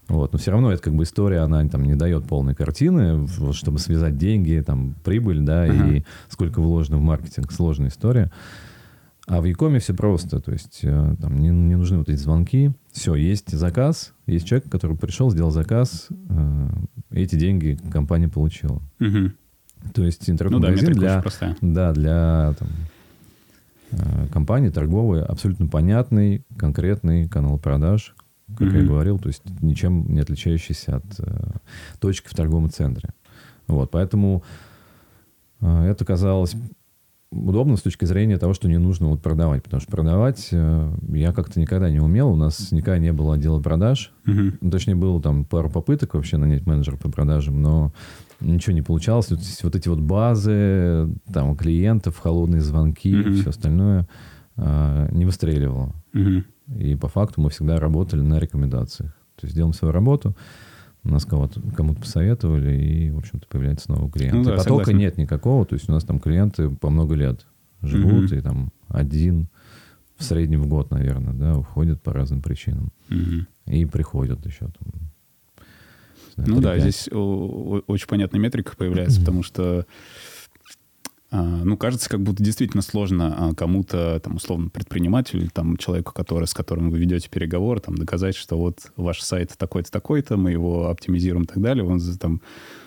Вот. 0.07 0.31
Но 0.31 0.39
все 0.39 0.51
равно 0.51 0.71
это 0.71 0.81
как 0.81 0.95
бы 0.95 1.03
история, 1.03 1.39
она 1.39 1.67
там 1.67 1.83
не 1.83 1.95
дает 1.95 2.25
полной 2.25 2.55
картины, 2.55 3.17
вот, 3.17 3.55
чтобы 3.55 3.79
связать 3.79 4.17
деньги, 4.17 4.63
там, 4.65 4.95
прибыль, 5.03 5.41
да, 5.41 5.67
uh-huh. 5.67 5.97
и 5.97 6.05
сколько 6.29 6.61
вложено 6.61 6.97
в 6.97 7.01
маркетинг. 7.01 7.51
Сложная 7.51 7.89
история. 7.89 8.31
А 9.27 9.41
в 9.41 9.45
Якоме 9.45 9.79
все 9.79 9.93
просто, 9.93 10.39
то 10.39 10.53
есть 10.53 10.79
э, 10.83 11.15
там 11.19 11.41
не, 11.41 11.49
не 11.49 11.75
нужны 11.75 11.97
вот 11.97 12.07
эти 12.07 12.17
звонки. 12.17 12.71
Все, 12.93 13.13
есть 13.15 13.51
заказ, 13.51 14.13
есть 14.25 14.47
человек, 14.47 14.71
который 14.71 14.95
пришел, 14.95 15.29
сделал 15.29 15.51
заказ, 15.51 16.07
э, 16.29 16.69
эти 17.11 17.35
деньги 17.35 17.77
компания 17.91 18.29
получила. 18.29 18.81
Угу. 19.01 19.31
То 19.93 20.03
есть 20.03 20.29
интернет-магазин 20.29 20.93
ну, 20.93 21.01
да, 21.01 21.21
для, 21.21 21.55
да, 21.61 21.93
для 21.93 22.53
там, 22.57 22.67
э, 23.91 24.27
компании 24.31 24.69
торговой 24.69 25.23
абсолютно 25.23 25.67
понятный, 25.67 26.43
конкретный 26.57 27.27
канал 27.27 27.57
продаж, 27.57 28.15
как 28.57 28.67
mm-hmm. 28.69 28.81
я 28.81 28.87
говорил, 28.87 29.19
то 29.19 29.27
есть 29.27 29.43
ничем 29.61 30.05
не 30.13 30.19
отличающийся 30.19 30.97
от 30.97 31.19
э, 31.19 31.51
точки 31.99 32.27
в 32.27 32.33
торговом 32.33 32.69
центре. 32.69 33.09
Вот, 33.67 33.91
поэтому 33.91 34.43
э, 35.61 35.85
это 35.85 36.05
казалось 36.05 36.55
удобно 37.31 37.75
с 37.75 37.81
точки 37.81 38.05
зрения 38.05 38.37
того, 38.37 38.53
что 38.53 38.69
не 38.69 38.77
нужно 38.77 39.07
вот 39.09 39.21
продавать, 39.21 39.63
потому 39.63 39.81
что 39.81 39.91
продавать 39.91 40.47
э, 40.51 40.93
я 41.09 41.33
как-то 41.33 41.59
никогда 41.59 41.89
не 41.89 41.99
умел, 41.99 42.29
у 42.29 42.35
нас 42.35 42.71
никогда 42.71 42.99
не 42.99 43.11
было 43.11 43.35
отдела 43.35 43.61
продаж, 43.61 44.13
mm-hmm. 44.25 44.57
ну, 44.61 44.71
точнее 44.71 44.95
было 44.95 45.21
там 45.21 45.43
пару 45.43 45.69
попыток 45.69 46.13
вообще 46.13 46.37
нанять 46.37 46.65
менеджера 46.65 46.95
по 46.95 47.11
продажам, 47.11 47.61
но 47.61 47.91
ничего 48.39 48.73
не 48.73 48.81
получалось. 48.81 49.29
Вот, 49.29 49.39
вот 49.63 49.75
эти 49.75 49.87
вот 49.87 49.99
базы, 49.99 51.09
там 51.31 51.55
клиентов, 51.55 52.17
холодные 52.17 52.61
звонки, 52.61 53.13
mm-hmm. 53.13 53.33
все 53.33 53.49
остальное 53.49 54.07
э, 54.55 55.09
не 55.11 55.25
выстреливало. 55.25 55.93
Mm-hmm. 56.13 56.43
И 56.79 56.95
по 56.95 57.07
факту 57.07 57.41
мы 57.41 57.49
всегда 57.49 57.79
работали 57.79 58.21
на 58.21 58.39
рекомендациях. 58.39 59.11
То 59.35 59.45
есть 59.45 59.55
делаем 59.55 59.73
свою 59.73 59.93
работу, 59.93 60.35
нас 61.03 61.25
кого-то, 61.25 61.61
кому-то 61.75 62.01
посоветовали, 62.01 62.75
и, 62.75 63.11
в 63.11 63.19
общем-то, 63.19 63.47
появляется 63.47 63.91
новый 63.91 64.11
клиент. 64.11 64.35
Ну, 64.35 64.43
да, 64.43 64.55
и 64.55 64.57
потока 64.57 64.85
согласен. 64.85 64.97
нет 64.97 65.17
никакого, 65.17 65.65
то 65.65 65.75
есть 65.75 65.87
у 65.89 65.91
нас 65.91 66.03
там 66.03 66.19
клиенты 66.19 66.69
по 66.69 66.89
много 66.89 67.15
лет 67.15 67.45
живут, 67.81 68.31
mm-hmm. 68.31 68.37
и 68.37 68.41
там 68.41 68.71
один 68.87 69.47
в 70.17 70.23
среднем 70.23 70.63
в 70.63 70.67
год, 70.67 70.91
наверное, 70.91 71.33
да, 71.33 71.57
уходят 71.57 72.01
по 72.01 72.11
разным 72.11 72.41
причинам. 72.41 72.91
Mm-hmm. 73.09 73.45
И 73.67 73.85
приходят 73.85 74.45
еще 74.45 74.65
там. 74.65 75.06
Знаю, 76.37 76.49
ну 76.49 76.57
3-5. 76.59 76.61
да, 76.61 76.79
здесь 76.79 77.09
очень 77.11 78.07
понятная 78.07 78.39
метрика 78.39 78.75
появляется, 78.77 79.19
потому 79.19 79.43
что 79.43 79.85
а, 81.29 81.43
ну, 81.43 81.75
кажется, 81.75 82.09
как 82.09 82.21
будто 82.21 82.41
действительно 82.41 82.81
сложно 82.81 83.35
а, 83.37 83.53
кому-то, 83.53 84.19
там, 84.21 84.37
условно, 84.37 84.69
предпринимателю, 84.69 85.49
там, 85.53 85.75
человеку, 85.75 86.13
который, 86.13 86.47
с 86.47 86.53
которым 86.53 86.89
вы 86.89 86.99
ведете 86.99 87.29
переговоры, 87.29 87.81
там, 87.81 87.95
доказать, 87.95 88.35
что 88.35 88.57
вот 88.57 88.91
ваш 88.95 89.21
сайт 89.21 89.53
такой-то, 89.57 89.91
такой-то, 89.91 90.37
мы 90.37 90.51
его 90.51 90.89
оптимизируем 90.89 91.43
и 91.43 91.47
так 91.47 91.61
далее, 91.61 91.83
он 91.83 91.99
там 92.17 92.41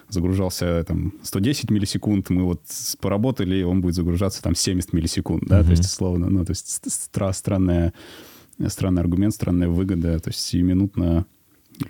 загружался 0.09 0.83
там 0.85 1.13
110 1.23 1.71
миллисекунд, 1.71 2.31
мы 2.31 2.45
вот 2.45 2.63
поработали, 3.01 3.57
и 3.57 3.63
он 3.63 3.83
будет 3.83 3.95
загружаться 3.95 4.43
там 4.43 4.55
70 4.55 4.95
миллисекунд, 4.95 5.45
да, 5.47 5.61
mm-hmm. 5.61 5.65
то 5.65 5.71
есть, 5.71 5.85
условно, 5.85 6.31
ну, 6.31 6.45
то 6.45 6.53
есть 6.53 6.67
стра- 6.87 7.35
странная, 7.35 7.93
странный 8.69 9.03
аргумент, 9.03 9.35
странная 9.35 9.69
выгода, 9.69 10.19
то 10.19 10.31
есть 10.31 10.41
сиюминутно 10.41 11.27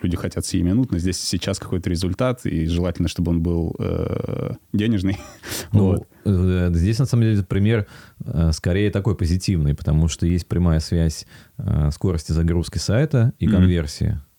люди 0.03 0.17
хотят 0.17 0.45
сиюминутно, 0.47 0.99
здесь 0.99 1.21
сейчас 1.21 1.59
какой-то 1.59 1.91
результат, 1.91 2.45
и 2.47 2.67
желательно, 2.67 3.09
чтобы 3.09 3.31
он 3.31 3.43
был 3.43 3.75
э, 3.79 4.53
денежный. 4.73 5.19
Ну, 5.73 5.87
вот. 5.87 6.09
Э, 6.25 6.71
здесь, 6.73 6.99
на 6.99 7.07
самом 7.07 7.23
деле, 7.23 7.43
пример 7.45 7.87
э, 8.25 8.51
скорее 8.53 8.91
такой 8.91 9.17
позитивный, 9.17 9.75
потому 9.75 10.09
что 10.09 10.27
есть 10.27 10.47
прямая 10.47 10.81
связь 10.81 11.27
э, 11.59 11.91
скорости 11.93 12.33
загрузки 12.33 12.79
сайта 12.79 13.33
и 13.39 13.47
конверсии. 13.47 14.07
Mm-hmm. 14.07 14.30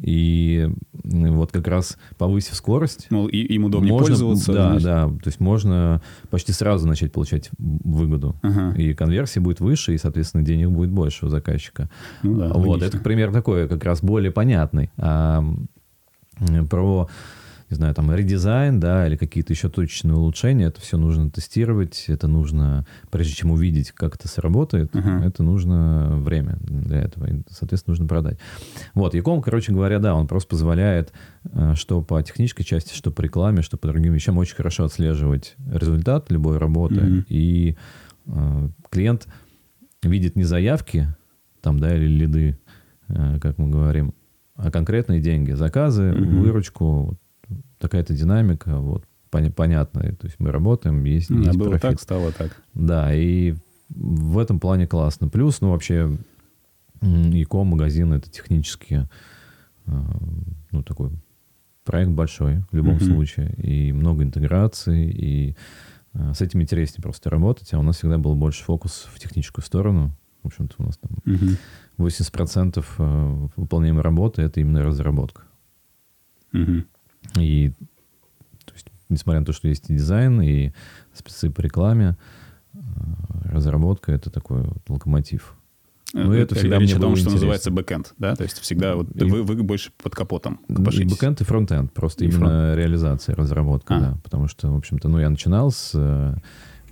И 0.00 0.68
вот 1.04 1.52
как 1.52 1.68
раз 1.68 1.96
повысив 2.18 2.54
скорость... 2.54 3.06
Ну, 3.10 3.26
и, 3.26 3.38
им 3.38 3.64
удобнее 3.64 3.92
можно, 3.92 4.08
пользоваться. 4.08 4.52
Да, 4.52 4.68
значит. 4.70 4.84
да. 4.84 5.06
То 5.08 5.26
есть 5.26 5.40
можно 5.40 6.02
почти 6.30 6.52
сразу 6.52 6.86
начать 6.86 7.12
получать 7.12 7.50
выгоду. 7.58 8.36
Ага. 8.42 8.74
И 8.76 8.94
конверсия 8.94 9.40
будет 9.40 9.60
выше, 9.60 9.94
и, 9.94 9.98
соответственно, 9.98 10.42
денег 10.42 10.70
будет 10.70 10.90
больше 10.90 11.26
у 11.26 11.28
заказчика. 11.28 11.88
Ну, 12.22 12.38
да, 12.38 12.48
вот, 12.48 12.66
логично. 12.66 12.86
это 12.86 12.98
пример 12.98 13.32
такой, 13.32 13.68
как 13.68 13.84
раз 13.84 14.02
более 14.02 14.32
понятный. 14.32 14.90
А, 14.96 15.44
про 16.68 17.08
не 17.70 17.76
знаю, 17.76 17.94
там, 17.94 18.14
редизайн, 18.14 18.78
да, 18.78 19.06
или 19.06 19.16
какие-то 19.16 19.52
еще 19.52 19.68
точечные 19.68 20.16
улучшения, 20.16 20.66
это 20.66 20.80
все 20.80 20.98
нужно 20.98 21.30
тестировать, 21.30 22.04
это 22.08 22.28
нужно, 22.28 22.86
прежде 23.10 23.34
чем 23.34 23.50
увидеть, 23.50 23.92
как 23.92 24.16
это 24.16 24.28
сработает, 24.28 24.94
uh-huh. 24.94 25.26
это 25.26 25.42
нужно 25.42 26.18
время 26.18 26.58
для 26.60 27.00
этого, 27.00 27.26
и, 27.26 27.42
соответственно, 27.50 27.92
нужно 27.92 28.06
продать. 28.06 28.38
Вот, 28.94 29.14
Яком, 29.14 29.40
короче 29.40 29.72
говоря, 29.72 29.98
да, 29.98 30.14
он 30.14 30.26
просто 30.26 30.50
позволяет, 30.50 31.12
э, 31.44 31.74
что 31.74 32.02
по 32.02 32.22
технической 32.22 32.64
части, 32.64 32.94
что 32.94 33.10
по 33.10 33.22
рекламе, 33.22 33.62
что 33.62 33.76
по 33.78 33.88
другим 33.88 34.12
вещам, 34.12 34.36
очень 34.36 34.56
хорошо 34.56 34.84
отслеживать 34.84 35.56
результат 35.72 36.30
любой 36.30 36.58
работы, 36.58 36.96
uh-huh. 36.96 37.24
и 37.28 37.76
э, 38.26 38.68
клиент 38.90 39.26
видит 40.02 40.36
не 40.36 40.44
заявки, 40.44 41.08
там, 41.62 41.80
да, 41.80 41.96
или 41.96 42.06
лиды, 42.06 42.58
э, 43.08 43.38
как 43.40 43.56
мы 43.56 43.70
говорим, 43.70 44.12
а 44.54 44.70
конкретные 44.70 45.20
деньги, 45.20 45.52
заказы, 45.52 46.10
uh-huh. 46.10 46.40
выручку, 46.40 47.18
такая-то 47.84 48.14
динамика, 48.14 48.78
вот, 48.78 49.04
понятная. 49.30 50.14
То 50.14 50.26
есть 50.26 50.36
мы 50.38 50.50
работаем, 50.50 51.04
есть, 51.04 51.28
есть 51.28 51.58
было 51.58 51.70
профит. 51.70 51.82
так, 51.82 52.00
стало 52.00 52.32
так. 52.32 52.62
Да, 52.72 53.14
и 53.14 53.54
в 53.90 54.38
этом 54.38 54.58
плане 54.58 54.86
классно. 54.86 55.28
Плюс, 55.28 55.60
ну, 55.60 55.70
вообще, 55.70 56.16
ИКО 57.02 57.64
магазин 57.64 58.14
это 58.14 58.30
технически, 58.30 59.06
э, 59.86 59.92
ну, 60.70 60.82
такой 60.82 61.10
проект 61.84 62.12
большой 62.12 62.64
в 62.70 62.74
любом 62.74 62.96
mm-hmm. 62.96 63.04
случае. 63.04 63.54
И 63.58 63.92
много 63.92 64.22
интеграций, 64.22 65.10
и 65.10 65.56
э, 66.14 66.32
с 66.32 66.40
этим 66.40 66.62
интереснее 66.62 67.02
просто 67.02 67.28
работать. 67.28 67.74
А 67.74 67.78
у 67.78 67.82
нас 67.82 67.98
всегда 67.98 68.16
был 68.16 68.34
больше 68.34 68.64
фокус 68.64 69.08
в 69.12 69.18
техническую 69.18 69.62
сторону. 69.62 70.16
В 70.42 70.46
общем-то, 70.46 70.76
у 70.78 70.84
нас 70.84 70.96
там 70.96 71.18
mm-hmm. 71.26 71.58
80% 71.98 72.84
э, 72.98 73.48
выполняемой 73.56 74.02
работы— 74.02 74.40
это 74.42 74.60
именно 74.60 74.82
разработка. 74.82 75.42
Mm-hmm. 76.54 76.86
И 77.38 77.70
то 78.64 78.74
есть, 78.74 78.86
несмотря 79.08 79.40
на 79.40 79.46
то, 79.46 79.52
что 79.52 79.68
есть 79.68 79.90
и 79.90 79.94
дизайн, 79.94 80.40
и 80.40 80.72
спецы 81.12 81.50
по 81.50 81.60
рекламе, 81.60 82.16
э, 82.72 82.78
разработка— 83.44 84.12
это 84.12 84.30
такой 84.30 84.62
вот 84.62 84.78
локомотив. 84.88 85.56
Но 86.14 86.24
ну, 86.24 86.32
это 86.32 86.54
всегда 86.54 86.78
речь 86.78 86.94
о 86.94 87.00
том, 87.00 87.16
что 87.16 87.30
называется 87.30 87.72
бэкэнд, 87.72 88.14
да? 88.18 88.36
То 88.36 88.44
есть 88.44 88.60
всегда 88.60 88.94
вот 88.94 89.08
и, 89.16 89.24
вы, 89.24 89.42
вы 89.42 89.60
больше 89.64 89.90
под 90.00 90.14
капотом 90.14 90.60
копошитесь. 90.68 91.10
И 91.10 91.14
бэкэнд, 91.14 91.40
и 91.40 91.44
фронтенд. 91.44 91.92
Просто 91.92 92.24
и 92.24 92.28
именно 92.28 92.46
фронт. 92.46 92.78
реализация, 92.78 93.34
разработка, 93.34 93.96
а. 93.96 94.00
да. 94.00 94.18
Потому 94.22 94.46
что, 94.46 94.70
в 94.70 94.76
общем-то, 94.76 95.08
ну, 95.08 95.18
я 95.18 95.28
начинал 95.28 95.72
с 95.72 95.90
э, 95.94 96.36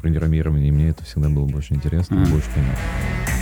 программирования, 0.01 0.68
и 0.68 0.72
мне 0.72 0.89
это 0.89 1.05
всегда 1.05 1.28
было 1.28 1.47
больше 1.47 1.74
интересно, 1.74 2.24
а. 2.24 2.30
больше 2.30 2.49
понятно. 2.53 3.41